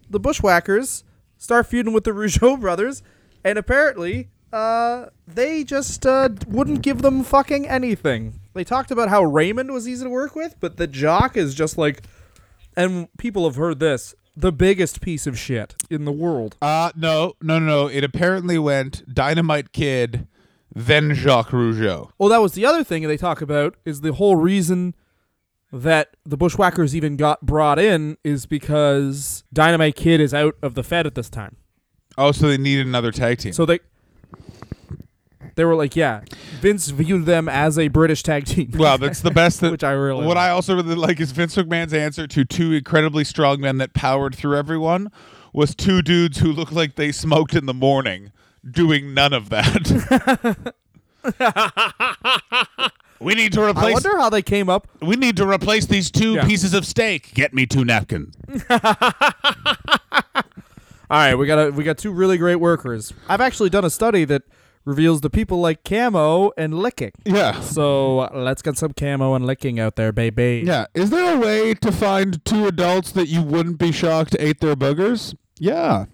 the 0.10 0.20
Bushwhackers 0.20 1.04
start 1.38 1.68
feuding 1.68 1.94
with 1.94 2.04
the 2.04 2.12
Rougeau 2.12 2.60
brothers, 2.60 3.04
and 3.44 3.58
apparently, 3.58 4.30
uh, 4.54 5.08
they 5.28 5.64
just 5.64 6.06
uh, 6.06 6.30
wouldn't 6.48 6.82
give 6.82 7.02
them 7.02 7.24
fucking 7.24 7.68
anything. 7.68 8.40
They 8.56 8.64
talked 8.64 8.90
about 8.90 9.10
how 9.10 9.22
Raymond 9.24 9.72
was 9.72 9.88
easy 9.88 10.06
to 10.06 10.10
work 10.10 10.34
with, 10.34 10.56
but 10.62 10.78
the 10.78 10.88
Jacques 10.88 11.36
is 11.36 11.54
just 11.54 11.78
like, 11.78 12.04
and 12.76 13.10
people 13.18 13.44
have 13.44 13.58
heard 13.58 13.80
this, 13.80 14.16
the 14.36 14.54
biggest 14.54 15.02
piece 15.02 15.28
of 15.28 15.38
shit 15.38 15.76
in 15.90 16.06
the 16.06 16.12
world. 16.12 16.56
Uh 16.62 16.92
no, 16.96 17.34
no, 17.42 17.60
no, 17.60 17.66
no. 17.66 17.88
It 17.88 18.04
apparently 18.04 18.58
went 18.58 19.14
Dynamite 19.14 19.74
Kid, 19.74 20.28
then 20.74 21.14
Jacques 21.14 21.50
Rougeau. 21.50 22.12
Well, 22.18 22.30
that 22.30 22.42
was 22.42 22.54
the 22.54 22.66
other 22.66 22.84
thing 22.84 23.04
they 23.04 23.18
talk 23.18 23.42
about 23.42 23.76
is 23.84 24.02
the 24.02 24.14
whole 24.14 24.38
reason 24.38 24.96
that 25.74 26.16
the 26.26 26.38
Bushwhackers 26.38 26.96
even 26.96 27.18
got 27.18 27.42
brought 27.46 27.78
in 27.78 28.18
is 28.24 28.46
because 28.46 29.44
Dynamite 29.52 29.98
Kid 29.98 30.22
is 30.22 30.34
out 30.34 30.56
of 30.62 30.76
the 30.76 30.84
Fed 30.84 31.06
at 31.06 31.16
this 31.16 31.30
time. 31.30 31.58
Oh, 32.18 32.32
so 32.32 32.48
they 32.48 32.58
needed 32.58 32.88
another 32.88 33.12
tag 33.12 33.40
team. 33.40 33.52
So 33.52 33.66
they 33.66 33.80
they 35.56 35.66
were 35.66 35.76
like, 35.76 35.96
yeah, 35.96 36.22
Vince 36.62 36.90
viewed 36.90 37.26
them 37.26 37.48
as 37.50 37.80
a 37.80 37.88
British 37.88 38.24
tag 38.24 38.46
team. 38.46 38.72
well, 38.76 38.98
that's 38.98 39.22
the 39.22 39.32
best. 39.32 39.60
That, 39.62 39.72
Which 39.72 39.84
I 39.84 39.92
really 39.92 40.26
What 40.26 40.36
like. 40.38 40.48
I 40.48 40.50
also 40.50 40.76
really 40.76 40.96
like 40.96 41.20
is 41.20 41.32
Vince 41.32 41.56
McMahon's 41.56 41.94
answer 41.94 42.28
to 42.28 42.44
two 42.46 42.74
incredibly 42.74 43.24
strong 43.24 43.62
men 43.62 43.78
that 43.78 43.94
powered 43.94 44.36
through 44.36 44.58
everyone 44.58 45.10
was 45.54 45.74
two 45.76 46.02
dudes 46.02 46.40
who 46.40 46.52
looked 46.52 46.74
like 46.74 46.96
they 46.96 47.12
smoked 47.14 47.56
in 47.56 47.66
the 47.66 47.74
morning, 47.74 48.32
doing 48.70 49.14
none 49.14 49.32
of 49.34 49.50
that. 49.50 50.74
we 53.22 53.34
need 53.36 53.54
to 53.54 53.64
replace. 53.64 53.86
I 53.90 53.94
wonder 53.94 54.18
how 54.18 54.30
they 54.30 54.42
came 54.42 54.70
up. 54.70 54.88
we 55.02 55.16
need 55.16 55.38
to 55.38 55.48
replace 55.50 55.86
these 55.86 56.12
two 56.12 56.34
Yeah. 56.34 56.46
pieces 56.46 56.74
of 56.74 56.86
steak. 56.86 57.34
Get 57.34 57.54
me 57.54 57.66
two 57.66 57.86
napkins. 57.86 58.36
All 61.08 61.20
right, 61.20 61.36
we 61.36 61.46
got 61.48 61.68
a, 61.68 61.72
we 61.72 61.84
got 61.84 61.98
two 62.00 62.12
really 62.12 62.38
great 62.38 62.56
workers. 62.56 63.14
I've 63.30 63.42
actually 63.42 63.70
done 63.70 63.86
a 63.86 63.90
study 63.90 64.26
that 64.26 64.42
reveals 64.86 65.22
the 65.22 65.30
people 65.30 65.60
like 65.60 65.84
camo 65.84 66.52
and 66.58 66.78
licking. 66.80 67.12
Yeah. 67.26 67.60
So 67.60 68.30
let's 68.34 68.62
get 68.62 68.78
some 68.78 68.94
camo 68.94 69.34
and 69.34 69.46
licking 69.46 69.80
out 69.80 69.96
there, 69.96 70.12
baby. 70.12 70.64
Yeah. 70.66 70.86
Is 70.94 71.10
there 71.10 71.36
a 71.36 71.40
way 71.40 71.74
to 71.74 71.92
find 71.92 72.44
two 72.46 72.68
adults 72.68 73.12
that 73.14 73.28
you 73.28 73.42
wouldn't 73.42 73.80
be 73.80 73.92
shocked 73.92 74.36
ate 74.40 74.60
their 74.60 74.76
boogers? 74.76 75.36
Yeah. 75.60 76.06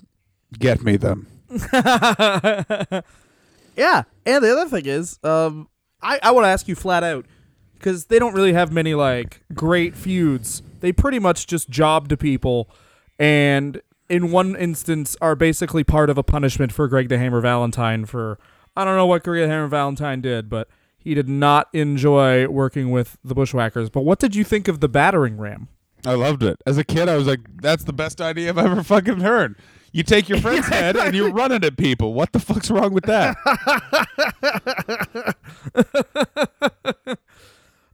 Get 0.58 0.84
me 0.84 0.98
them. 0.98 1.28
Yeah, 3.76 4.04
and 4.26 4.44
the 4.44 4.52
other 4.52 4.70
thing 4.70 4.86
is, 4.86 5.20
um, 5.24 5.68
I 6.02 6.20
I 6.22 6.32
want 6.32 6.46
to 6.46 6.50
ask 6.50 6.68
you 6.68 6.76
flat 6.76 7.04
out 7.04 7.26
because 7.74 8.06
they 8.06 8.20
don't 8.20 8.34
really 8.34 8.54
have 8.54 8.72
many 8.72 8.94
like 8.94 9.42
great 9.54 9.96
feuds. 9.96 10.62
They 10.82 10.92
pretty 10.92 11.20
much 11.20 11.48
just 11.48 11.70
job 11.70 12.10
to 12.10 12.18
people, 12.18 12.70
and 13.18 13.82
in 14.10 14.32
one 14.32 14.56
instance 14.56 15.16
are 15.22 15.36
basically 15.36 15.84
part 15.84 16.10
of 16.10 16.18
a 16.18 16.24
punishment 16.24 16.72
for 16.74 16.88
Greg 16.88 17.10
the 17.10 17.18
Hammer 17.18 17.40
Valentine 17.42 18.06
for 18.06 18.38
I 18.76 18.86
don't 18.86 18.96
know 18.96 19.06
what 19.06 19.24
Korea 19.24 19.48
Hammer 19.48 19.68
Valentine 19.68 20.22
did, 20.22 20.50
but 20.50 20.68
he 20.98 21.14
did 21.14 21.28
not 21.28 21.68
enjoy 21.74 22.48
working 22.48 22.92
with 22.92 23.18
the 23.24 23.36
Bushwhackers. 23.36 23.90
But 23.90 24.02
what 24.02 24.20
did 24.20 24.36
you 24.36 24.44
think 24.44 24.68
of 24.68 24.80
the 24.80 24.88
battering 24.88 25.38
ram? 25.38 25.68
I 26.06 26.14
loved 26.14 26.44
it. 26.44 26.58
As 26.66 26.78
a 26.78 26.84
kid, 26.84 27.10
I 27.10 27.18
was 27.18 27.28
like, 27.28 27.42
that's 27.62 27.84
the 27.84 27.94
best 27.94 28.22
idea 28.22 28.50
I've 28.50 28.58
ever 28.58 28.84
fucking 28.84 29.20
heard. 29.20 29.56
You 29.92 30.04
take 30.04 30.30
your 30.30 30.38
friend's 30.42 30.68
head 30.68 30.96
and 30.96 31.16
you 31.16 31.30
run 31.30 31.52
it 31.52 31.64
at 31.64 31.78
people. 31.78 32.14
What 32.14 32.32
the 32.32 32.40
fuck's 32.40 32.72
wrong 32.72 32.94
with 32.94 33.06
that? 33.06 33.36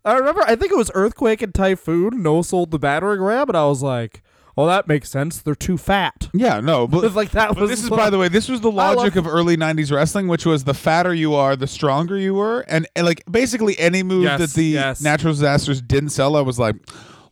I 0.06 0.14
remember, 0.14 0.42
I 0.44 0.56
think 0.56 0.72
it 0.72 0.78
was 0.78 0.92
Earthquake 0.94 1.42
and 1.42 1.54
Typhoon 1.54 2.24
no 2.24 2.42
sold 2.42 2.72
the 2.72 2.80
battering 2.80 3.22
ram, 3.22 3.50
and 3.50 3.58
I 3.58 3.66
was 3.66 3.84
like, 3.84 4.24
"Oh, 4.58 4.66
that 4.66 4.88
makes 4.88 5.10
sense. 5.10 5.42
They're 5.42 5.56
too 5.56 5.78
fat." 5.78 6.30
yeah, 6.34 6.60
no. 6.60 6.88
But, 6.98 7.14
like 7.14 7.32
that 7.32 7.50
but 7.50 7.62
was. 7.62 7.70
this 7.70 7.84
is, 7.84 7.90
by 7.90 8.10
the 8.10 8.18
way, 8.18 8.28
this 8.28 8.50
was 8.50 8.62
the 8.62 8.72
logic 8.72 9.16
of 9.16 9.28
early 9.28 9.56
90s 9.56 9.92
wrestling, 9.92 10.28
which 10.28 10.46
was 10.46 10.64
the 10.64 10.74
fatter 10.74 11.14
you 11.14 11.36
are, 11.36 11.56
the 11.56 11.68
stronger 11.68 12.18
you 12.18 12.34
were. 12.34 12.62
And, 12.62 12.88
and 12.96 13.06
like, 13.06 13.24
basically 13.30 13.78
any 13.80 14.04
move 14.04 14.24
Yes, 14.24 14.40
that 14.40 14.50
the 14.52 14.66
yes. 14.66 15.02
natural 15.02 15.34
disasters 15.34 15.82
didn't 15.82 16.10
sell, 16.10 16.36
I 16.36 16.42
was 16.42 16.60
like, 16.60 16.76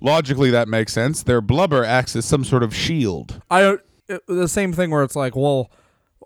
logically, 0.01 0.51
that 0.51 0.67
makes 0.67 0.93
sense. 0.93 1.23
Their 1.23 1.41
blubber 1.41 1.83
acts 1.83 2.15
as 2.15 2.25
some 2.25 2.43
sort 2.43 2.63
of 2.63 2.75
shield. 2.75 3.41
I. 3.49 3.77
It, 4.07 4.21
the 4.27 4.47
same 4.47 4.71
thing 4.71 4.91
where 4.91 5.01
it's 5.01 5.15
like, 5.15 5.35
well, 5.35 5.71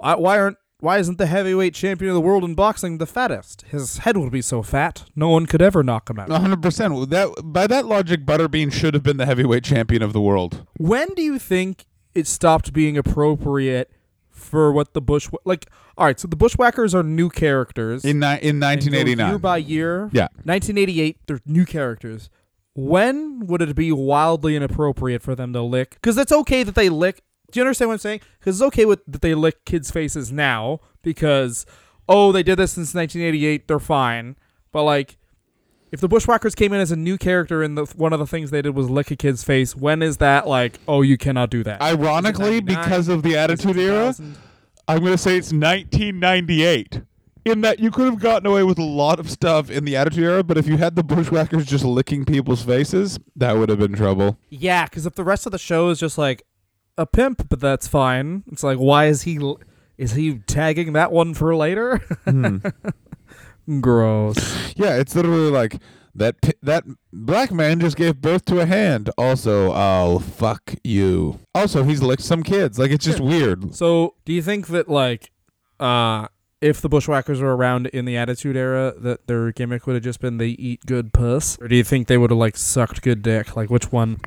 I, 0.02 0.16
why 0.16 0.38
aren't 0.38 0.58
why 0.80 0.98
isn't 0.98 1.18
the 1.18 1.26
heavyweight 1.26 1.74
champion 1.74 2.10
of 2.10 2.16
the 2.16 2.22
world 2.22 2.44
in 2.44 2.56
boxing 2.56 2.98
the 2.98 3.06
fattest? 3.06 3.64
His 3.64 4.00
head 4.00 4.18
would 4.18 4.32
be 4.32 4.42
so 4.42 4.62
fat, 4.64 5.06
no 5.16 5.30
one 5.30 5.46
could 5.46 5.62
ever 5.62 5.84
knock 5.84 6.10
him 6.10 6.20
out. 6.20 6.30
hundred 6.30 6.62
percent. 6.62 7.10
That 7.10 7.30
by 7.44 7.68
that 7.68 7.86
logic, 7.86 8.26
Butterbean 8.26 8.72
should 8.72 8.94
have 8.94 9.04
been 9.04 9.18
the 9.18 9.26
heavyweight 9.26 9.64
champion 9.64 10.02
of 10.02 10.14
the 10.14 10.22
world. 10.22 10.66
When 10.78 11.08
do 11.16 11.22
you 11.22 11.38
think 11.40 11.86
it 12.16 12.28
stopped 12.28 12.74
being 12.74 12.98
appropriate 12.98 13.92
for 14.30 14.72
what 14.72 14.94
the 14.94 15.02
bush 15.02 15.30
like? 15.46 15.68
All 15.98 16.06
right, 16.06 16.18
so 16.18 16.30
the 16.30 16.38
Bushwhackers 16.38 16.96
are 16.96 17.04
new 17.04 17.30
characters 17.30 18.06
In 18.06 18.20
ni- 18.20 18.40
in 18.42 18.64
and 18.64 18.82
go 18.90 19.04
year 19.04 19.38
by 19.38 19.58
year. 19.58 20.10
Yeah. 20.14 20.30
1988, 20.46 21.18
they're 21.28 21.42
new 21.46 21.66
characters. 21.66 22.30
When 22.74 23.46
would 23.48 23.62
it 23.62 23.76
be 23.76 23.92
wildly 23.92 24.56
inappropriate 24.56 25.22
for 25.22 25.36
them 25.36 25.52
to 25.52 25.62
lick? 25.62 25.96
Because 25.96 26.18
it's 26.18 26.32
okay 26.32 26.64
that 26.64 26.76
they 26.76 26.88
lick. 26.88 27.22
Do 27.52 27.60
you 27.60 27.64
understand 27.64 27.90
what 27.90 27.94
I'm 27.96 28.00
saying? 28.00 28.22
Because 28.40 28.58
it's 28.62 28.68
okay 28.68 28.86
with 28.86 29.00
that 29.08 29.22
they 29.22 29.34
lick 29.36 29.66
kids' 29.66 29.92
faces 29.92 30.32
now 30.32 30.80
because 31.02 31.66
oh 32.08 32.32
they 32.32 32.44
did 32.44 32.58
this 32.58 32.74
since 32.74 32.94
1988, 32.94 33.68
they're 33.68 33.80
fine. 33.80 34.36
But 34.72 34.84
like, 34.84 35.18
if 35.92 36.00
the 36.00 36.08
Bushwhackers 36.08 36.54
came 36.54 36.72
in 36.74 36.80
as 36.80 36.92
a 36.92 36.96
new 36.96 37.18
character 37.18 37.64
and 37.64 37.76
the 37.78 37.86
one 37.96 38.14
of 38.14 38.20
the 38.20 38.28
things 38.28 38.52
they 38.52 38.62
did 38.62 38.76
was 38.76 38.90
lick 38.90 39.10
a 39.12 39.16
kid's 39.16 39.44
face, 39.44 39.76
when 39.76 40.02
is 40.04 40.18
that 40.18 40.48
like 40.48 40.80
oh 40.88 41.02
you 41.02 41.18
cannot 41.18 41.50
do 41.50 41.64
that? 41.64 41.82
Ironically, 41.82 42.50
Is 42.52 42.58
it 42.60 42.66
99? 42.66 42.84
because 42.84 43.08
of 43.08 43.24
the 43.24 43.36
Attitude 43.36 43.78
Era, 43.78 44.14
I'm 44.88 45.00
going 45.00 45.12
to 45.12 45.18
say 45.18 45.38
it's 45.38 45.52
1998. 45.54 47.02
In 47.46 47.62
that 47.62 47.80
you 47.80 47.90
could 47.90 48.06
have 48.06 48.20
gotten 48.20 48.46
away 48.46 48.64
with 48.64 48.78
a 48.78 48.84
lot 48.84 49.20
of 49.20 49.30
stuff 49.32 49.72
in 49.72 49.86
the 49.86 49.96
Attitude 49.96 50.24
Era, 50.26 50.44
but 50.44 50.58
if 50.58 50.68
you 50.68 50.78
had 50.78 50.96
the 50.96 51.04
Bushwhackers 51.04 51.66
just 51.66 51.86
licking 51.86 52.26
people's 52.26 52.62
faces, 52.64 53.18
that 53.38 53.54
would 53.54 53.70
have 53.70 53.80
been 53.80 53.94
trouble. 53.94 54.38
Yeah, 54.50 54.84
because 54.86 55.06
if 55.06 55.16
the 55.16 55.24
rest 55.24 55.46
of 55.46 55.54
the 55.54 55.58
show 55.58 55.90
is 55.90 56.00
just 56.00 56.18
like 56.18 56.44
a 57.00 57.06
pimp, 57.06 57.48
but 57.50 57.60
that's 57.60 57.88
fine. 57.88 58.44
It's 58.52 58.64
like, 58.64 58.78
why 58.78 59.06
is 59.08 59.24
he 59.24 59.40
is 59.98 60.14
he 60.14 60.40
tagging 60.48 60.94
that 60.94 61.12
one 61.12 61.34
for 61.34 61.56
later? 61.56 61.98
Hmm. 62.26 62.58
Gross. 63.82 64.74
Yeah, 64.76 64.98
it's 64.98 65.16
literally 65.16 65.52
like 65.52 65.78
That 66.16 66.36
that 66.64 66.84
black 67.14 67.52
man 67.52 67.80
just 67.80 67.96
gave 67.96 68.20
birth 68.20 68.44
to 68.46 68.60
a 68.60 68.66
hand. 68.66 69.10
Also, 69.18 69.72
I'll 69.72 70.20
fuck 70.20 70.74
you. 70.84 71.40
Also, 71.54 71.84
he's 71.84 72.02
licked 72.02 72.24
some 72.24 72.44
kids. 72.44 72.80
Like 72.80 72.92
it's 72.92 73.06
just 73.06 73.20
weird. 73.20 73.76
So, 73.76 74.16
do 74.26 74.34
you 74.34 74.42
think 74.42 74.68
that 74.68 74.90
like, 74.90 75.32
uh, 75.80 76.28
if 76.62 76.82
the 76.82 76.90
Bushwhackers 76.90 77.40
were 77.40 77.56
around 77.56 77.88
in 77.88 78.06
the 78.06 78.18
Attitude 78.18 78.58
Era, 78.58 78.94
that 78.98 79.28
their 79.28 79.52
gimmick 79.52 79.88
would 79.88 79.94
have 79.94 80.04
just 80.04 80.20
been 80.20 80.38
they 80.38 80.50
eat 80.50 80.86
good 80.86 81.14
puss, 81.14 81.58
or 81.62 81.68
do 81.68 81.76
you 81.76 81.84
think 81.84 82.08
they 82.08 82.18
would 82.18 82.32
have 82.32 82.40
like 82.40 82.58
sucked 82.58 83.02
good 83.02 83.22
dick? 83.22 83.56
Like, 83.56 83.70
which 83.70 83.92
one? 83.92 84.20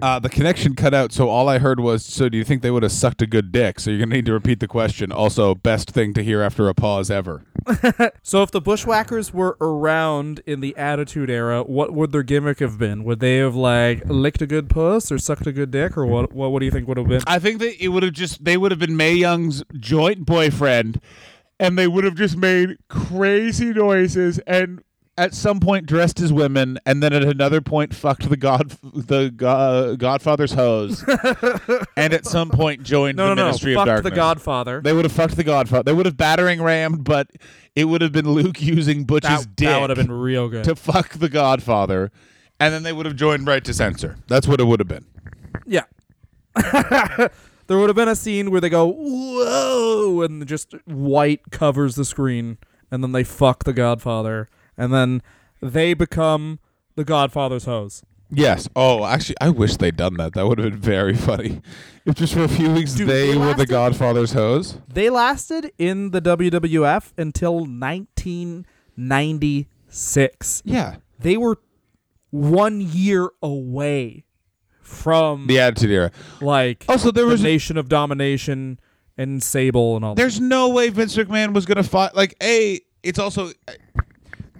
Uh, 0.00 0.18
the 0.18 0.28
connection 0.28 0.74
cut 0.74 0.94
out, 0.94 1.12
so 1.12 1.28
all 1.28 1.48
I 1.48 1.58
heard 1.58 1.80
was, 1.80 2.04
"So 2.04 2.28
do 2.28 2.38
you 2.38 2.44
think 2.44 2.62
they 2.62 2.70
would 2.70 2.82
have 2.82 2.92
sucked 2.92 3.22
a 3.22 3.26
good 3.26 3.50
dick?" 3.50 3.80
So 3.80 3.90
you're 3.90 4.00
gonna 4.00 4.14
need 4.14 4.26
to 4.26 4.32
repeat 4.32 4.60
the 4.60 4.68
question. 4.68 5.10
Also, 5.10 5.54
best 5.54 5.90
thing 5.90 6.14
to 6.14 6.22
hear 6.22 6.42
after 6.42 6.68
a 6.68 6.74
pause 6.74 7.10
ever. 7.10 7.42
So, 8.24 8.42
if 8.42 8.50
the 8.50 8.60
Bushwhackers 8.60 9.32
were 9.32 9.56
around 9.60 10.42
in 10.46 10.60
the 10.60 10.76
Attitude 10.76 11.28
Era, 11.28 11.62
what 11.62 11.92
would 11.92 12.12
their 12.12 12.22
gimmick 12.22 12.60
have 12.60 12.78
been? 12.78 13.04
Would 13.04 13.20
they 13.20 13.38
have 13.38 13.54
like 13.54 14.04
licked 14.06 14.42
a 14.42 14.46
good 14.46 14.68
puss 14.70 15.10
or 15.10 15.18
sucked 15.18 15.46
a 15.46 15.52
good 15.52 15.70
dick, 15.70 15.96
or 15.96 16.06
what? 16.06 16.32
What, 16.32 16.52
what 16.52 16.60
do 16.60 16.64
you 16.64 16.70
think 16.70 16.88
would 16.88 16.96
have 16.96 17.08
been? 17.08 17.22
I 17.26 17.38
think 17.38 17.58
that 17.60 17.82
it 17.82 17.88
would 17.88 18.02
have 18.02 18.12
just 18.12 18.44
they 18.44 18.56
would 18.56 18.70
have 18.70 18.78
been 18.78 18.96
Mae 18.96 19.14
Young's 19.14 19.64
joint 19.74 20.24
boyfriend, 20.24 21.00
and 21.62 21.78
they 21.78 21.86
would 21.88 22.04
have 22.04 22.14
just 22.16 22.36
made 22.36 22.76
crazy 22.88 23.72
noises 23.72 24.38
and 24.40 24.82
at 25.18 25.34
some 25.34 25.60
point 25.60 25.84
dressed 25.84 26.20
as 26.20 26.32
women, 26.32 26.78
and 26.86 27.02
then 27.02 27.12
at 27.12 27.22
another 27.22 27.60
point 27.60 27.94
fucked 27.94 28.28
the 28.30 28.36
god 28.36 28.70
the 28.82 29.30
go- 29.30 29.94
Godfather's 29.94 30.52
hose, 30.54 31.04
and 31.98 32.14
at 32.14 32.24
some 32.24 32.48
point 32.48 32.82
joined 32.82 33.18
No, 33.18 33.24
the 33.24 33.34
no, 33.34 33.42
no. 33.42 33.44
Ministry 33.48 33.72
of 33.74 33.76
Fucked 33.80 33.86
Darkness. 33.88 34.10
the 34.10 34.16
Godfather. 34.16 34.80
They 34.80 34.94
would 34.94 35.04
have 35.04 35.12
fucked 35.12 35.36
the 35.36 35.44
Godfather. 35.44 35.82
They 35.82 35.92
would 35.92 36.06
have 36.06 36.16
battering 36.16 36.62
rammed, 36.62 37.04
but 37.04 37.28
it 37.76 37.84
would 37.84 38.00
have 38.00 38.12
been 38.12 38.30
Luke 38.30 38.62
using 38.62 39.04
Butch's 39.04 39.46
that, 39.46 39.54
dick 39.56 39.68
that 39.68 39.80
would 39.82 39.90
have 39.90 39.98
been 39.98 40.10
real 40.12 40.48
good. 40.48 40.64
to 40.64 40.74
fuck 40.74 41.10
the 41.10 41.28
Godfather, 41.28 42.10
and 42.58 42.72
then 42.72 42.82
they 42.82 42.92
would 42.94 43.04
have 43.04 43.14
joined 43.16 43.46
right 43.46 43.62
to 43.64 43.74
censor. 43.74 44.16
That's 44.28 44.48
what 44.48 44.60
it 44.60 44.64
would 44.64 44.80
have 44.80 44.88
been. 44.88 45.04
Yeah. 45.66 45.84
there 47.66 47.78
would 47.78 47.88
have 47.88 47.96
been 47.96 48.08
a 48.08 48.16
scene 48.16 48.50
where 48.50 48.60
they 48.60 48.68
go, 48.68 48.86
whoa, 48.86 50.22
and 50.22 50.46
just 50.46 50.74
white 50.86 51.50
covers 51.50 51.94
the 51.94 52.04
screen, 52.04 52.58
and 52.90 53.02
then 53.02 53.12
they 53.12 53.24
fuck 53.24 53.64
the 53.64 53.72
Godfather, 53.72 54.50
and 54.76 54.92
then 54.92 55.22
they 55.60 55.94
become 55.94 56.58
the 56.96 57.04
Godfather's 57.04 57.64
hose. 57.64 58.02
Yes. 58.34 58.66
Oh, 58.74 59.04
actually, 59.04 59.36
I 59.40 59.50
wish 59.50 59.76
they'd 59.76 59.96
done 59.96 60.14
that. 60.14 60.32
That 60.32 60.46
would 60.46 60.58
have 60.58 60.70
been 60.70 60.80
very 60.80 61.14
funny. 61.14 61.60
If 62.06 62.14
just 62.14 62.32
for 62.32 62.44
a 62.44 62.48
few 62.48 62.72
weeks 62.72 62.94
Dude, 62.94 63.08
they 63.08 63.32
they 63.32 63.38
were 63.38 63.52
the 63.54 63.66
Godfather's 63.66 64.32
hose. 64.32 64.78
They 64.88 65.10
lasted 65.10 65.70
in 65.78 66.12
the 66.12 66.22
WWF 66.22 67.12
until 67.18 67.66
1996. 67.66 70.62
Yeah. 70.64 70.96
They 71.18 71.36
were 71.36 71.58
one 72.30 72.80
year 72.80 73.28
away 73.42 74.24
from 74.82 75.46
The 75.46 75.60
Attitude 75.60 75.90
Era. 75.90 76.10
like 76.40 76.84
Also, 76.88 77.10
there 77.10 77.24
the 77.24 77.30
was 77.30 77.42
Nation 77.42 77.76
of 77.76 77.88
Domination 77.88 78.78
and 79.16 79.42
Sable 79.42 79.96
and 79.96 80.04
all. 80.04 80.14
that. 80.14 80.20
there's 80.20 80.40
no 80.40 80.68
way 80.68 80.88
Vince 80.90 81.16
McMahon 81.16 81.54
was 81.54 81.64
gonna 81.66 81.82
fight. 81.82 82.14
Like, 82.14 82.34
a 82.42 82.80
it's 83.02 83.18
also 83.18 83.48
uh, 83.68 83.72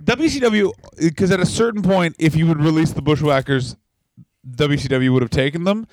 WCW 0.05 0.73
because 1.01 1.31
at 1.31 1.41
a 1.41 1.47
certain 1.47 1.83
point, 1.83 2.17
if 2.19 2.35
you 2.35 2.47
would 2.47 2.61
release 2.61 2.93
the 2.93 3.03
Bushwhackers, 3.03 3.77
WCW 4.49 5.13
would 5.13 5.23
have 5.23 5.31
taken 5.31 5.65
them. 5.65 5.87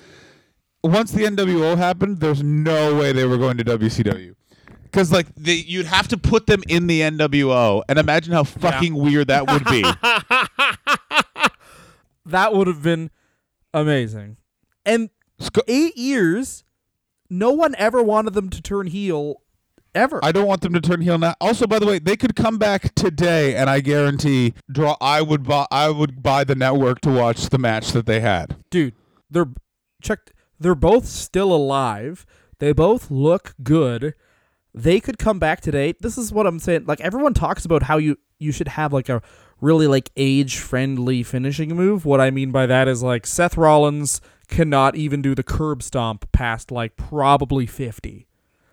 Once 0.82 1.12
the 1.12 1.24
NWO 1.24 1.76
happened, 1.76 2.20
there's 2.20 2.42
no 2.42 2.94
way 2.96 3.12
they 3.12 3.24
were 3.26 3.36
going 3.38 3.56
to 3.58 3.64
WCW. 3.64 4.34
Because 4.82 5.12
like 5.12 5.26
they, 5.36 5.54
you'd 5.54 5.86
have 5.86 6.08
to 6.08 6.16
put 6.16 6.46
them 6.48 6.62
in 6.68 6.86
the 6.88 7.00
NWO, 7.02 7.82
and 7.88 7.98
imagine 7.98 8.32
how 8.32 8.42
fucking 8.44 8.94
weird 8.94 9.28
that 9.28 9.48
would 9.50 9.64
be. 9.66 9.82
that 12.26 12.52
would 12.54 12.66
have 12.66 12.82
been 12.82 13.10
amazing. 13.72 14.36
And 14.84 15.10
eight 15.66 15.96
years, 15.96 16.64
no 17.28 17.50
one 17.52 17.74
ever 17.78 18.02
wanted 18.02 18.34
them 18.34 18.50
to 18.50 18.62
turn 18.62 18.88
heel, 18.88 19.42
ever. 19.94 20.20
I 20.22 20.32
don't 20.32 20.46
want 20.46 20.62
them 20.62 20.72
to 20.72 20.80
turn 20.80 21.00
heel 21.00 21.18
now. 21.18 21.34
Also, 21.40 21.66
by 21.66 21.78
the 21.78 21.86
way, 21.86 21.98
they 21.98 22.16
could 22.16 22.36
come 22.36 22.58
back 22.58 22.94
today, 22.94 23.54
and 23.54 23.70
I 23.70 23.80
guarantee 23.80 24.54
draw. 24.70 24.96
I 25.00 25.22
would 25.22 25.44
buy. 25.44 25.66
I 25.70 25.90
would 25.90 26.22
buy 26.22 26.44
the 26.44 26.54
network 26.54 27.00
to 27.02 27.10
watch 27.10 27.48
the 27.48 27.58
match 27.58 27.92
that 27.92 28.06
they 28.06 28.20
had. 28.20 28.56
Dude, 28.70 28.94
they're 29.30 29.50
checked. 30.02 30.32
They're 30.58 30.74
both 30.74 31.06
still 31.06 31.52
alive. 31.52 32.26
They 32.58 32.72
both 32.72 33.10
look 33.10 33.54
good. 33.62 34.14
They 34.74 35.00
could 35.00 35.18
come 35.18 35.38
back 35.38 35.60
today. 35.60 35.94
This 35.98 36.18
is 36.18 36.32
what 36.32 36.46
I'm 36.46 36.58
saying. 36.58 36.84
Like 36.86 37.00
everyone 37.00 37.34
talks 37.34 37.64
about 37.64 37.84
how 37.84 37.96
you 37.96 38.18
you 38.38 38.52
should 38.52 38.68
have 38.68 38.92
like 38.92 39.08
a 39.08 39.22
really 39.60 39.86
like 39.86 40.10
age 40.16 40.58
friendly 40.58 41.22
finishing 41.22 41.74
move. 41.74 42.04
What 42.04 42.20
I 42.20 42.30
mean 42.30 42.50
by 42.50 42.66
that 42.66 42.88
is 42.88 43.02
like 43.02 43.26
Seth 43.26 43.56
Rollins 43.56 44.20
cannot 44.48 44.96
even 44.96 45.22
do 45.22 45.34
the 45.34 45.42
curb 45.42 45.82
stomp 45.82 46.30
past 46.32 46.70
like 46.70 46.96
probably 46.96 47.66
50. 47.66 48.26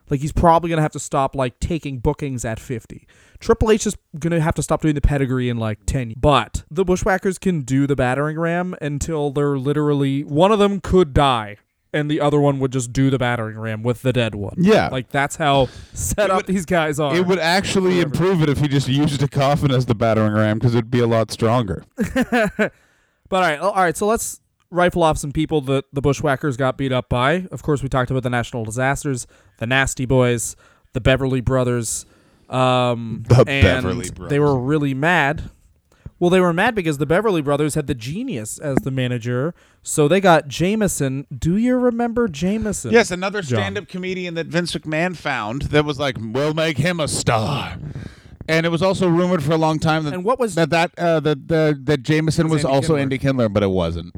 Like 0.09 0.21
he's 0.21 0.31
probably 0.31 0.69
gonna 0.69 0.81
have 0.81 0.91
to 0.93 0.99
stop 0.99 1.35
like 1.35 1.59
taking 1.59 1.99
bookings 1.99 2.45
at 2.45 2.59
fifty. 2.59 3.07
Triple 3.39 3.71
H 3.71 3.85
is 3.87 3.97
gonna 4.17 4.39
have 4.39 4.55
to 4.55 4.63
stop 4.63 4.81
doing 4.81 4.95
the 4.95 5.01
pedigree 5.01 5.49
in 5.49 5.57
like 5.57 5.85
ten. 5.85 6.13
But 6.15 6.63
the 6.71 6.85
Bushwhackers 6.85 7.37
can 7.37 7.61
do 7.61 7.87
the 7.87 7.95
battering 7.95 8.39
ram 8.39 8.75
until 8.81 9.31
they're 9.31 9.57
literally 9.57 10.23
one 10.23 10.51
of 10.51 10.59
them 10.59 10.79
could 10.79 11.13
die, 11.13 11.57
and 11.97 12.09
the 12.11 12.21
other 12.21 12.39
one 12.39 12.59
would 12.59 12.71
just 12.71 12.93
do 12.93 13.09
the 13.09 13.17
battering 13.17 13.57
ram 13.57 13.83
with 13.83 14.01
the 14.01 14.13
dead 14.13 14.35
one. 14.35 14.55
Yeah. 14.57 14.89
like 14.89 15.09
that's 15.09 15.35
how 15.35 15.67
set 15.93 16.29
up 16.29 16.37
would- 16.37 16.45
these 16.47 16.65
guys 16.65 16.99
are. 16.99 17.15
It 17.15 17.25
would 17.27 17.39
actually 17.39 17.99
improve 17.99 18.41
it 18.41 18.49
if 18.49 18.59
he 18.59 18.67
just 18.67 18.87
used 18.87 19.21
a 19.23 19.27
coffin 19.27 19.71
as 19.71 19.85
the 19.87 19.95
battering 19.95 20.33
ram 20.33 20.59
because 20.59 20.75
it'd 20.75 20.91
be 20.91 20.99
a 20.99 21.07
lot 21.07 21.31
stronger. 21.31 21.83
But 23.29 23.43
all 23.43 23.49
right, 23.49 23.59
all 23.59 23.73
right. 23.75 23.97
So 23.97 24.07
let's 24.07 24.39
rifle 24.71 25.03
off 25.03 25.17
some 25.17 25.31
people 25.33 25.59
that 25.61 25.83
the 25.91 26.01
Bushwhackers 26.01 26.55
got 26.55 26.77
beat 26.77 26.93
up 26.93 27.09
by. 27.09 27.45
Of 27.51 27.61
course, 27.61 27.83
we 27.83 27.89
talked 27.89 28.09
about 28.09 28.23
the 28.23 28.29
Natural 28.29 28.63
Disasters, 28.63 29.27
the 29.57 29.67
Nasty 29.67 30.05
Boys, 30.05 30.55
the 30.93 31.01
Beverly 31.01 31.41
Brothers. 31.41 32.05
Um, 32.49 33.23
The 33.27 33.43
and 33.47 33.63
Beverly 33.83 34.09
They 34.29 34.39
were 34.39 34.57
really 34.57 34.93
mad. 34.93 35.49
Well, 36.19 36.29
they 36.31 36.39
were 36.39 36.53
mad 36.53 36.73
because 36.73 36.97
the 36.97 37.05
Beverly 37.05 37.41
Brothers 37.41 37.75
had 37.75 37.85
the 37.85 37.93
genius 37.93 38.57
as 38.57 38.77
the 38.77 38.89
manager, 38.89 39.53
so 39.83 40.07
they 40.07 40.19
got 40.19 40.47
Jameson. 40.47 41.27
Do 41.35 41.57
you 41.57 41.75
remember 41.75 42.27
Jameson? 42.27 42.91
Yes, 42.91 43.11
another 43.11 43.41
John. 43.43 43.59
stand-up 43.59 43.87
comedian 43.87 44.33
that 44.33 44.47
Vince 44.47 44.73
McMahon 44.73 45.15
found 45.15 45.63
that 45.63 45.85
was 45.85 45.99
like, 45.99 46.17
"We'll 46.19 46.55
make 46.55 46.77
him 46.79 46.99
a 46.99 47.07
star." 47.07 47.77
And 48.49 48.65
it 48.65 48.69
was 48.69 48.81
also 48.81 49.07
rumored 49.09 49.43
for 49.43 49.51
a 49.51 49.57
long 49.57 49.77
time 49.77 50.05
that 50.05 50.13
And 50.13 50.23
what 50.23 50.39
was- 50.39 50.55
that 50.55 50.69
that 50.71 50.97
uh, 50.97 51.19
that 51.19 51.47
that, 51.49 51.85
that 51.85 52.01
Jameson 52.03 52.47
was 52.49 52.63
Andy 52.65 52.73
also 52.73 52.87
Kindler. 52.93 52.99
Andy 53.01 53.17
Kindler, 53.19 53.49
but 53.49 53.61
it 53.61 53.69
wasn't. 53.69 54.15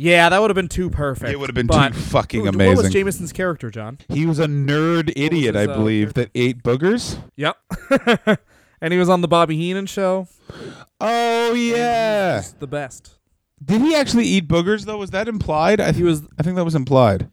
Yeah, 0.00 0.28
that 0.28 0.40
would 0.40 0.48
have 0.50 0.54
been 0.54 0.68
too 0.68 0.90
perfect. 0.90 1.32
It 1.32 1.40
would 1.40 1.48
have 1.48 1.56
been 1.56 1.66
But 1.66 1.88
too 1.92 1.98
fucking 1.98 2.46
amazing. 2.46 2.76
What 2.76 2.84
was. 2.84 2.92
Jameson's 2.92 3.32
character, 3.32 3.68
John? 3.68 3.98
He 4.08 4.26
was 4.26 4.38
a 4.38 4.46
nerd 4.46 5.12
idiot, 5.16 5.56
his, 5.56 5.66
I 5.68 5.72
uh, 5.72 5.76
believe, 5.76 6.14
that 6.14 6.30
ate 6.36 6.62
boogers. 6.62 7.18
Yep. 7.34 7.56
and 8.80 8.92
he 8.92 8.98
was 8.98 9.08
on 9.08 9.20
the 9.20 9.28
Bobby 9.28 9.56
Heenan 9.56 9.86
show. 9.86 10.28
Oh 11.00 11.52
yeah. 11.54 12.42
The 12.58 12.66
best. 12.66 13.14
Did 13.64 13.80
he 13.80 13.94
actually 13.94 14.26
eat 14.26 14.48
boogers 14.48 14.84
though? 14.84 14.98
Was 14.98 15.10
that 15.10 15.28
implied? 15.28 15.80
I 15.80 15.92
He 15.92 16.02
was 16.02 16.22
I 16.38 16.42
think 16.42 16.56
that 16.56 16.64
was 16.64 16.74
implied. 16.74 17.28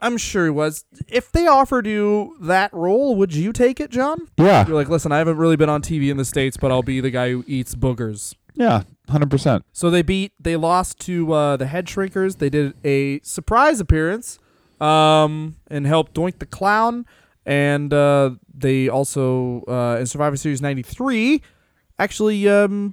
I'm 0.00 0.16
sure 0.16 0.44
he 0.44 0.50
was. 0.50 0.84
If 1.08 1.32
they 1.32 1.46
offered 1.46 1.86
you 1.86 2.36
that 2.42 2.72
role, 2.72 3.16
would 3.16 3.34
you 3.34 3.52
take 3.52 3.80
it, 3.80 3.90
John? 3.90 4.28
Yeah. 4.36 4.64
You're 4.66 4.76
like, 4.76 4.88
listen, 4.88 5.10
I 5.10 5.18
haven't 5.18 5.38
really 5.38 5.56
been 5.56 5.68
on 5.68 5.82
TV 5.82 6.08
in 6.08 6.16
the 6.16 6.24
States, 6.24 6.56
but 6.56 6.70
I'll 6.70 6.84
be 6.84 7.00
the 7.00 7.10
guy 7.10 7.30
who 7.30 7.44
eats 7.46 7.74
boogers. 7.74 8.34
Yeah. 8.54 8.84
Hundred 9.08 9.30
percent. 9.30 9.64
So 9.72 9.90
they 9.90 10.02
beat, 10.02 10.32
they 10.38 10.54
lost 10.56 11.00
to 11.00 11.32
uh, 11.32 11.56
the 11.56 11.66
Head 11.66 11.86
Shrinkers. 11.86 12.38
They 12.38 12.50
did 12.50 12.74
a 12.84 13.20
surprise 13.20 13.80
appearance 13.80 14.38
um, 14.80 15.56
and 15.68 15.86
helped 15.86 16.14
Doink 16.14 16.38
the 16.38 16.46
Clown. 16.46 17.06
And 17.48 17.94
uh, 17.94 18.32
they 18.54 18.90
also, 18.90 19.64
uh, 19.66 19.96
in 19.98 20.04
Survivor 20.04 20.36
Series 20.36 20.60
93, 20.60 21.40
actually 21.98 22.46
um, 22.46 22.92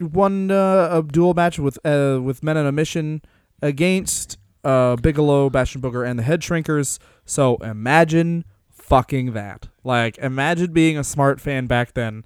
won 0.00 0.50
uh, 0.50 0.88
a 0.90 1.04
dual 1.04 1.34
match 1.34 1.60
with 1.60 1.78
uh, 1.86 2.18
with 2.20 2.42
Men 2.42 2.56
on 2.56 2.66
a 2.66 2.72
Mission 2.72 3.22
against 3.62 4.38
uh, 4.64 4.96
Bigelow, 4.96 5.50
Bastian 5.50 5.80
Booger, 5.80 6.04
and 6.04 6.18
the 6.18 6.24
Head 6.24 6.40
Shrinkers. 6.40 6.98
So 7.24 7.58
imagine 7.58 8.44
fucking 8.72 9.34
that. 9.34 9.68
Like, 9.84 10.18
imagine 10.18 10.72
being 10.72 10.98
a 10.98 11.04
smart 11.04 11.40
fan 11.40 11.68
back 11.68 11.94
then. 11.94 12.24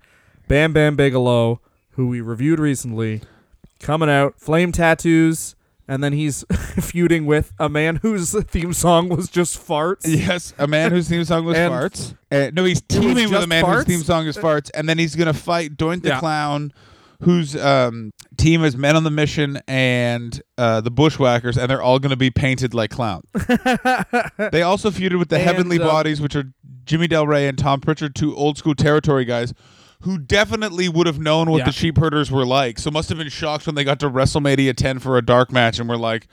Bam 0.49 0.73
Bam 0.73 0.97
Bigelow, 0.97 1.61
who 1.91 2.07
we 2.07 2.23
reviewed 2.23 2.59
recently, 2.59 3.21
coming 3.81 4.09
out, 4.09 4.41
flame 4.41 4.73
tattoos, 4.73 5.57
and 5.89 6.03
then 6.03 6.12
he's 6.12 6.45
feuding 6.80 7.26
with 7.26 7.53
a 7.59 7.68
man 7.68 7.97
whose 7.97 8.32
theme 8.45 8.72
song 8.72 9.09
was 9.09 9.28
just 9.28 9.59
farts. 9.59 10.03
Yes, 10.07 10.53
a 10.59 10.66
man 10.66 10.91
whose 10.93 11.09
theme 11.09 11.24
song 11.24 11.45
was 11.45 11.57
And- 11.59 11.72
farts. 11.72 12.16
Uh, 12.30 12.51
no, 12.53 12.64
he's 12.64 12.80
teaming 12.80 13.30
with 13.30 13.43
a 13.43 13.47
man 13.47 13.64
whose 13.64 13.85
theme 13.85 14.03
song 14.03 14.26
is 14.26 14.37
farts, 14.37 14.70
and 14.74 14.89
then 14.89 14.99
he's 14.99 15.14
gonna 15.14 15.32
fight 15.35 15.76
Doink 15.76 16.03
the 16.03 16.09
Yeah. 16.09 16.18
Clown, 16.20 16.72
whose 17.20 17.55
um, 17.57 18.12
team 18.37 18.64
is 18.64 18.76
Men 18.76 18.97
on 18.97 19.05
the 19.05 19.11
Mission 19.11 19.61
and 19.68 20.43
uh, 20.59 20.80
the 20.80 20.91
Bushwhackers, 20.91 21.57
and 21.57 21.70
they're 21.70 21.82
all 21.82 21.99
gonna 22.01 22.16
be 22.16 22.30
painted 22.30 22.74
like 22.74 22.91
clowns. 22.91 23.24
they 24.51 24.62
also 24.62 24.91
feuded 24.91 25.18
with 25.18 25.28
the 25.28 25.37
And, 25.37 25.45
Heavenly 25.45 25.78
uh, 25.80 25.85
Bodies, 25.87 26.20
which 26.20 26.35
are 26.35 26.45
Jimmy 26.85 27.07
Del 27.07 27.26
Rey 27.26 27.47
and 27.49 27.57
Tom 27.57 27.80
Pritchard, 27.80 28.14
two 28.14 28.35
old 28.37 28.59
school 28.59 28.74
territory 28.74 29.24
guys. 29.24 29.55
Who 30.05 30.19
definitely 30.19 30.89
would 30.89 31.07
have 31.07 31.19
known 31.19 31.51
what 31.51 31.59
Yeah. 31.59 31.65
the 31.67 31.73
sheep 31.73 31.99
herders 31.99 32.31
were 32.31 32.47
like. 32.47 32.79
So 32.79 32.91
must 32.91 33.09
have 33.11 33.19
been 33.19 33.29
shocked 33.29 33.67
when 33.67 33.75
they 33.75 33.85
got 33.85 33.99
to 34.01 34.09
WrestleMania 34.11 34.75
10 34.77 34.99
for 35.01 35.19
a 35.19 35.23
dark 35.23 35.51
match 35.53 35.79
and 35.79 35.89
were 35.89 35.99
like, 35.99 36.27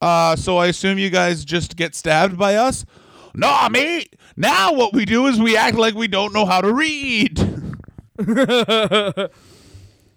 uh, 0.00 0.34
so 0.36 0.56
I 0.58 0.66
assume 0.66 0.98
you 0.98 1.10
guys 1.10 1.44
just 1.44 1.76
get 1.76 1.94
stabbed 1.94 2.36
by 2.38 2.56
us? 2.56 2.84
Nah, 3.34 3.68
mate. 3.68 4.16
Now 4.36 4.72
what 4.74 4.92
we 4.92 5.04
do 5.04 5.26
is 5.26 5.40
we 5.40 5.56
act 5.56 5.76
like 5.76 5.94
we 5.94 6.08
don't 6.08 6.32
know 6.34 6.44
how 6.46 6.60
to 6.60 6.72
read. 6.72 7.38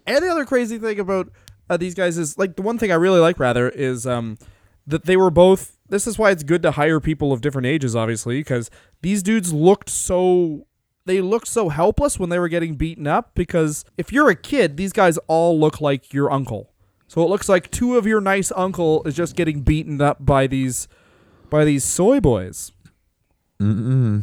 And 0.08 0.22
the 0.24 0.28
other 0.30 0.44
crazy 0.44 0.78
thing 0.78 1.00
about 1.00 1.30
uh, 1.68 1.76
these 1.76 1.94
guys 1.94 2.16
is 2.16 2.38
like 2.38 2.54
the 2.54 2.62
one 2.62 2.78
thing 2.78 2.92
I 2.92 2.94
really 2.94 3.18
like 3.18 3.40
rather 3.40 3.68
is 3.68 4.06
um 4.06 4.38
that 4.86 5.04
they 5.04 5.16
were 5.16 5.30
both. 5.30 5.76
This 5.88 6.06
is 6.06 6.16
why 6.16 6.30
it's 6.30 6.44
good 6.44 6.62
to 6.62 6.70
hire 6.72 7.00
people 7.00 7.32
of 7.32 7.40
different 7.40 7.66
ages, 7.66 7.96
obviously, 7.96 8.38
because 8.38 8.70
these 9.02 9.22
dudes 9.22 9.52
looked 9.52 9.90
so. 9.90 10.66
They 11.06 11.20
looked 11.20 11.48
so 11.48 11.70
helpless 11.70 12.18
when 12.18 12.28
they 12.28 12.38
were 12.38 12.48
getting 12.48 12.74
beaten 12.74 13.06
up. 13.06 13.34
Because 13.34 13.84
if 13.96 14.12
you're 14.12 14.28
a 14.28 14.36
kid, 14.36 14.76
these 14.76 14.92
guys 14.92 15.18
all 15.26 15.58
look 15.58 15.80
like 15.80 16.12
your 16.12 16.30
uncle. 16.30 16.70
So 17.08 17.22
it 17.22 17.28
looks 17.28 17.48
like 17.48 17.70
two 17.70 17.96
of 17.96 18.06
your 18.06 18.20
nice 18.20 18.52
uncle 18.54 19.02
is 19.04 19.14
just 19.14 19.36
getting 19.36 19.62
beaten 19.62 20.00
up 20.00 20.26
by 20.26 20.46
these, 20.46 20.88
by 21.48 21.64
these 21.64 21.84
soy 21.84 22.20
boys. 22.20 22.72
Mm. 23.60 24.22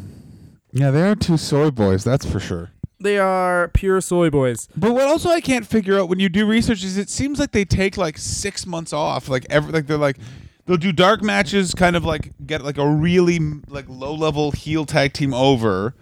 Yeah, 0.74 0.92
they 0.92 1.02
are 1.04 1.16
two 1.16 1.38
soy 1.38 1.72
boys, 1.72 2.04
that's 2.04 2.26
for 2.26 2.40
sure. 2.40 2.72
They 3.00 3.18
are 3.18 3.68
pure 3.70 4.02
soy 4.02 4.30
boys. 4.30 4.68
But 4.76 4.94
what 4.94 5.04
also 5.04 5.30
I 5.30 5.42
can't 5.42 5.66
figure 5.66 6.00
out 6.00 6.10
when 6.10 6.20
you 6.20 6.30
do 6.30 6.46
research 6.46 6.84
is 6.84 6.98
it 6.98 7.10
seems 7.10 7.40
like 7.40 7.52
they 7.52 7.66
take 7.66 7.98
like 7.98 8.18
six 8.18 8.66
months 8.66 8.94
off. 8.94 9.28
Like 9.28 9.46
every 9.50 9.74
like 9.74 9.88
they're 9.88 9.98
like 9.98 10.18
they'll 10.66 10.78
do 10.78 10.94
dark 10.94 11.22
matches, 11.22 11.74
kind 11.74 11.96
of 11.96 12.06
like 12.06 12.32
get 12.46 12.64
like 12.64 12.78
a 12.78 12.88
really 12.88 13.40
like 13.68 13.86
low 13.90 14.14
level 14.14 14.52
heel 14.52 14.86
tag 14.86 15.14
team 15.14 15.34
over, 15.34 15.96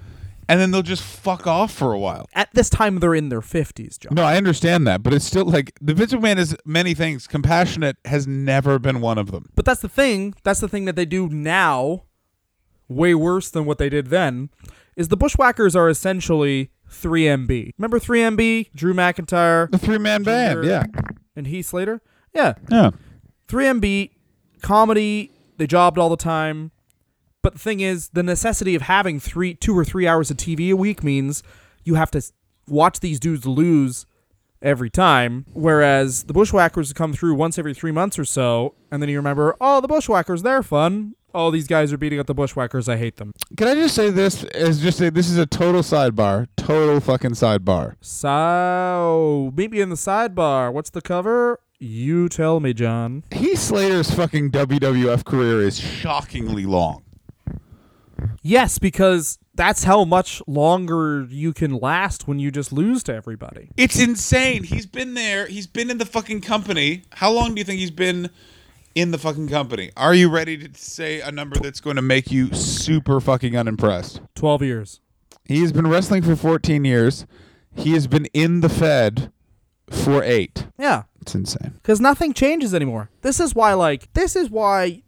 and 0.48 0.60
then 0.60 0.72
they'll 0.72 0.82
just 0.82 1.04
fuck 1.04 1.48
off 1.48 1.72
for 1.74 1.94
a 1.94 2.00
while. 2.00 2.28
At 2.34 2.50
this 2.54 2.70
time, 2.70 3.00
they're 3.00 3.16
in 3.16 3.30
their 3.30 3.42
fifties, 3.42 3.98
John. 3.98 4.14
No, 4.16 4.24
I 4.24 4.38
understand 4.38 4.88
that, 4.88 5.04
but 5.04 5.14
it's 5.14 5.26
still 5.26 5.46
like 5.46 5.78
the 5.82 5.94
Vince 5.94 6.14
McMahon 6.14 6.38
is 6.38 6.56
many 6.66 6.94
things. 6.94 7.28
Compassionate 7.28 7.98
has 8.06 8.28
never 8.28 8.80
been 8.80 9.02
one 9.02 9.18
of 9.18 9.32
them. 9.32 9.50
But 9.56 9.66
that's 9.66 9.82
the 9.82 9.90
thing. 9.90 10.34
That's 10.44 10.60
the 10.60 10.68
thing 10.68 10.86
that 10.86 10.96
they 10.96 11.06
do 11.06 11.30
now, 11.30 12.04
way 12.88 13.14
worse 13.16 13.50
than 13.50 13.66
what 13.66 13.78
they 13.78 13.90
did 13.90 14.08
then. 14.08 14.50
Is 14.96 15.08
the 15.08 15.18
Bushwhackers 15.18 15.76
are 15.76 15.90
essentially 15.90 16.70
3MB. 16.90 17.72
Remember 17.78 18.00
3MB? 18.00 18.72
Drew 18.76 18.94
McIntyre 18.94 19.72
The 19.72 19.78
three 19.78 19.98
man 19.98 20.24
band, 20.24 20.66
yeah, 20.66 20.84
and 21.36 21.48
Heath 21.48 21.68
Slater. 21.68 22.02
Yeah, 22.34 22.54
yeah. 22.70 22.92
3MB 23.48 24.12
comedy. 24.62 25.32
They 25.58 25.68
jobbed 25.68 25.98
all 25.98 26.10
the 26.10 26.18
time. 26.18 26.72
But 27.42 27.54
the 27.54 27.60
thing 27.60 27.80
is, 27.80 28.10
the 28.10 28.24
necessity 28.24 28.76
of 28.76 28.84
having 28.84 29.20
three, 29.20 29.54
two 29.54 29.78
or 29.78 29.84
three 29.84 30.08
hours 30.08 30.30
of 30.30 30.38
TV 30.38 30.72
a 30.72 30.76
week 30.76 31.04
means 31.04 31.42
you 31.84 31.96
have 31.96 32.12
to 32.12 32.22
watch 32.68 33.00
these 33.00 33.20
dudes 33.20 33.46
lose 33.46 34.06
every 34.62 34.90
time. 34.90 35.46
Whereas 35.54 36.24
the 36.24 36.34
Bushwhackers 36.34 36.94
come 36.94 37.14
through 37.14 37.36
once 37.36 37.58
every 37.58 37.74
three 37.74 37.92
months 37.92 38.20
or 38.20 38.26
so, 38.26 38.76
and 38.92 39.02
then 39.02 39.10
you 39.10 39.18
remember, 39.18 39.56
oh, 39.60 39.82
the 39.82 39.88
Bushwhackers, 39.88 40.44
they're 40.44 40.64
fun. 40.64 41.16
Oh, 41.34 41.50
these 41.50 41.68
guys 41.68 41.94
are 41.94 41.98
beating 41.98 42.20
up 42.20 42.28
the 42.28 42.34
Bushwhackers. 42.36 42.90
I 42.90 42.98
hate 42.98 43.16
them. 43.16 43.34
Can 43.56 43.68
I 43.70 43.76
just 43.76 43.96
say 43.96 44.10
this? 44.10 44.44
Is 44.44 44.82
just 44.82 44.98
say 44.98 45.10
this 45.10 45.30
is 45.30 45.38
a 45.38 45.46
total 45.46 45.82
sidebar, 45.82 46.48
total 46.58 47.00
fucking 47.00 47.32
sidebar. 47.32 47.96
So, 48.02 49.54
meet 49.56 49.72
me 49.72 49.80
in 49.80 49.90
the 49.90 49.96
sidebar. 49.96 50.74
What's 50.74 50.90
the 50.90 51.02
cover? 51.02 51.62
You 51.80 52.28
tell 52.28 52.60
me, 52.60 52.74
John. 52.74 53.24
Heath 53.32 53.60
Slater's 53.60 54.12
fucking 54.14 54.52
WWF 54.52 55.24
career 55.24 55.62
is 55.62 55.80
shockingly 55.80 56.66
long. 56.66 57.04
Yes, 58.42 58.80
because 58.80 59.38
that's 59.54 59.84
how 59.84 60.04
much 60.06 60.42
longer 60.48 61.26
you 61.30 61.54
can 61.54 61.76
last 61.78 62.28
when 62.28 62.40
you 62.40 62.52
just 62.52 62.72
lose 62.72 63.04
to 63.04 63.14
everybody. 63.14 63.70
It's 63.78 64.00
insane. 64.00 64.64
He's 64.64 64.86
been 64.86 65.14
there. 65.14 65.48
He's 65.48 65.68
been 65.68 65.90
in 65.90 65.98
the 65.98 66.06
fucking 66.06 66.42
company. 66.42 67.04
How 67.14 67.32
long 67.32 67.54
do 67.56 67.60
you 67.60 67.66
think 67.66 67.80
he's 67.80 67.92
been 67.92 68.30
in 68.96 69.12
the 69.12 69.18
fucking 69.18 69.50
company? 69.50 69.92
Are 69.96 70.14
you 70.14 70.30
ready 70.30 70.58
to 70.58 70.70
say 70.80 71.22
a 71.22 71.32
number 71.32 71.58
that's 71.60 71.80
going 71.82 71.96
to 71.98 72.02
make 72.02 72.32
you 72.32 72.54
super 72.54 73.20
fucking 73.20 73.56
unimpressed? 73.58 74.22
12 74.36 74.62
years. 74.64 75.00
He's 75.46 75.72
been 75.72 75.88
wrestling 75.88 76.24
for 76.24 76.36
14 76.36 76.86
years. 76.86 77.26
He 77.76 77.92
has 77.94 78.08
been 78.08 78.26
in 78.34 78.62
the 78.62 78.70
Fed 78.70 79.32
for 79.90 80.24
8. 80.24 80.68
Yeah, 80.80 81.04
It's 81.22 81.36
insane. 81.36 81.74
because 81.76 82.00
nothing 82.00 82.34
changes 82.34 82.74
anymore. 82.74 83.10
This 83.22 83.40
is 83.40 83.54
why, 83.54 83.74
like, 83.74 84.12
this 84.14 84.36
is 84.36 84.50
why 84.50 85.04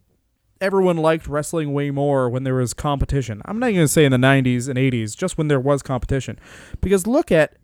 everyone 0.64 0.97
liked 0.97 1.28
wrestling 1.28 1.74
way 1.74 1.91
more 1.91 2.30
when 2.30 2.43
there 2.43 2.55
was 2.55 2.74
competition. 2.74 3.41
I'm 3.45 3.59
not 3.59 3.68
going 3.68 3.80
to 3.80 3.88
say 3.88 4.05
in 4.05 4.11
the 4.11 4.18
90s 4.18 4.70
and 4.70 4.80
80s, 4.80 5.16
just 5.16 5.38
when 5.38 5.49
there 5.49 5.59
was 5.59 5.84
competition. 5.84 6.39
Because 6.82 7.05
look 7.05 7.32
at 7.32 7.57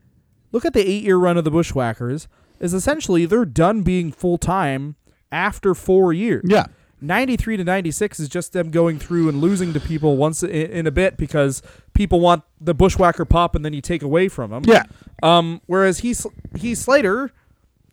look 0.51 0.65
at 0.65 0.73
the 0.73 0.83
8-year 0.83 1.17
run 1.17 1.37
of 1.37 1.45
the 1.45 1.51
Bushwhackers 1.51 2.27
is 2.59 2.73
essentially 2.73 3.25
they're 3.25 3.45
done 3.45 3.83
being 3.83 4.11
full-time 4.11 4.95
after 5.31 5.73
4 5.73 6.11
years. 6.11 6.43
Yeah. 6.45 6.65
93 7.01 7.57
to 7.57 7.63
96 7.63 8.19
is 8.19 8.27
just 8.27 8.51
them 8.51 8.71
going 8.71 8.99
through 8.99 9.29
and 9.29 9.39
losing 9.39 9.71
to 9.71 9.79
people 9.79 10.17
once 10.17 10.43
in, 10.43 10.49
in 10.49 10.87
a 10.87 10.91
bit 10.91 11.15
because 11.15 11.61
people 11.93 12.19
want 12.19 12.43
the 12.59 12.73
bushwhacker 12.73 13.23
pop 13.23 13.55
and 13.55 13.63
then 13.63 13.71
you 13.71 13.79
take 13.79 14.01
away 14.01 14.27
from 14.27 14.51
them. 14.51 14.63
Yeah. 14.65 14.83
Um, 15.23 15.61
whereas 15.65 15.99
he's 15.99 16.27
he's 16.57 16.79
Slater, 16.79 17.31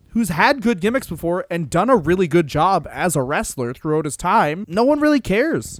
who's 0.09 0.29
had 0.29 0.61
good 0.61 0.79
gimmicks 0.79 1.07
before 1.07 1.45
and 1.49 1.69
done 1.69 1.89
a 1.89 1.95
really 1.95 2.27
good 2.27 2.47
job 2.47 2.87
as 2.91 3.15
a 3.15 3.21
wrestler 3.21 3.73
throughout 3.73 4.05
his 4.05 4.17
time, 4.17 4.65
no 4.67 4.83
one 4.83 4.99
really 4.99 5.19
cares. 5.19 5.79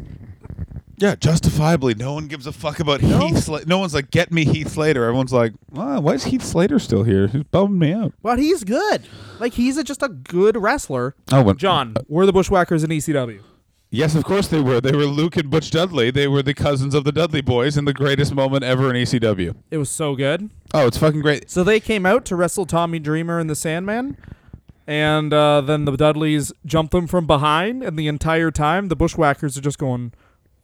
Yeah, 1.00 1.16
justifiably. 1.16 1.94
No 1.94 2.14
one 2.14 2.28
gives 2.28 2.48
a 2.48 2.52
fuck 2.52 2.80
about 2.80 3.02
Heath 3.02 3.44
Slater. 3.44 3.68
No 3.68 3.78
one's 3.78 3.94
like, 3.94 4.10
get 4.10 4.32
me 4.32 4.46
Heath 4.46 4.70
Slater. 4.70 5.04
Everyone's 5.04 5.32
like, 5.32 5.54
wow, 5.72 6.00
why 6.00 6.14
is 6.14 6.24
Heath 6.24 6.42
Slater 6.42 6.80
still 6.80 7.04
here? 7.04 7.28
He's 7.28 7.44
bumming 7.44 7.78
me 7.78 7.94
out. 7.94 8.14
But 8.24 8.40
he's 8.40 8.64
good. 8.64 9.04
Like 9.40 9.54
he's 9.54 9.78
a, 9.78 9.84
just 9.84 10.02
a 10.02 10.10
good 10.10 10.58
wrestler. 10.58 11.16
Oh, 11.32 11.44
when, 11.44 11.58
John, 11.58 11.96
we're 12.08 12.26
the 12.26 12.34
bushwhackers 12.34 12.84
in 12.84 12.92
E 12.92 12.98
ECW. 12.98 13.42
Yes, 13.90 14.16
of 14.16 14.26
course 14.26 14.50
they 14.50 14.60
were. 14.60 14.82
They 14.82 14.92
were 14.92 15.06
Luke 15.06 15.38
and 15.38 15.50
Butch 15.50 15.72
Dudley. 15.72 16.12
They 16.12 16.28
were 16.28 16.44
the 16.44 16.54
cousins 16.54 16.94
of 16.94 17.06
the 17.06 17.14
Dudley 17.14 17.40
boys 17.42 17.78
in 17.78 17.86
the 17.86 17.94
greatest 17.94 18.36
moment 18.36 18.66
ever 18.66 18.94
in 18.94 19.02
ECW. 19.02 19.56
It 19.72 19.78
was 19.78 19.90
so 19.90 20.14
good. 20.16 20.50
Oh, 20.74 20.88
it's 20.88 20.98
fucking 20.98 21.22
great. 21.22 21.50
So 21.50 21.64
they 21.64 21.80
came 21.80 22.06
out 22.06 22.26
to 22.26 22.36
wrestle 22.36 22.66
Tommy 22.66 23.00
Dreamer 23.00 23.40
and 23.40 23.50
the 23.50 23.56
Sandman, 23.56 24.18
and 24.86 25.34
uh, 25.34 25.62
then 25.62 25.86
the 25.86 25.96
Dudleys 25.96 26.52
jumped 26.66 26.92
them 26.92 27.08
from 27.08 27.28
behind, 27.28 27.82
and 27.82 27.98
the 27.98 28.08
entire 28.08 28.52
time 28.52 28.90
the 28.90 28.96
Bushwhackers 28.98 29.58
are 29.58 29.62
just 29.62 29.78
going, 29.78 30.12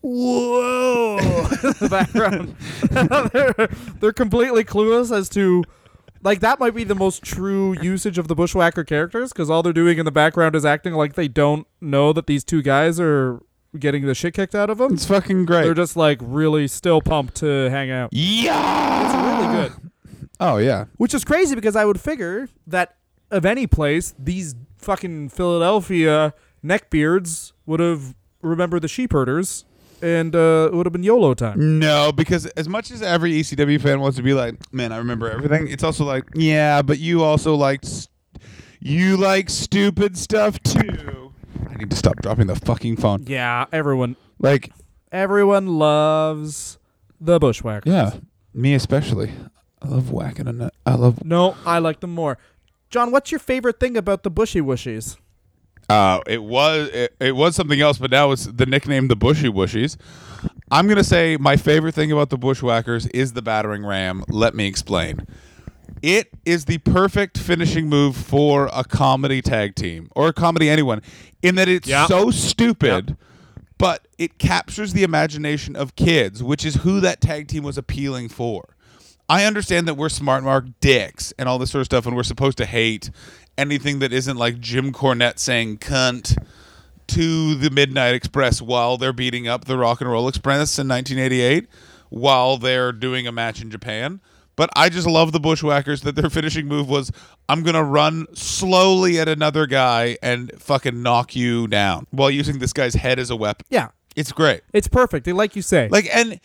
"Whoa!" 0.01 1.17
in 1.63 1.73
the 1.79 1.87
background. 1.89 2.57
they're, 3.31 3.69
they're 4.01 4.13
completely 4.13 4.65
clueless 4.65 5.15
as 5.15 5.29
to. 5.29 5.63
Like 6.23 6.39
that 6.39 6.59
might 6.59 6.73
be 6.73 6.83
the 6.83 6.95
most 6.95 7.23
true 7.23 7.75
usage 7.81 8.17
of 8.17 8.27
the 8.27 8.35
Bushwhacker 8.35 8.83
characters 8.83 9.33
because 9.33 9.49
all 9.49 9.61
they're 9.61 9.73
doing 9.73 9.97
in 9.97 10.05
the 10.05 10.11
background 10.11 10.55
is 10.55 10.65
acting 10.65 10.93
like 10.93 11.13
they 11.15 11.27
don't 11.27 11.67
know 11.81 12.13
that 12.13 12.27
these 12.27 12.43
two 12.43 12.61
guys 12.61 12.99
are 12.99 13.41
getting 13.77 14.05
the 14.05 14.15
shit 14.15 14.33
kicked 14.33 14.55
out 14.55 14.69
of 14.69 14.77
them. 14.77 14.93
It's 14.93 15.05
fucking 15.05 15.45
great. 15.45 15.63
They're 15.63 15.73
just 15.73 15.97
like 15.97 16.19
really 16.21 16.67
still 16.67 17.01
pumped 17.01 17.35
to 17.35 17.69
hang 17.69 17.91
out. 17.91 18.09
yeah. 18.13 19.03
It's 19.05 19.15
really 19.43 19.69
good. 19.69 19.91
Oh 20.39 20.57
yeah. 20.57 20.85
Which 20.97 21.13
is 21.13 21.23
crazy 21.25 21.55
because 21.55 21.75
I 21.75 21.85
would 21.85 21.99
figure 21.99 22.47
that 22.67 22.95
of 23.31 23.45
any 23.45 23.67
place, 23.67 24.13
these 24.17 24.55
fucking 24.77 25.29
Philadelphia 25.29 26.33
neckbeards 26.63 27.51
would 27.65 27.79
have 27.79 28.15
remembered 28.41 28.81
the 28.81 28.87
sheep 28.87 29.11
herders 29.11 29.65
and 30.03 30.35
uh, 30.35 30.69
it 30.71 30.75
would 30.75 30.85
have 30.85 30.93
been 30.93 31.03
YOLO 31.03 31.33
time. 31.33 31.79
No, 31.79 32.11
because 32.11 32.45
as 32.47 32.67
much 32.69 32.91
as 32.91 33.01
every 33.01 33.31
ECW 33.33 33.81
fan 33.81 33.99
wants 34.01 34.17
to 34.17 34.23
be 34.23 34.33
like, 34.33 34.55
man, 34.73 34.91
I 34.91 34.97
remember 34.97 35.31
everything. 35.31 35.67
It's 35.69 35.83
also 35.83 36.03
like, 36.05 36.25
yeah, 36.35 36.81
but 36.83 36.99
you 36.99 37.23
also 37.23 37.55
liked, 37.55 38.09
you 38.79 39.17
like 39.17 39.49
stupid 39.49 40.17
stuff 40.17 40.61
too. 40.61 41.33
I 41.69 41.75
need 41.75 41.89
to 41.89 41.95
stop 41.95 42.21
dropping 42.21 42.47
the 42.47 42.55
fucking 42.55 42.97
phone. 42.97 43.23
Yeah, 43.27 43.65
everyone 43.71 44.15
Like, 44.39 44.71
everyone 45.11 45.79
loves 45.79 46.77
the 47.19 47.39
bushwhackers. 47.39 47.91
yeah, 47.91 48.11
me 48.53 48.73
especially. 48.73 49.31
I 49.81 49.87
love 49.87 50.11
whacking 50.11 50.47
a 50.47 50.53
nut. 50.53 50.73
I 50.85 50.95
love. 50.95 51.23
No, 51.25 51.55
I 51.65 51.79
like 51.79 51.99
them 52.01 52.11
more. 52.13 52.37
John, 52.89 53.11
what's 53.11 53.31
your 53.31 53.39
favorite 53.39 53.79
thing 53.79 53.97
about 53.97 54.23
the 54.23 54.29
bushy 54.29 54.61
wushies? 54.61 55.17
Uh, 55.89 56.21
it 56.27 56.41
was 56.43 56.89
it, 56.89 57.15
it 57.19 57.35
was 57.35 57.55
something 57.55 57.81
else, 57.81 57.97
but 57.97 58.09
now 58.11 58.31
it's 58.31 58.45
the 58.45 58.65
nickname 58.65 59.07
the 59.09 59.15
Bushy 59.15 59.49
Bushies. 59.49 59.97
I'm 60.71 60.87
gonna 60.87 61.03
say 61.03 61.37
my 61.37 61.57
favorite 61.57 61.93
thing 61.93 62.11
about 62.11 62.29
the 62.29 62.37
Bushwhackers 62.37 63.05
is 63.07 63.33
the 63.33 63.41
battering 63.41 63.85
ram. 63.85 64.23
Let 64.29 64.55
me 64.55 64.65
explain. 64.67 65.27
It 66.01 66.29
is 66.45 66.65
the 66.65 66.79
perfect 66.79 67.37
finishing 67.37 67.87
move 67.87 68.15
for 68.17 68.69
a 68.73 68.83
comedy 68.83 69.41
tag 69.41 69.75
team 69.75 70.09
or 70.15 70.27
a 70.29 70.33
comedy 70.33 70.69
anyone, 70.69 71.01
in 71.41 71.55
that 71.55 71.69
it's 71.69 71.87
Yeah. 71.87 72.07
so 72.07 72.29
stupid, 72.31 73.15
but 73.77 74.07
it 74.17 74.37
captures 74.37 74.93
the 74.93 75.03
imagination 75.03 75.75
of 75.75 75.95
kids, 75.95 76.41
which 76.43 76.65
is 76.65 76.75
who 76.75 76.99
that 77.01 77.21
tag 77.21 77.47
team 77.47 77.63
was 77.63 77.77
appealing 77.77 78.29
for. 78.29 78.75
I 79.29 79.45
understand 79.45 79.87
that 79.87 79.93
we're 79.93 80.09
smart 80.09 80.43
mark 80.43 80.65
dicks 80.81 81.31
and 81.39 81.47
all 81.47 81.57
this 81.57 81.71
sort 81.71 81.81
of 81.81 81.85
stuff, 81.85 82.05
and 82.05 82.15
we're 82.15 82.23
supposed 82.23 82.57
to 82.57 82.65
hate 82.65 83.09
anything 83.57 83.99
that 83.99 84.11
isn't 84.13 84.37
like 84.37 84.59
Jim 84.59 84.91
Cornette 84.91 85.39
saying 85.39 85.77
cunt 85.79 86.37
to 87.07 87.55
the 87.55 87.69
Midnight 87.69 88.15
Express 88.15 88.61
while 88.61 88.97
they're 88.97 89.13
beating 89.13 89.47
up 89.47 89.65
the 89.65 89.77
Rock 89.77 90.01
and 90.01 90.09
Roll 90.09 90.27
Express 90.27 90.79
in 90.79 90.87
1988 90.87 91.67
while 92.09 92.57
they're 92.57 92.91
doing 92.91 93.27
a 93.27 93.31
match 93.31 93.61
in 93.61 93.69
Japan. 93.69 94.21
But 94.55 94.69
I 94.75 94.89
just 94.89 95.07
love 95.07 95.31
the 95.31 95.39
Bushwhackers 95.39 96.01
that 96.01 96.15
their 96.15 96.29
finishing 96.29 96.67
move 96.67 96.87
was 96.87 97.11
I'm 97.49 97.63
gonna 97.63 97.83
run 97.83 98.27
slowly 98.35 99.19
at 99.19 99.27
another 99.27 99.65
guy 99.65 100.17
and 100.21 100.51
fucking 100.61 101.01
knock 101.01 101.35
you 101.35 101.67
down 101.67 102.05
while 102.11 102.29
using 102.29 102.59
this 102.59 102.71
guy's 102.71 102.93
head 102.93 103.17
as 103.19 103.29
a 103.31 103.35
weapon. 103.35 103.65
Yeah, 103.69 103.89
It's 104.15 104.31
great. 104.31 104.61
it's 104.71 104.87
perfect. 104.87 105.25
They 105.25 105.33
like 105.33 105.55
you 105.55 105.61
say, 105.63 105.89
Like 105.89 106.07
and 106.13 106.39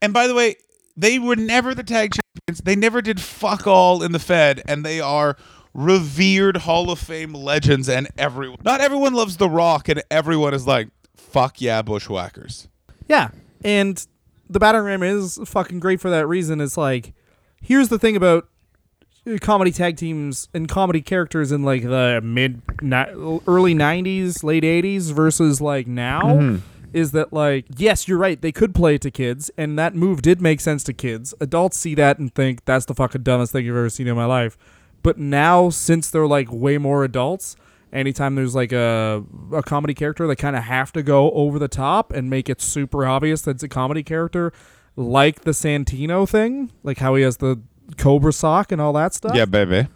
and 0.00 0.12
by 0.14 0.26
the 0.26 0.34
way, 0.34 0.56
they 0.96 1.18
were 1.18 1.36
never 1.36 1.74
the 1.74 1.82
tag 1.84 2.14
champions. 2.14 2.64
They 2.64 2.76
never 2.76 3.02
did 3.02 3.20
fuck 3.20 3.66
all 3.66 4.02
in 4.02 4.12
the 4.12 4.18
Fed, 4.18 4.62
and 4.66 4.84
they 4.84 4.98
are 5.00 5.36
revered 5.74 6.58
Hall 6.58 6.90
of 6.90 6.98
Fame 6.98 7.32
legends. 7.32 7.88
And 7.88 8.08
everyone, 8.18 8.58
not 8.64 8.80
everyone 8.80 9.14
loves 9.14 9.36
The 9.36 9.48
Rock, 9.48 9.88
and 9.88 10.02
everyone 10.10 10.54
is 10.54 10.66
like, 10.66 10.88
"Fuck 11.16 11.60
yeah, 11.60 11.82
Bushwhackers." 11.82 12.68
Yeah, 13.08 13.30
and 13.64 14.04
the 14.48 14.58
battering 14.58 14.84
ram 14.84 15.02
is 15.02 15.38
fucking 15.44 15.80
great 15.80 16.00
for 16.00 16.10
that 16.10 16.26
reason. 16.26 16.60
It's 16.60 16.76
like, 16.76 17.12
here's 17.60 17.88
the 17.88 17.98
thing 17.98 18.16
about 18.16 18.48
uh, 19.26 19.36
comedy 19.40 19.70
tag 19.70 19.96
teams 19.96 20.48
and 20.54 20.68
comedy 20.68 21.00
characters 21.00 21.52
in 21.52 21.62
like 21.62 21.82
the 21.82 22.20
mid 22.22 22.62
ni- 22.82 22.96
early 23.46 23.74
90s 23.74 24.42
late 24.42 24.64
80s 24.64 25.12
versus 25.12 25.60
like 25.60 25.86
now 25.86 26.38
is 26.94 27.12
that 27.12 27.30
like 27.32 27.66
yes 27.76 28.08
you're 28.08 28.16
right 28.18 28.40
they 28.40 28.50
could 28.50 28.74
play 28.74 28.94
it 28.94 29.02
to 29.02 29.10
kids 29.10 29.50
and 29.58 29.78
that 29.78 29.94
move 29.94 30.22
did 30.22 30.40
make 30.40 30.58
sense 30.60 30.82
to 30.84 30.92
kids 30.94 31.34
adults 31.40 31.76
see 31.76 31.94
that 31.94 32.18
and 32.18 32.34
think 32.34 32.64
that's 32.64 32.86
the 32.86 32.94
fucking 32.94 33.22
dumbest 33.22 33.52
thing 33.52 33.64
you've 33.66 33.76
ever 33.76 33.90
seen 33.90 34.08
in 34.08 34.16
my 34.16 34.24
life 34.24 34.56
but 35.02 35.18
now 35.18 35.70
since 35.70 36.10
they're 36.10 36.26
like 36.26 36.48
way 36.52 36.78
more 36.78 37.04
adults 37.04 37.56
anytime 37.92 38.34
there's 38.34 38.54
like 38.54 38.72
a, 38.72 39.24
a 39.52 39.62
comedy 39.62 39.94
character 39.94 40.26
they 40.26 40.36
kind 40.36 40.54
of 40.56 40.62
have 40.64 40.92
to 40.92 41.02
go 41.02 41.30
over 41.32 41.58
the 41.58 41.68
top 41.68 42.12
and 42.12 42.30
make 42.30 42.48
it 42.48 42.60
super 42.60 43.04
obvious 43.06 43.42
that 43.42 43.52
it's 43.52 43.62
a 43.62 43.68
comedy 43.68 44.02
character 44.02 44.52
like 44.96 45.40
the 45.42 45.50
santino 45.52 46.28
thing 46.28 46.70
like 46.82 46.98
how 46.98 47.14
he 47.14 47.22
has 47.22 47.38
the 47.38 47.60
cobra 47.96 48.32
sock 48.32 48.70
and 48.70 48.80
all 48.80 48.92
that 48.92 49.12
stuff 49.14 49.34
Yeah, 49.34 49.44
baby. 49.46 49.88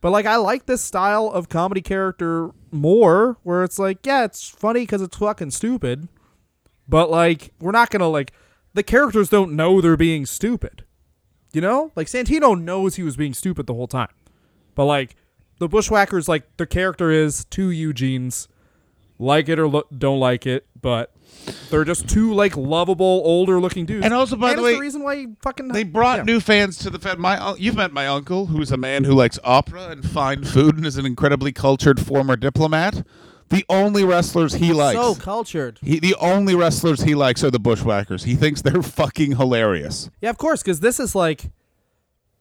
but 0.00 0.10
like 0.12 0.26
I 0.26 0.36
like 0.36 0.66
this 0.66 0.80
style 0.82 1.26
of 1.26 1.48
comedy 1.48 1.80
character 1.80 2.50
more, 2.72 3.36
where 3.42 3.64
it's 3.64 3.80
like, 3.80 4.06
yeah, 4.06 4.22
it's 4.22 4.48
funny 4.48 4.82
because 4.82 5.02
it's 5.02 5.16
fucking 5.16 5.50
stupid, 5.50 6.06
but 6.88 7.10
like 7.10 7.52
we're 7.60 7.72
not 7.72 7.90
gonna 7.90 8.06
like 8.08 8.32
the 8.74 8.84
characters 8.84 9.28
don't 9.28 9.56
know 9.56 9.80
they're 9.80 9.96
being 9.96 10.24
stupid, 10.26 10.84
you 11.52 11.60
know? 11.60 11.90
Like 11.96 12.06
Santino 12.06 12.56
knows 12.60 12.94
he 12.94 13.02
was 13.02 13.16
being 13.16 13.34
stupid 13.34 13.66
the 13.66 13.74
whole 13.74 13.88
time, 13.88 14.10
but 14.80 14.86
like 14.86 15.14
the 15.58 15.68
Bushwhackers, 15.68 16.26
like 16.26 16.56
their 16.56 16.64
character 16.64 17.10
is 17.10 17.44
two 17.44 17.68
Eugenes, 17.68 18.48
like 19.18 19.50
it 19.50 19.58
or 19.58 19.68
lo- 19.68 19.84
don't 19.98 20.18
like 20.18 20.46
it, 20.46 20.66
but 20.80 21.14
they're 21.68 21.84
just 21.84 22.08
two 22.08 22.32
like 22.32 22.56
lovable 22.56 23.20
older 23.26 23.60
looking 23.60 23.84
dudes. 23.84 24.06
And 24.06 24.14
also, 24.14 24.36
by 24.36 24.52
And 24.52 24.58
the 24.58 24.62
way, 24.62 24.74
the 24.76 24.80
reason 24.80 25.02
why 25.02 25.12
you 25.12 25.36
fucking 25.42 25.68
They 25.68 25.82
brought 25.82 26.20
yeah. 26.20 26.24
new 26.24 26.40
fans 26.40 26.78
to 26.78 26.88
the 26.88 26.98
Fed. 26.98 27.18
My 27.18 27.54
you've 27.58 27.76
met 27.76 27.92
my 27.92 28.06
uncle, 28.06 28.46
who's 28.46 28.72
a 28.72 28.78
man 28.78 29.04
who 29.04 29.12
likes 29.12 29.38
opera 29.44 29.88
and 29.88 30.02
fine 30.02 30.44
food, 30.44 30.78
and 30.78 30.86
is 30.86 30.96
an 30.96 31.04
incredibly 31.04 31.52
cultured 31.52 32.00
former 32.00 32.36
diplomat. 32.36 33.06
The 33.50 33.66
only 33.68 34.02
wrestlers 34.02 34.54
he 34.54 34.72
likes. 34.72 34.98
so 34.98 35.14
cultured. 35.14 35.78
He, 35.82 35.98
the 36.00 36.14
only 36.22 36.54
wrestlers 36.54 37.02
he 37.02 37.14
likes 37.14 37.44
are 37.44 37.50
the 37.50 37.60
Bushwhackers. 37.60 38.24
He 38.24 38.34
thinks 38.34 38.62
they're 38.62 38.82
fucking 39.00 39.36
hilarious. 39.36 40.08
Yeah, 40.22 40.30
of 40.30 40.38
course, 40.38 40.62
because 40.62 40.80
this 40.80 40.98
is 40.98 41.14
like, 41.14 41.50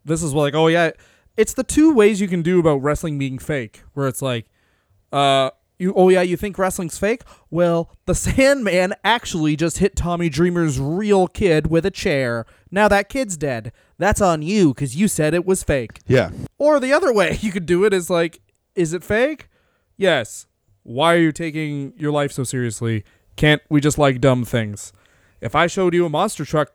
this 0.05 0.23
is 0.23 0.33
like, 0.33 0.53
oh 0.53 0.67
yeah, 0.67 0.91
it's 1.39 1.53
the 1.53 1.63
two 1.63 1.93
ways 1.93 2.19
you 2.19 2.27
can 2.27 2.41
do 2.41 2.59
about 2.59 2.83
wrestling 2.83 3.17
being 3.17 3.39
fake, 3.39 3.83
where 3.93 4.09
it's 4.09 4.21
like, 4.21 4.45
uh, 5.13 5.51
you, 5.77 5.93
oh 5.95 6.09
yeah, 6.09 6.21
you 6.21 6.35
think 6.35 6.57
wrestling's 6.57 6.97
fake? 6.97 7.21
Well, 7.49 7.95
the 8.05 8.13
Sandman 8.25 8.93
actually 9.05 9.55
just 9.55 9.77
hit 9.77 9.95
Tommy 9.95 10.27
Dreamer's 10.27 10.81
real 10.81 11.27
kid 11.29 11.67
with 11.67 11.85
a 11.85 11.91
chair. 11.91 12.45
Now 12.69 12.89
that 12.89 13.07
kid's 13.07 13.37
dead. 13.37 13.71
That's 13.97 14.19
on 14.19 14.41
you 14.41 14.73
because 14.73 14.97
you 14.97 15.07
said 15.07 15.33
it 15.33 15.45
was 15.45 15.63
fake. 15.63 16.01
Yeah. 16.07 16.31
Or 16.57 16.77
the 16.77 16.91
other 16.91 17.13
way 17.13 17.37
you 17.41 17.53
could 17.53 17.65
do 17.65 17.85
it 17.85 17.93
is 17.93 18.09
like, 18.09 18.41
is 18.75 18.91
it 18.91 19.01
fake? 19.01 19.47
Yes. 19.95 20.45
Why 20.83 21.15
are 21.15 21.19
you 21.19 21.31
taking 21.31 21.93
your 21.95 22.11
life 22.11 22.33
so 22.33 22.43
seriously? 22.43 23.05
Can't 23.37 23.61
we 23.69 23.79
just 23.79 23.97
like 23.97 24.19
dumb 24.19 24.43
things? 24.43 24.91
If 25.39 25.55
I 25.55 25.67
showed 25.67 25.93
you 25.93 26.05
a 26.05 26.09
monster 26.09 26.43
truck, 26.43 26.73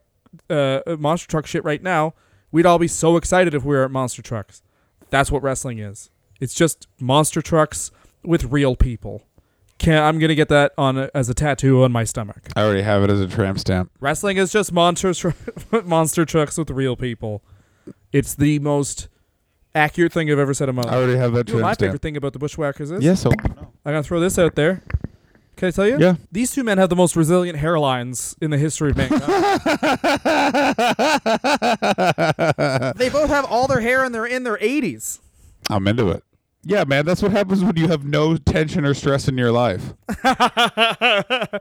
uh, 0.48 0.80
monster 0.98 1.28
truck 1.28 1.46
shit 1.46 1.64
right 1.64 1.82
now, 1.82 2.14
we'd 2.54 2.64
all 2.64 2.78
be 2.78 2.86
so 2.88 3.16
excited 3.16 3.52
if 3.52 3.64
we 3.64 3.74
were 3.74 3.84
at 3.84 3.90
monster 3.90 4.22
trucks. 4.22 4.62
That's 5.10 5.30
what 5.30 5.42
wrestling 5.42 5.80
is. 5.80 6.08
It's 6.40 6.54
just 6.54 6.86
monster 7.00 7.42
trucks 7.42 7.90
with 8.22 8.44
real 8.44 8.76
people. 8.76 9.24
Can 9.78 10.00
I'm 10.00 10.20
gonna 10.20 10.36
get 10.36 10.48
that 10.50 10.72
on 10.78 10.96
a, 10.96 11.10
as 11.14 11.28
a 11.28 11.34
tattoo 11.34 11.82
on 11.82 11.90
my 11.90 12.04
stomach. 12.04 12.48
I 12.54 12.62
already 12.62 12.82
have 12.82 13.02
it 13.02 13.10
as 13.10 13.20
a 13.20 13.26
tramp 13.26 13.58
stamp. 13.58 13.90
Wrestling 13.98 14.36
is 14.36 14.52
just 14.52 14.72
monster 14.72 15.12
tr- 15.12 15.30
monster 15.84 16.24
trucks 16.24 16.56
with 16.56 16.70
real 16.70 16.94
people. 16.94 17.42
It's 18.12 18.36
the 18.36 18.60
most 18.60 19.08
accurate 19.74 20.12
thing 20.12 20.30
I've 20.30 20.38
ever 20.38 20.54
said 20.54 20.68
in 20.68 20.76
my 20.76 20.82
life. 20.82 20.92
I 20.92 20.96
already 20.96 21.16
have 21.18 21.32
that 21.32 21.48
You 21.48 21.54
know 21.56 21.60
what 21.62 21.66
my 21.66 21.72
stamp. 21.72 21.88
favorite 21.88 22.02
thing 22.02 22.16
about 22.16 22.32
the 22.34 22.38
Bushwhackers 22.38 22.92
is? 22.92 23.02
Yes. 23.02 23.20
So, 23.20 23.30
I'm 23.32 23.66
gonna 23.84 24.04
throw 24.04 24.20
this 24.20 24.38
out 24.38 24.54
there. 24.54 24.84
Can 25.56 25.68
I 25.68 25.70
tell 25.70 25.86
you? 25.86 25.98
Yeah. 25.98 26.16
These 26.32 26.52
two 26.52 26.64
men 26.64 26.78
have 26.78 26.88
the 26.88 26.96
most 26.96 27.16
resilient 27.16 27.58
hairlines 27.58 28.34
in 28.40 28.50
the 28.50 28.58
history 28.58 28.90
of 28.90 28.96
mankind. 28.96 29.22
they 32.98 33.08
both 33.08 33.30
have 33.30 33.44
all 33.44 33.68
their 33.68 33.80
hair 33.80 34.04
and 34.04 34.14
they're 34.14 34.26
in 34.26 34.44
their 34.44 34.56
80s. 34.56 35.20
I'm 35.70 35.86
into 35.86 36.10
it. 36.10 36.24
Yeah, 36.64 36.84
man. 36.84 37.04
That's 37.04 37.22
what 37.22 37.30
happens 37.30 37.62
when 37.62 37.76
you 37.76 37.88
have 37.88 38.04
no 38.04 38.36
tension 38.36 38.84
or 38.84 38.94
stress 38.94 39.28
in 39.28 39.38
your 39.38 39.52
life. 39.52 39.92
I 40.24 41.60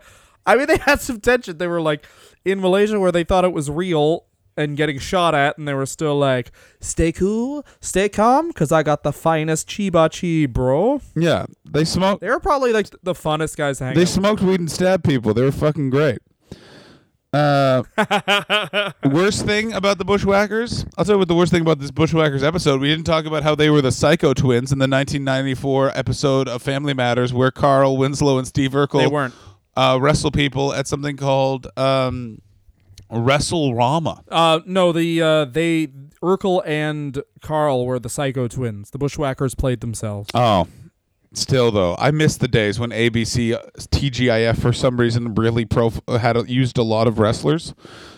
mean, 0.56 0.68
they 0.68 0.78
had 0.78 1.02
some 1.02 1.20
tension. 1.20 1.58
They 1.58 1.68
were 1.68 1.82
like 1.82 2.06
in 2.46 2.62
Malaysia 2.62 3.00
where 3.00 3.12
they 3.12 3.24
thought 3.24 3.46
it 3.46 3.54
was 3.54 3.70
real 3.70 4.26
and 4.58 4.78
getting 4.78 5.00
shot 5.00 5.34
at, 5.36 5.58
and 5.58 5.68
they 5.68 5.74
were 5.74 5.86
still 5.86 6.18
like, 6.18 6.52
"Stay 6.80 7.12
cool, 7.12 7.66
stay 7.82 8.10
calm, 8.10 8.52
cause 8.54 8.72
I 8.72 8.84
got 8.84 9.04
the 9.04 9.12
finest 9.14 9.68
chiba 9.70 10.10
chi, 10.12 10.46
bro." 10.52 11.02
Yeah. 11.16 11.46
They 11.66 11.86
smoked. 11.86 12.22
They 12.22 12.30
were 12.30 12.40
probably 12.40 12.72
like 12.74 12.88
the 13.04 13.14
funnest 13.14 13.58
guys 13.58 13.80
to 13.80 13.86
hang 13.86 13.96
They 13.96 14.06
smoked 14.06 14.42
weed 14.42 14.60
and 14.60 14.70
stabbed 14.72 15.04
people. 15.04 15.34
They 15.34 15.42
were 15.42 15.52
fucking 15.52 15.90
great. 15.90 16.20
Uh, 17.34 17.82
worst 19.06 19.44
thing 19.46 19.74
about 19.74 19.98
the 19.98 20.06
Bushwhackers? 20.06 20.86
I'll 20.98 21.04
tell 21.06 21.16
you 21.16 21.20
what 21.20 21.28
the 21.28 21.34
worst 21.34 21.52
thing 21.52 21.62
about 21.62 21.80
this 21.80 21.90
Bushwhackers 21.90 22.44
episode. 22.44 22.80
We 22.80 22.90
didn't 22.90 23.06
talk 23.06 23.26
about 23.26 23.42
how 23.42 23.56
they 23.56 23.72
were 23.72 23.82
the 23.82 23.92
Psycho 23.92 24.36
Twins 24.36 24.72
in 24.72 24.78
the 24.78 24.84
1994 24.84 25.98
episode 25.98 26.48
of 26.48 26.62
Family 26.62 26.94
Matters, 26.94 27.34
where 27.34 27.50
Carl 27.50 27.98
Winslow 27.98 28.38
and 28.38 28.48
Steve 28.48 28.72
Urkel 28.74 29.00
They 29.00 29.08
weren't. 29.08 29.34
uh, 29.76 29.98
wrestle 30.00 30.30
people 30.30 30.74
at 30.74 30.88
something 30.88 31.18
called 31.18 31.68
um, 31.76 32.40
Wrestle 33.14 33.76
Rama. 33.76 34.24
Uh, 34.30 34.60
no, 34.66 34.92
the 34.92 35.22
uh, 35.22 35.46
they 35.46 35.88
Urkel 36.22 36.62
and 36.66 37.22
Carl 37.42 37.86
were 37.86 38.00
the 38.00 38.10
Psycho 38.10 38.48
twins. 38.48 38.92
The 38.92 38.98
Bushwhackers 38.98 39.56
played 39.56 39.82
themselves. 39.82 40.30
Oh. 40.34 40.68
Still 41.36 41.72
though, 41.72 41.96
I 41.98 42.12
miss 42.12 42.38
the 42.38 42.48
days 42.48 42.80
when 42.80 42.92
ABC 42.92 43.56
uh, 43.56 43.62
TGIF 43.80 44.62
for 44.62 44.72
some 44.72 45.00
reason 45.00 45.34
really 45.34 45.66
prof- 45.66 46.00
had 46.08 46.38
a, 46.38 46.44
used 46.48 46.78
a 46.78 46.84
lot 46.84 47.08
of 47.08 47.18
wrestlers. 47.18 47.74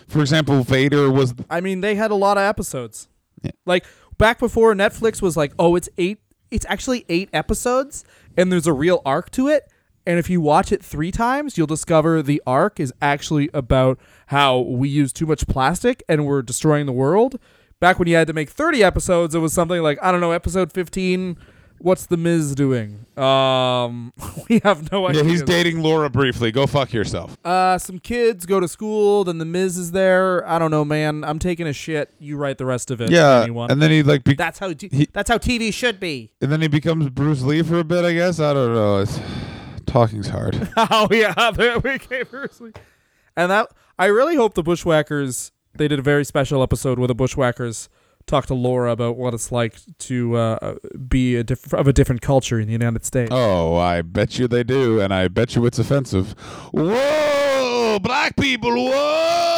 For 0.06 0.20
example, 0.20 0.62
Vader 0.62 1.10
was 1.10 1.34
I 1.48 1.62
mean, 1.62 1.80
they 1.80 1.94
had 1.94 2.10
a 2.10 2.14
lot 2.14 2.36
of 2.36 2.42
episodes. 2.42 3.08
Yeah. 3.42 3.52
Like 3.64 3.86
back 4.18 4.38
before 4.38 4.74
Netflix 4.74 5.22
was 5.22 5.34
like, 5.34 5.54
oh, 5.58 5.76
it's 5.76 5.88
eight. 5.96 6.18
It's 6.50 6.66
actually 6.68 7.06
eight 7.08 7.30
episodes, 7.32 8.04
and 8.36 8.52
there's 8.52 8.66
a 8.66 8.72
real 8.72 9.00
arc 9.06 9.30
to 9.30 9.48
it. 9.48 9.64
And 10.06 10.18
if 10.18 10.30
you 10.30 10.40
watch 10.40 10.70
it 10.72 10.84
three 10.84 11.10
times, 11.10 11.58
you'll 11.58 11.66
discover 11.66 12.22
the 12.22 12.40
arc 12.46 12.78
is 12.78 12.92
actually 13.02 13.50
about 13.52 13.98
how 14.28 14.58
we 14.60 14.88
use 14.88 15.12
too 15.12 15.26
much 15.26 15.46
plastic 15.46 16.02
and 16.08 16.24
we're 16.26 16.42
destroying 16.42 16.86
the 16.86 16.92
world. 16.92 17.38
Back 17.80 17.98
when 17.98 18.08
you 18.08 18.14
had 18.14 18.26
to 18.28 18.32
make 18.32 18.48
30 18.48 18.82
episodes, 18.84 19.34
it 19.34 19.38
was 19.40 19.52
something 19.52 19.82
like, 19.82 19.98
I 20.02 20.12
don't 20.12 20.20
know, 20.20 20.32
episode 20.32 20.72
15. 20.72 21.36
What's 21.78 22.06
the 22.06 22.16
Miz 22.16 22.54
doing? 22.54 23.04
Um, 23.18 24.14
we 24.48 24.60
have 24.64 24.90
no 24.90 25.08
idea. 25.08 25.22
Yeah, 25.24 25.28
he's 25.28 25.42
dating 25.42 25.82
Laura 25.82 26.08
briefly. 26.08 26.50
Go 26.50 26.66
fuck 26.66 26.92
yourself. 26.94 27.36
Uh, 27.44 27.76
some 27.76 27.98
kids 27.98 28.46
go 28.46 28.60
to 28.60 28.66
school, 28.68 29.24
then 29.24 29.36
the 29.36 29.44
Miz 29.44 29.76
is 29.76 29.92
there. 29.92 30.48
I 30.48 30.58
don't 30.58 30.70
know, 30.70 30.86
man. 30.86 31.22
I'm 31.22 31.38
taking 31.38 31.66
a 31.66 31.74
shit. 31.74 32.14
You 32.18 32.38
write 32.38 32.56
the 32.56 32.64
rest 32.64 32.90
of 32.90 33.02
it. 33.02 33.10
Yeah, 33.10 33.42
anyone. 33.42 33.70
and 33.70 33.82
then 33.82 33.90
he 33.90 34.02
like, 34.02 34.24
be- 34.24 34.34
That's 34.34 34.58
how 34.58 34.72
t- 34.72 34.88
He- 34.90 35.08
that's 35.12 35.28
how 35.28 35.36
TV 35.36 35.70
should 35.70 36.00
be. 36.00 36.32
and 36.40 36.50
then 36.50 36.62
he 36.62 36.68
becomes 36.68 37.10
Bruce 37.10 37.42
Lee 37.42 37.60
for 37.62 37.78
a 37.80 37.84
bit. 37.84 38.06
I 38.06 38.14
guess 38.14 38.40
I 38.40 38.54
don't 38.54 38.72
know. 38.72 39.00
It's, 39.00 39.20
talking's 39.86 40.28
hard. 40.28 40.68
oh 40.76 41.08
yeah, 41.10 41.50
there 41.54 41.78
we 41.78 41.98
came 41.98 42.26
firstly. 42.26 42.72
And 43.36 43.50
that 43.50 43.70
I 43.98 44.06
really 44.06 44.36
hope 44.36 44.54
the 44.54 44.62
Bushwhackers 44.62 45.52
they 45.74 45.88
did 45.88 45.98
a 45.98 46.02
very 46.02 46.24
special 46.24 46.62
episode 46.62 46.98
where 46.98 47.08
the 47.08 47.14
Bushwhackers 47.14 47.88
talked 48.26 48.48
to 48.48 48.54
Laura 48.54 48.90
about 48.90 49.16
what 49.16 49.34
it's 49.34 49.52
like 49.52 49.76
to 49.98 50.36
uh, 50.36 50.74
be 51.08 51.36
a 51.36 51.44
diff- 51.44 51.72
of 51.72 51.86
a 51.86 51.92
different 51.92 52.22
culture 52.22 52.58
in 52.58 52.66
the 52.66 52.72
United 52.72 53.04
States. 53.04 53.30
oh, 53.32 53.76
I 53.76 54.02
bet 54.02 54.38
you 54.38 54.48
they 54.48 54.64
do, 54.64 55.00
and 55.00 55.14
I 55.14 55.28
bet 55.28 55.54
you 55.54 55.64
it's 55.66 55.78
offensive. 55.78 56.32
Whoa, 56.72 57.98
black 58.02 58.36
people! 58.36 58.74
Whoa! 58.74 59.56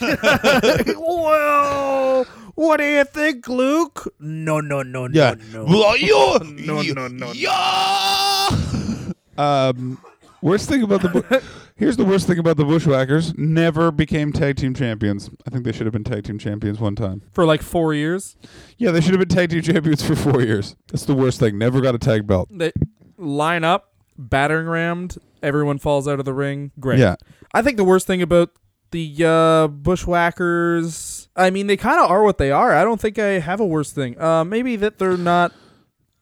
well, 0.98 2.26
what 2.54 2.78
do 2.78 2.84
you 2.84 3.04
think, 3.04 3.48
Luke? 3.48 4.12
No, 4.20 4.60
no, 4.60 4.82
no, 4.82 5.08
yeah. 5.12 5.34
no, 5.52 5.64
no. 5.64 5.72
Well, 5.72 5.96
you, 5.96 6.38
No, 6.64 6.80
you- 6.80 6.94
no, 6.94 7.08
no, 7.08 7.26
no. 7.26 7.32
Yeah. 7.32 9.12
Um. 9.38 9.98
Worst 10.42 10.70
thing 10.70 10.82
about 10.82 11.02
the 11.02 11.08
Bu- 11.10 11.40
here's 11.76 11.98
the 11.98 12.04
worst 12.04 12.26
thing 12.26 12.38
about 12.38 12.56
the 12.56 12.64
Bushwhackers: 12.64 13.36
never 13.36 13.90
became 13.90 14.32
tag 14.32 14.56
team 14.56 14.72
champions. 14.72 15.28
I 15.46 15.50
think 15.50 15.64
they 15.64 15.72
should 15.72 15.84
have 15.84 15.92
been 15.92 16.02
tag 16.04 16.24
team 16.24 16.38
champions 16.38 16.80
one 16.80 16.94
time. 16.96 17.20
For 17.32 17.44
like 17.44 17.60
four 17.60 17.92
years, 17.92 18.36
Yeah, 18.78 18.90
they 18.90 19.02
should 19.02 19.10
have 19.12 19.18
been 19.20 19.28
tag 19.28 19.50
team 19.50 19.60
champions 19.60 20.02
for 20.02 20.16
four 20.16 20.40
years. 20.40 20.76
That's 20.88 21.04
the 21.04 21.14
worst 21.14 21.40
thing. 21.40 21.58
Never 21.58 21.82
got 21.82 21.94
a 21.94 21.98
tag 21.98 22.26
belt. 22.26 22.48
they 22.50 22.72
line 23.18 23.64
up, 23.64 23.92
battering 24.16 24.66
rammed. 24.66 25.18
Everyone 25.42 25.78
falls 25.78 26.08
out 26.08 26.18
of 26.20 26.24
the 26.24 26.32
ring. 26.34 26.70
Great. 26.80 26.98
Yeah, 27.00 27.16
I 27.52 27.60
think 27.60 27.76
the 27.76 27.84
worst 27.84 28.06
thing 28.06 28.22
about 28.22 28.48
the 28.92 29.14
uh, 29.22 29.68
Bushwhackers, 29.68 31.19
I 31.36 31.50
mean, 31.50 31.66
they 31.66 31.76
kind 31.76 32.00
of 32.00 32.10
are 32.10 32.22
what 32.22 32.38
they 32.38 32.50
are. 32.50 32.74
I 32.74 32.84
don't 32.84 33.00
think 33.00 33.18
I 33.18 33.38
have 33.38 33.60
a 33.60 33.66
worse 33.66 33.92
thing. 33.92 34.20
Uh, 34.20 34.44
maybe 34.44 34.76
that 34.76 34.98
they're 34.98 35.16
not, 35.16 35.52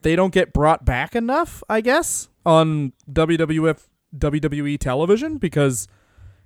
they 0.01 0.15
don't 0.15 0.33
get 0.33 0.53
brought 0.53 0.85
back 0.85 1.15
enough, 1.15 1.63
I 1.69 1.81
guess, 1.81 2.29
on 2.45 2.93
WWF, 3.11 3.87
WWE 4.17 4.79
television 4.79 5.37
because 5.37 5.87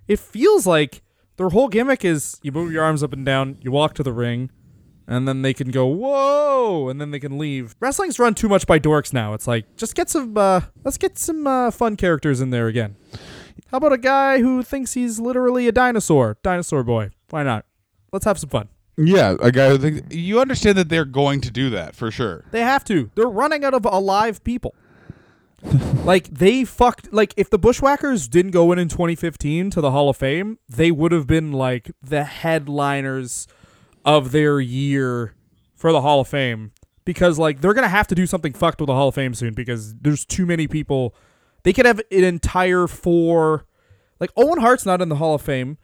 it 0.07 0.19
feels 0.19 0.65
like 0.65 1.01
their 1.37 1.49
whole 1.49 1.67
gimmick 1.67 2.05
is 2.05 2.39
you 2.43 2.51
move 2.51 2.71
your 2.71 2.83
arms 2.83 3.03
up 3.03 3.13
and 3.13 3.25
down, 3.25 3.57
you 3.61 3.71
walk 3.71 3.93
to 3.95 4.03
the 4.03 4.13
ring, 4.13 4.51
and 5.07 5.27
then 5.27 5.41
they 5.41 5.53
can 5.53 5.71
go 5.71 5.85
whoa, 5.85 6.87
and 6.89 6.99
then 7.01 7.11
they 7.11 7.19
can 7.19 7.37
leave. 7.37 7.75
Wrestling's 7.79 8.19
run 8.19 8.33
too 8.33 8.47
much 8.47 8.65
by 8.67 8.79
dorks 8.79 9.13
now. 9.13 9.33
It's 9.33 9.47
like 9.47 9.75
just 9.75 9.95
get 9.95 10.09
some, 10.09 10.37
uh, 10.37 10.61
let's 10.83 10.97
get 10.97 11.17
some 11.17 11.45
uh, 11.47 11.71
fun 11.71 11.95
characters 11.95 12.41
in 12.41 12.49
there 12.49 12.67
again. 12.67 12.95
How 13.67 13.77
about 13.77 13.93
a 13.93 13.97
guy 13.97 14.39
who 14.39 14.63
thinks 14.63 14.93
he's 14.93 15.19
literally 15.19 15.67
a 15.67 15.71
dinosaur? 15.71 16.37
Dinosaur 16.43 16.83
boy. 16.83 17.11
Why 17.29 17.43
not? 17.43 17.65
Let's 18.13 18.23
have 18.25 18.39
some 18.39 18.49
fun. 18.49 18.69
yeah. 18.95 19.35
A 19.41 19.51
guy 19.51 19.69
who 19.69 19.77
thinks 19.77 20.15
you 20.15 20.39
understand 20.39 20.77
that 20.77 20.87
they're 20.87 21.03
going 21.03 21.41
to 21.41 21.51
do 21.51 21.69
that 21.71 21.95
for 21.95 22.11
sure. 22.11 22.45
They 22.51 22.61
have 22.61 22.85
to. 22.85 23.11
They're 23.15 23.27
running 23.27 23.65
out 23.65 23.73
of 23.73 23.83
alive 23.85 24.43
people. 24.43 24.75
like 26.03 26.29
they 26.29 26.63
fucked 26.65 27.11
like 27.11 27.33
if 27.37 27.49
the 27.49 27.57
Bushwhackers 27.57 28.27
didn't 28.27 28.51
go 28.51 28.71
in 28.71 28.79
in 28.79 28.89
2015 28.89 29.69
to 29.71 29.81
the 29.81 29.91
Hall 29.91 30.09
of 30.09 30.17
Fame, 30.17 30.59
they 30.69 30.91
would 30.91 31.11
have 31.11 31.25
been 31.25 31.51
like 31.51 31.91
the 32.01 32.23
headliners 32.23 33.47
of 34.05 34.31
their 34.31 34.59
year 34.59 35.33
for 35.75 35.91
the 35.91 36.01
Hall 36.01 36.21
of 36.21 36.27
Fame 36.27 36.71
because 37.05 37.39
like 37.39 37.61
they're 37.61 37.73
going 37.73 37.83
to 37.83 37.89
have 37.89 38.07
to 38.07 38.15
do 38.15 38.25
something 38.25 38.53
fucked 38.53 38.79
with 38.79 38.87
the 38.87 38.93
Hall 38.93 39.07
of 39.07 39.15
Fame 39.15 39.33
soon 39.33 39.53
because 39.53 39.95
there's 39.95 40.25
too 40.25 40.45
many 40.45 40.67
people. 40.67 41.15
They 41.63 41.73
could 41.73 41.85
have 41.85 41.99
an 42.11 42.23
entire 42.23 42.87
four 42.87 43.65
like 44.19 44.31
Owen 44.37 44.59
Hart's 44.59 44.85
not 44.85 45.01
in 45.01 45.09
the 45.09 45.15
Hall 45.15 45.33
of 45.33 45.41
Fame. 45.41 45.77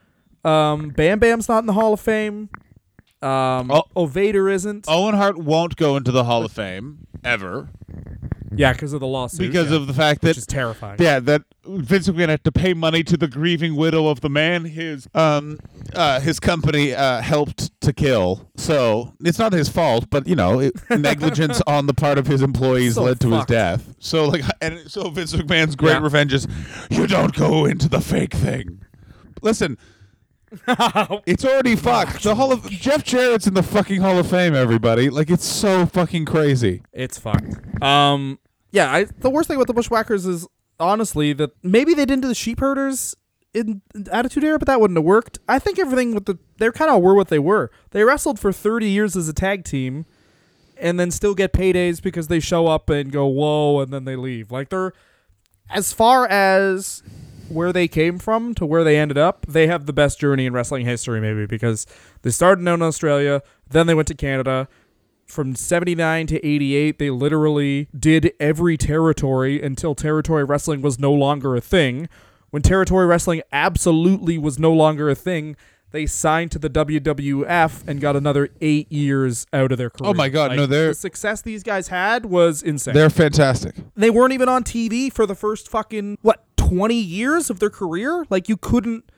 Um 0.43 0.89
Bam 0.89 1.19
Bam's 1.19 1.47
not 1.49 1.59
in 1.59 1.65
the 1.65 1.73
Hall 1.73 1.93
of 1.93 1.99
Fame. 1.99 2.49
Um 3.21 3.69
Oh. 3.71 3.83
Ovader 3.95 4.51
isn't. 4.51 4.85
Owen 4.87 5.15
Hart 5.15 5.37
won't 5.37 5.75
go 5.75 5.97
into 5.97 6.11
the 6.11 6.23
Hall 6.23 6.45
of 6.45 6.51
Fame 6.51 6.99
ever 7.23 7.69
Yeah, 8.55 8.71
because 8.71 8.93
of 8.93 9.01
the 9.01 9.07
lawsuit. 9.07 9.47
because 9.51 9.69
yeah. 9.71 9.75
of 9.77 9.87
the 9.87 9.93
fact 9.93 10.23
which 10.23 10.35
that 10.35 10.37
is 10.37 10.45
terrifying. 10.47 10.95
yeah, 10.99 11.19
that 11.19 11.41
Vince 11.65 12.07
McMahon 12.07 12.29
had 12.29 12.43
to 12.45 12.51
pay 12.51 12.73
money 12.73 13.03
to 13.03 13.17
the 13.17 13.27
grieving 13.27 13.75
widow 13.75 14.07
of 14.07 14.21
the 14.21 14.29
man 14.29 14.63
his 14.65 15.07
um 15.13 15.59
uh 15.93 16.21
his 16.21 16.39
company 16.39 16.93
uh 16.95 17.19
helped 17.21 17.71
to 17.81 17.91
kill. 17.91 18.49
So 18.55 19.13
it's 19.19 19.37
not 19.39 19.51
his 19.51 19.67
fault, 19.67 20.09
but 20.09 20.25
you 20.25 20.35
know, 20.35 20.59
it, 20.59 20.73
negligence 20.89 21.61
on 21.67 21.87
the 21.87 21.93
part 21.93 22.17
of 22.17 22.25
his 22.27 22.41
employees 22.41 22.95
So 22.95 23.03
led 23.03 23.19
to 23.19 23.29
fucked. 23.29 23.49
his 23.49 23.55
death. 23.57 23.95
So 23.99 24.29
like, 24.29 24.43
and 24.61 24.89
so 24.89 25.09
Vince 25.09 25.33
McMahon's 25.35 25.75
great 25.75 25.91
Yeah. 25.95 26.03
revenge 26.03 26.33
is 26.33 26.47
you 26.89 27.05
don't 27.05 27.35
go 27.35 27.65
into 27.65 27.89
the 27.89 27.99
fake 27.99 28.33
thing. 28.33 28.81
Listen. 29.41 29.77
It's 31.25 31.45
already 31.45 31.75
fucked. 31.75 32.23
The 32.23 32.35
Hall 32.35 32.51
of 32.51 32.69
Jeff 32.69 33.03
Jarrett's 33.03 33.47
in 33.47 33.53
the 33.53 33.63
fucking 33.63 34.01
Hall 34.01 34.17
of 34.17 34.29
Fame. 34.29 34.55
Everybody, 34.55 35.09
like, 35.09 35.29
it's 35.29 35.45
so 35.45 35.85
fucking 35.85 36.25
crazy. 36.25 36.81
It's 36.93 37.17
fucked. 37.17 37.83
Um, 37.83 38.39
yeah. 38.71 38.91
I, 38.91 39.05
the 39.05 39.29
worst 39.29 39.47
thing 39.47 39.57
about 39.57 39.67
the 39.67 39.73
Bushwhackers 39.73 40.25
is 40.25 40.47
honestly 40.79 41.33
that 41.33 41.51
maybe 41.63 41.93
they 41.93 42.05
didn't 42.05 42.21
do 42.21 42.27
the 42.27 42.35
sheep 42.35 42.59
herders 42.59 43.15
in 43.53 43.81
Attitude 44.11 44.43
Era, 44.43 44.59
but 44.59 44.67
that 44.67 44.79
wouldn't 44.79 44.97
have 44.97 45.05
worked. 45.05 45.39
I 45.47 45.59
think 45.59 45.79
everything 45.79 46.13
with 46.13 46.25
the 46.25 46.37
they're 46.57 46.71
kind 46.71 46.91
of 46.91 47.01
were 47.01 47.15
what 47.15 47.29
they 47.29 47.39
were. 47.39 47.71
They 47.91 48.03
wrestled 48.03 48.39
for 48.39 48.51
thirty 48.51 48.89
years 48.89 49.15
as 49.15 49.27
a 49.27 49.33
tag 49.33 49.63
team, 49.63 50.05
and 50.77 50.99
then 50.99 51.11
still 51.11 51.33
get 51.33 51.53
paydays 51.53 52.01
because 52.01 52.27
they 52.27 52.39
show 52.39 52.67
up 52.67 52.89
and 52.89 53.11
go 53.11 53.25
whoa, 53.25 53.79
and 53.81 53.91
then 53.91 54.05
they 54.05 54.15
leave. 54.15 54.51
Like 54.51 54.69
they're 54.69 54.93
as 55.69 55.93
far 55.93 56.27
as 56.27 57.03
where 57.49 57.73
they 57.73 57.87
came 57.87 58.19
from 58.19 58.53
to 58.55 58.65
where 58.65 58.83
they 58.83 58.97
ended 58.97 59.17
up, 59.17 59.45
they 59.47 59.67
have 59.67 59.85
the 59.85 59.93
best 59.93 60.19
journey 60.19 60.45
in 60.45 60.53
wrestling 60.53 60.85
history, 60.85 61.19
maybe 61.19 61.45
because 61.45 61.85
they 62.21 62.29
started 62.29 62.67
out 62.67 62.75
in 62.75 62.81
Australia, 62.81 63.41
then 63.69 63.87
they 63.87 63.93
went 63.93 64.07
to 64.09 64.15
Canada. 64.15 64.67
From 65.25 65.55
79 65.55 66.25
to 66.27 66.43
88, 66.45 66.97
they 66.97 67.09
literally 67.11 67.87
did 67.97 68.31
every 68.39 68.77
territory 68.77 69.61
until 69.61 69.93
territory 69.93 70.43
wrestling 70.43 70.81
was 70.81 70.97
no 70.97 71.13
longer 71.13 71.55
a 71.55 71.61
thing. 71.61 72.09
When 72.49 72.63
territory 72.63 73.05
wrestling 73.05 73.43
absolutely 73.51 74.39
was 74.39 74.57
no 74.57 74.73
longer 74.73 75.07
a 75.07 75.13
thing, 75.13 75.55
they 75.91 76.05
signed 76.07 76.51
to 76.51 76.59
the 76.59 76.69
WWF 76.69 77.87
and 77.87 77.99
got 78.01 78.15
another 78.15 78.49
eight 78.61 78.91
years 78.91 79.45
out 79.53 79.71
of 79.71 79.77
their 79.77 79.89
career. 79.89 80.09
Oh 80.11 80.13
my 80.13 80.29
God, 80.29 80.55
no, 80.55 80.65
they're- 80.65 80.89
the 80.89 80.93
success 80.95 81.41
these 81.41 81.63
guys 81.63 81.87
had 81.89 82.25
was 82.25 82.61
insane 82.63 82.93
They're 82.93 83.09
fantastic. 83.09 83.75
they 83.95 84.09
weren't 84.09 84.33
even 84.33 84.49
on 84.49 84.63
TV 84.63 85.11
for 85.11 85.25
the 85.25 85.35
first 85.35 85.67
fucking 85.69 86.17
what 86.21 86.43
20 86.69 86.95
years 86.95 87.49
of 87.49 87.59
their 87.59 87.69
career. 87.69 88.25
Like 88.29 88.47
you 88.49 88.57
couldn't 88.57 89.09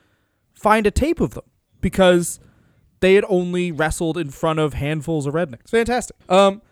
find 0.54 0.86
a 0.86 0.90
tape 0.90 1.20
of 1.20 1.34
them 1.34 1.44
because 1.80 2.40
they 3.00 3.14
had 3.14 3.24
only 3.28 3.72
wrestled 3.72 4.16
in 4.16 4.30
front 4.30 4.58
of 4.58 4.74
handfuls 4.74 5.26
of 5.26 5.34
rednecks. 5.34 5.68
Fantastic. 5.70 6.16
Um 6.28 6.62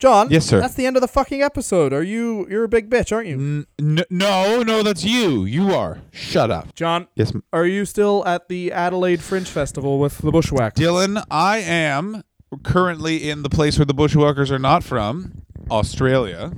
John, 0.00 0.28
Yes, 0.30 0.46
sir. 0.46 0.60
That's 0.60 0.74
the 0.74 0.86
end 0.86 0.96
of 0.96 1.00
the 1.00 1.08
fucking 1.08 1.42
episode. 1.42 1.92
Are 1.92 2.04
you 2.04 2.46
you're 2.48 2.62
a 2.62 2.68
big 2.68 2.88
bitch, 2.88 3.10
aren't 3.12 3.26
you? 3.28 3.66
N- 3.80 4.04
no, 4.08 4.62
no, 4.62 4.84
that's 4.84 5.04
you. 5.04 5.44
You 5.44 5.74
are. 5.74 5.98
Shut 6.12 6.52
up. 6.52 6.72
John, 6.76 7.08
Yes, 7.16 7.32
m- 7.34 7.42
are 7.52 7.66
you 7.66 7.84
still 7.84 8.24
at 8.24 8.48
the 8.48 8.70
Adelaide 8.70 9.20
Fringe 9.20 9.48
Festival 9.48 9.98
with 9.98 10.18
the 10.18 10.30
Bushwhackers? 10.30 10.80
Dylan. 10.84 11.24
I 11.32 11.58
am 11.58 12.22
currently 12.62 13.28
in 13.28 13.42
the 13.42 13.48
place 13.48 13.76
where 13.76 13.86
the 13.86 13.92
Bushwhackers 13.94 14.52
are 14.52 14.58
not 14.60 14.84
from, 14.84 15.42
Australia. 15.68 16.52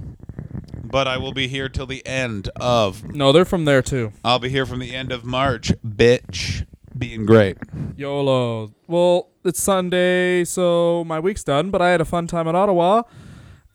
But 0.82 1.06
I 1.06 1.18
will 1.18 1.32
be 1.32 1.48
here 1.48 1.68
till 1.68 1.86
the 1.86 2.04
end 2.06 2.48
of. 2.56 3.14
No, 3.14 3.32
they're 3.32 3.44
from 3.44 3.64
there 3.64 3.82
too. 3.82 4.12
I'll 4.24 4.38
be 4.38 4.48
here 4.48 4.66
from 4.66 4.78
the 4.78 4.94
end 4.94 5.12
of 5.12 5.24
March, 5.24 5.72
bitch. 5.86 6.66
Being 6.96 7.24
great. 7.24 7.56
YOLO. 7.96 8.74
Well, 8.86 9.28
it's 9.44 9.62
Sunday, 9.62 10.44
so 10.44 11.04
my 11.04 11.20
week's 11.20 11.44
done, 11.44 11.70
but 11.70 11.80
I 11.80 11.90
had 11.90 12.00
a 12.00 12.04
fun 12.04 12.26
time 12.26 12.48
in 12.48 12.56
Ottawa. 12.56 13.02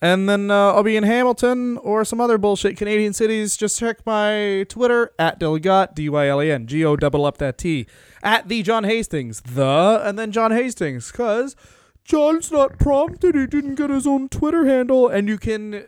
And 0.01 0.27
then 0.29 0.51
uh, 0.51 0.73
I'll 0.73 0.83
be 0.83 0.97
in 0.97 1.03
Hamilton 1.03 1.77
or 1.77 2.03
some 2.05 2.19
other 2.19 2.37
bullshit 2.37 2.77
Canadian 2.77 3.13
cities. 3.13 3.55
Just 3.55 3.79
check 3.79 4.05
my 4.05 4.65
Twitter 4.69 5.11
at 5.17 5.39
Dylangott, 5.39 5.95
D 5.95 6.09
Y 6.09 6.27
L 6.27 6.41
A 6.41 6.51
N 6.51 6.67
G 6.67 6.83
O 6.85 6.95
double 6.95 7.25
up 7.25 7.37
that 7.37 7.57
T. 7.57 7.87
At 8.21 8.47
the 8.49 8.61
John 8.61 8.83
Hastings, 8.83 9.41
the, 9.41 10.01
and 10.03 10.19
then 10.19 10.31
John 10.31 10.51
Hastings, 10.51 11.11
because 11.11 11.55
John's 12.03 12.51
not 12.51 12.77
prompted. 12.77 13.33
He 13.35 13.47
didn't 13.47 13.75
get 13.75 13.89
his 13.89 14.05
own 14.05 14.29
Twitter 14.29 14.65
handle. 14.65 15.07
And 15.07 15.27
you 15.27 15.37
can 15.37 15.87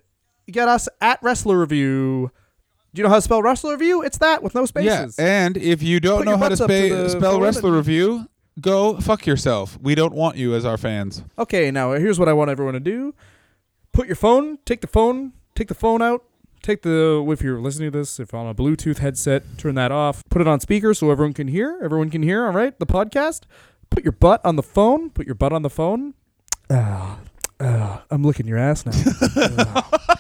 get 0.52 0.68
us 0.68 0.89
at 1.02 1.22
Wrestler 1.22 1.60
Review. 1.60 2.32
Do 2.93 3.00
you 3.00 3.04
know 3.04 3.10
how 3.10 3.16
to 3.16 3.22
spell 3.22 3.41
Wrestler 3.41 3.74
Review? 3.74 4.02
It's 4.02 4.18
that 4.20 4.41
with 4.41 4.56
no 4.56 4.66
spaces. 4.66 5.16
Yeah, 5.20 5.26
and 5.43 5.58
if 5.58 5.84
you 5.84 6.00
don't 6.00 6.20
Put 6.20 6.26
know 6.26 6.38
how 6.38 6.50
to 6.50 6.56
to 6.56 7.10
spell 7.10 7.39
wrestler 7.39 7.72
review, 7.72 8.28
go 8.60 8.98
fuck 9.00 9.26
yourself. 9.28 9.78
We 9.82 9.93
don't 9.93 10.14
want 10.14 10.38
you 10.38 10.56
as 10.56 10.66
our 10.66 10.78
fans. 10.78 11.24
Okay, 11.38 11.70
now 11.70 11.91
here's 11.93 12.18
what 12.18 12.28
I 12.28 12.34
want 12.34 12.50
everyone 12.50 12.74
to 12.74 12.80
do. 12.80 13.14
Put 13.91 14.08
your 14.08 14.16
phone, 14.16 14.58
take 14.66 14.82
the 14.82 14.88
phone, 14.88 15.34
take 15.54 15.68
the 15.68 15.76
phone 15.76 16.02
out, 16.02 16.24
take 16.62 16.82
the 16.82 17.26
if 17.30 17.41
you're 17.41 17.60
listening 17.60 17.91
to 17.91 17.98
this, 18.00 18.20
if 18.20 18.34
on 18.34 18.48
a 18.48 18.56
Bluetooth 18.56 18.98
headset, 19.00 19.43
turn 19.58 19.76
that 19.76 19.91
off. 19.91 20.24
Put 20.30 20.41
it 20.41 20.48
on 20.48 20.60
speaker 20.60 20.93
so 20.93 21.12
everyone 21.12 21.34
can 21.34 21.48
hear. 21.48 21.80
Everyone 21.84 22.10
can 22.10 22.24
hear, 22.24 22.45
all 22.45 22.52
right? 22.54 22.78
The 22.80 22.86
podcast. 22.88 23.43
Put 23.89 24.04
your 24.04 24.12
butt 24.12 24.41
on 24.43 24.56
the 24.56 24.64
phone. 24.64 25.10
Put 25.10 25.26
your 25.26 25.36
butt 25.36 25.54
on 25.54 25.62
the 25.62 25.70
phone. 25.70 26.14
Ah, 26.70 27.20
ah, 27.60 28.04
I'm 28.10 28.24
licking 28.24 28.48
your 28.48 28.58
ass 28.58 28.86
now. 28.86 28.91
Ah, 29.60 30.16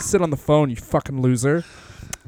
Sit 0.00 0.22
on 0.22 0.30
the 0.30 0.38
phone, 0.38 0.70
you 0.70 0.76
fucking 0.76 1.20
loser. 1.20 1.64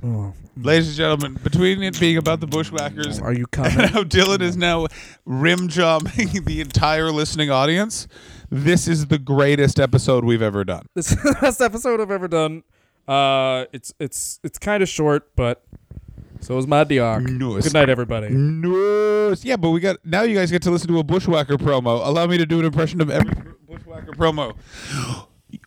Oh, 0.04 0.34
Ladies 0.58 0.88
and 0.88 0.96
gentlemen, 0.96 1.40
between 1.42 1.82
it 1.82 2.00
being 2.00 2.16
about 2.16 2.40
the 2.40 2.46
Bushwhackers 2.46 3.20
are 3.20 3.32
you 3.34 3.46
coming? 3.46 3.72
and 3.78 3.90
how 3.90 4.02
Dylan 4.04 4.40
is 4.40 4.56
now 4.56 4.86
rim 5.26 5.68
jobbing 5.68 6.28
the 6.44 6.62
entire 6.62 7.10
listening 7.10 7.50
audience, 7.50 8.08
this 8.50 8.88
is 8.88 9.06
the 9.06 9.18
greatest 9.18 9.78
episode 9.78 10.24
we've 10.24 10.40
ever 10.40 10.64
done. 10.64 10.86
This 10.94 11.12
is 11.12 11.22
the 11.22 11.36
best 11.40 11.60
episode 11.60 12.00
I've 12.00 12.10
ever 12.10 12.26
done. 12.26 12.62
Uh, 13.06 13.66
it's 13.72 13.92
it's 14.00 14.40
it's 14.42 14.58
kind 14.58 14.82
of 14.82 14.88
short, 14.88 15.30
but 15.36 15.62
so 16.40 16.56
is 16.56 16.66
my. 16.66 16.84
Nice. 16.84 17.64
Good 17.64 17.74
night, 17.74 17.90
everybody. 17.90 18.30
No, 18.30 19.34
yeah, 19.42 19.56
but 19.56 19.70
we 19.70 19.80
got 19.80 20.04
now. 20.06 20.22
You 20.22 20.36
guys 20.36 20.50
get 20.50 20.62
to 20.62 20.70
listen 20.70 20.88
to 20.88 20.98
a 20.98 21.04
Bushwhacker 21.04 21.58
promo. 21.58 22.04
Allow 22.06 22.26
me 22.26 22.38
to 22.38 22.46
do 22.46 22.58
an 22.58 22.64
impression 22.64 23.00
of 23.02 23.10
every 23.10 23.34
Bushwhacker 23.68 24.12
promo. 24.12 24.56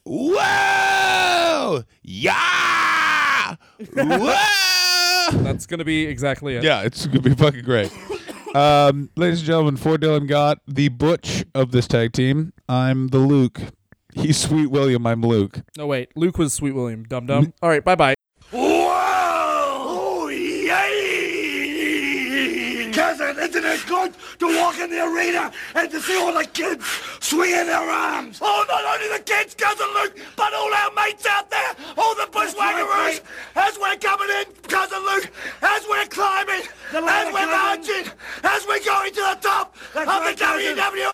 Whoa! 0.03 1.83
Yeah! 2.03 3.55
Whoa! 3.93 5.43
That's 5.43 5.65
gonna 5.65 5.85
be 5.85 6.05
exactly 6.05 6.55
it. 6.55 6.63
Yeah, 6.63 6.81
it's 6.81 7.05
gonna 7.05 7.21
be 7.21 7.35
fucking 7.35 7.63
great. 7.63 7.91
Um, 8.55 9.09
ladies 9.15 9.39
and 9.39 9.47
gentlemen, 9.47 9.77
for 9.77 9.97
Dylan 9.97 10.27
Gott 10.27 10.59
the 10.67 10.89
Butch 10.89 11.45
of 11.53 11.71
this 11.71 11.87
tag 11.87 12.13
team. 12.13 12.53
I'm 12.67 13.07
the 13.09 13.19
Luke. 13.19 13.59
He's 14.13 14.37
Sweet 14.37 14.71
William. 14.71 15.05
I'm 15.05 15.21
Luke. 15.21 15.61
No 15.77 15.85
wait, 15.85 16.09
Luke 16.15 16.37
was 16.37 16.53
Sweet 16.53 16.71
William. 16.71 17.03
Dum 17.03 17.27
dum. 17.27 17.53
All 17.61 17.69
right, 17.69 17.83
bye 17.83 17.95
bye. 17.95 18.15
It 23.79 23.87
good 23.87 24.13
to 24.39 24.47
walk 24.57 24.77
in 24.79 24.89
the 24.89 25.03
arena 25.03 25.51
and 25.75 25.91
to 25.91 26.01
see 26.01 26.17
all 26.17 26.33
the 26.33 26.45
kids 26.45 26.83
swinging 27.19 27.67
their 27.67 27.89
arms? 27.89 28.39
Oh, 28.41 28.65
not 28.67 28.83
only 28.83 29.17
the 29.17 29.23
kids, 29.23 29.55
Cousin 29.55 29.87
Luke, 29.93 30.17
but 30.35 30.53
all 30.53 30.73
our 30.73 30.91
mates 30.95 31.25
out 31.25 31.49
there, 31.49 31.75
all 31.97 32.15
the 32.15 32.27
bushwhackeroos, 32.31 33.21
as 33.55 33.77
we're 33.79 33.95
coming 33.97 34.29
in, 34.39 34.45
Cousin 34.67 34.99
Luke, 34.99 35.31
as 35.61 35.85
we're 35.89 36.05
climbing, 36.07 36.63
as 36.93 37.33
we're 37.33 37.51
marching, 37.51 38.11
as 38.43 38.65
we're 38.67 38.83
going 38.83 39.13
to 39.13 39.21
the 39.21 39.37
top 39.41 39.75
of 39.95 40.05
the 40.05 40.43
WW 40.43 41.11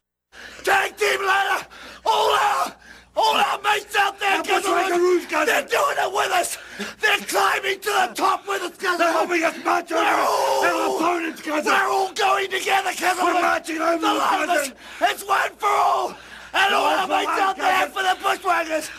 Tag 0.64 0.98
Team 0.98 1.26
ladder, 1.26 1.68
all 2.06 2.32
our 2.32 2.76
all 3.16 3.36
our 3.36 3.60
mates 3.62 3.96
out 3.98 4.20
there, 4.20 4.44
Cousin 4.44 4.72
Luke, 4.72 5.30
they're 5.30 5.68
doing 5.68 5.98
it 5.98 6.14
with 6.14 6.32
us. 6.32 6.58
They're 7.00 7.18
climbing 7.28 7.80
to 7.80 7.90
the 7.90 8.14
top 8.14 8.48
with 8.48 8.62
us, 8.62 8.76
Cousin 8.78 8.98
They're 9.00 9.12
helping 9.12 9.44
us 9.44 9.58
march 9.64 9.92
over 9.92 10.04
our 10.04 10.98
opponents, 10.98 11.42
Cousin. 11.42 11.72
We're 11.72 11.88
all 11.88 12.14
going 12.14 12.52
together, 12.52 12.92
Cousin 12.92 13.26
We're 13.26 13.34
marching 13.34 13.82
over 13.82 14.00
the 14.00 14.08
of 14.08 14.50
us. 14.50 14.72
It's 15.02 15.24
one 15.26 15.52
for 15.58 15.70
all. 15.70 16.16
And 16.54 16.74
all 16.74 16.86
our 16.86 17.08
mates 17.08 17.32
out 17.32 17.58
there 17.58 17.88
for 17.88 18.04
the 18.04 18.18
bushwhackers. 18.22 18.90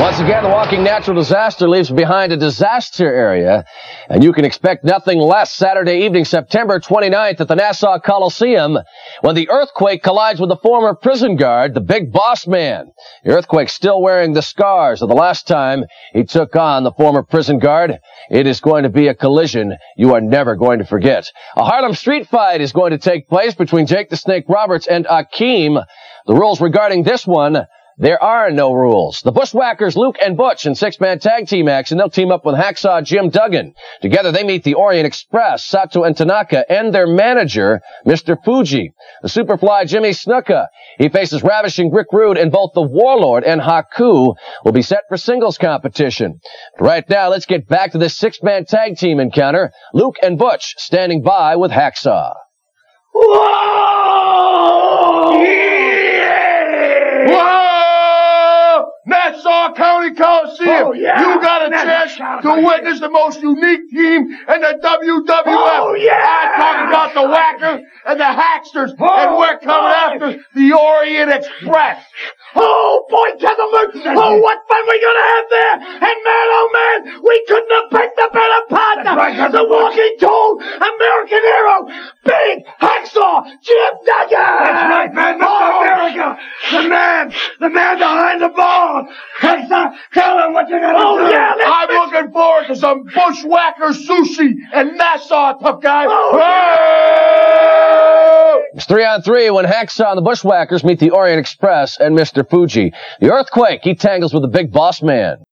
Once 0.00 0.18
again, 0.18 0.42
the 0.42 0.48
walking 0.48 0.82
natural 0.82 1.14
disaster 1.14 1.68
leaves 1.68 1.90
behind 1.90 2.32
a 2.32 2.36
disaster 2.38 3.14
area, 3.14 3.66
and 4.08 4.24
you 4.24 4.32
can 4.32 4.46
expect 4.46 4.82
nothing 4.82 5.18
less 5.18 5.52
Saturday 5.52 6.06
evening, 6.06 6.24
September 6.24 6.80
29th 6.80 7.38
at 7.38 7.48
the 7.48 7.54
Nassau 7.54 7.98
Coliseum 7.98 8.78
when 9.20 9.34
the 9.34 9.50
earthquake 9.50 10.02
collides 10.02 10.40
with 10.40 10.48
the 10.48 10.56
former 10.56 10.94
prison 10.94 11.36
guard, 11.36 11.74
the 11.74 11.82
big 11.82 12.10
boss 12.10 12.46
man. 12.46 12.90
The 13.24 13.32
earthquake 13.32 13.68
still 13.68 14.00
wearing 14.00 14.32
the 14.32 14.40
scars 14.40 15.02
of 15.02 15.10
the 15.10 15.14
last 15.14 15.46
time 15.46 15.84
he 16.14 16.24
took 16.24 16.56
on 16.56 16.82
the 16.82 16.92
former 16.92 17.22
prison 17.22 17.58
guard. 17.58 17.98
It 18.30 18.46
is 18.46 18.60
going 18.60 18.84
to 18.84 18.88
be 18.88 19.08
a 19.08 19.14
collision 19.14 19.76
you 19.98 20.14
are 20.14 20.22
never 20.22 20.56
going 20.56 20.78
to 20.78 20.86
forget. 20.86 21.30
A 21.56 21.64
Harlem 21.66 21.92
street 21.92 22.26
fight 22.26 22.62
is 22.62 22.72
going 22.72 22.92
to 22.92 22.98
take 22.98 23.28
place 23.28 23.54
between 23.54 23.84
Jake 23.84 24.08
the 24.08 24.16
Snake 24.16 24.46
Roberts 24.48 24.86
and 24.86 25.04
Akeem. 25.04 25.84
The 26.26 26.34
rules 26.34 26.62
regarding 26.62 27.02
this 27.02 27.26
one 27.26 27.66
there 28.00 28.22
are 28.22 28.50
no 28.50 28.72
rules. 28.72 29.20
The 29.20 29.30
Bushwhackers, 29.30 29.94
Luke 29.94 30.16
and 30.24 30.34
Butch, 30.34 30.64
in 30.64 30.74
six-man 30.74 31.18
tag 31.18 31.48
team 31.48 31.68
action. 31.68 31.98
They'll 31.98 32.08
team 32.08 32.32
up 32.32 32.46
with 32.46 32.54
Hacksaw 32.54 33.04
Jim 33.04 33.28
Duggan. 33.28 33.74
Together 34.00 34.32
they 34.32 34.42
meet 34.42 34.64
the 34.64 34.72
Orient 34.72 35.06
Express, 35.06 35.66
Sato 35.66 36.04
and 36.04 36.16
Tanaka, 36.16 36.64
and 36.72 36.94
their 36.94 37.06
manager, 37.06 37.82
Mr. 38.06 38.42
Fuji. 38.42 38.94
The 39.20 39.28
Superfly 39.28 39.86
Jimmy 39.86 40.10
Snuka. 40.10 40.68
He 40.96 41.10
faces 41.10 41.42
Ravishing 41.42 41.92
Rick 41.92 42.06
Rude, 42.10 42.38
and 42.38 42.50
both 42.50 42.70
the 42.74 42.80
Warlord 42.80 43.44
and 43.44 43.60
Haku 43.60 44.34
will 44.64 44.72
be 44.72 44.80
set 44.80 45.02
for 45.10 45.18
singles 45.18 45.58
competition. 45.58 46.40
But 46.78 46.86
right 46.86 47.10
now, 47.10 47.28
let's 47.28 47.44
get 47.44 47.68
back 47.68 47.92
to 47.92 47.98
this 47.98 48.16
six-man 48.16 48.64
tag 48.64 48.96
team 48.96 49.20
encounter. 49.20 49.72
Luke 49.92 50.16
and 50.22 50.38
Butch 50.38 50.74
standing 50.78 51.20
by 51.20 51.56
with 51.56 51.70
Hacksaw. 51.70 52.32
Whoa! 53.12 53.70
Nassau 59.06 59.72
County 59.74 60.14
Coliseum. 60.14 60.68
Oh, 60.68 60.92
yeah. 60.92 61.20
You 61.20 61.40
got 61.40 61.66
a 61.66 61.70
chance 61.70 62.16
to 62.16 62.62
witness 62.64 63.00
the 63.00 63.08
most 63.08 63.40
unique 63.40 63.90
team 63.90 64.30
in 64.30 64.60
the 64.60 64.78
WWF. 64.82 65.44
Oh, 65.46 65.94
yeah. 65.94 66.20
I'm 66.20 66.60
talking 66.60 66.88
about 66.88 67.14
the 67.14 67.22
Whacker 67.28 67.82
and 68.06 68.20
the 68.20 68.24
Hacksters, 68.24 68.92
Oh, 68.98 69.06
and 69.08 69.36
we're 69.36 69.58
coming 69.58 69.92
after 69.92 70.44
the 70.54 70.72
Orient 70.72 71.32
Express. 71.32 72.04
Oh 72.54 73.06
boy, 73.08 73.30
Cousin 73.38 73.68
Luke! 73.70 73.94
Oh, 74.18 74.36
what 74.42 74.58
fun 74.66 74.82
we're 74.88 75.00
gonna 75.00 75.28
have 75.30 75.46
there! 75.50 75.74
And 76.02 76.18
man, 76.26 76.46
oh 76.50 76.68
man, 76.74 77.22
we 77.22 77.44
couldn't 77.46 77.70
have 77.70 77.90
picked 77.94 78.18
a 78.18 78.28
better 78.32 78.62
partner! 78.68 79.50
the 79.54 79.64
walking 79.68 80.16
tall 80.18 80.58
American 80.58 81.42
hero, 81.46 81.86
Big 82.24 82.66
Hacksaw 82.80 83.44
Jim 83.62 83.92
Duggan! 84.04 84.64
That's 84.66 84.90
right, 84.90 85.14
man, 85.14 85.38
Mr. 85.38 85.46
Oh, 85.46 85.82
America! 85.82 86.38
The 86.72 86.88
man, 86.88 87.32
the 87.60 87.70
man 87.70 87.98
behind 87.98 88.42
the 88.42 88.48
ball! 88.48 88.89
Hacksaw, 89.40 89.94
tell 90.12 90.46
him 90.46 90.52
what 90.52 90.68
you're 90.68 90.80
gonna 90.80 90.98
oh, 91.00 91.18
do! 91.18 91.24
Yeah, 91.30 91.54
I'm 91.64 91.88
looking 91.88 92.32
forward 92.32 92.66
to 92.68 92.76
some 92.76 93.04
bushwhacker 93.04 93.90
sushi 93.90 94.54
and 94.72 94.96
Nassau, 94.96 95.58
tough 95.58 95.80
guy. 95.82 96.06
Oh! 96.08 96.90
It's 98.74 98.86
three 98.86 99.04
on 99.04 99.22
three 99.22 99.50
when 99.50 99.64
Hacksaw 99.64 100.10
and 100.10 100.18
the 100.18 100.22
Bushwhackers 100.22 100.84
meet 100.84 101.00
the 101.00 101.10
Orient 101.10 101.40
Express 101.40 101.98
and 101.98 102.16
Mr. 102.16 102.48
Fuji. 102.48 102.92
The 103.20 103.32
Earthquake, 103.32 103.80
he 103.82 103.94
tangles 103.96 104.32
with 104.32 104.42
the 104.42 104.48
big 104.48 104.70
boss 104.72 105.02
man. 105.02 105.42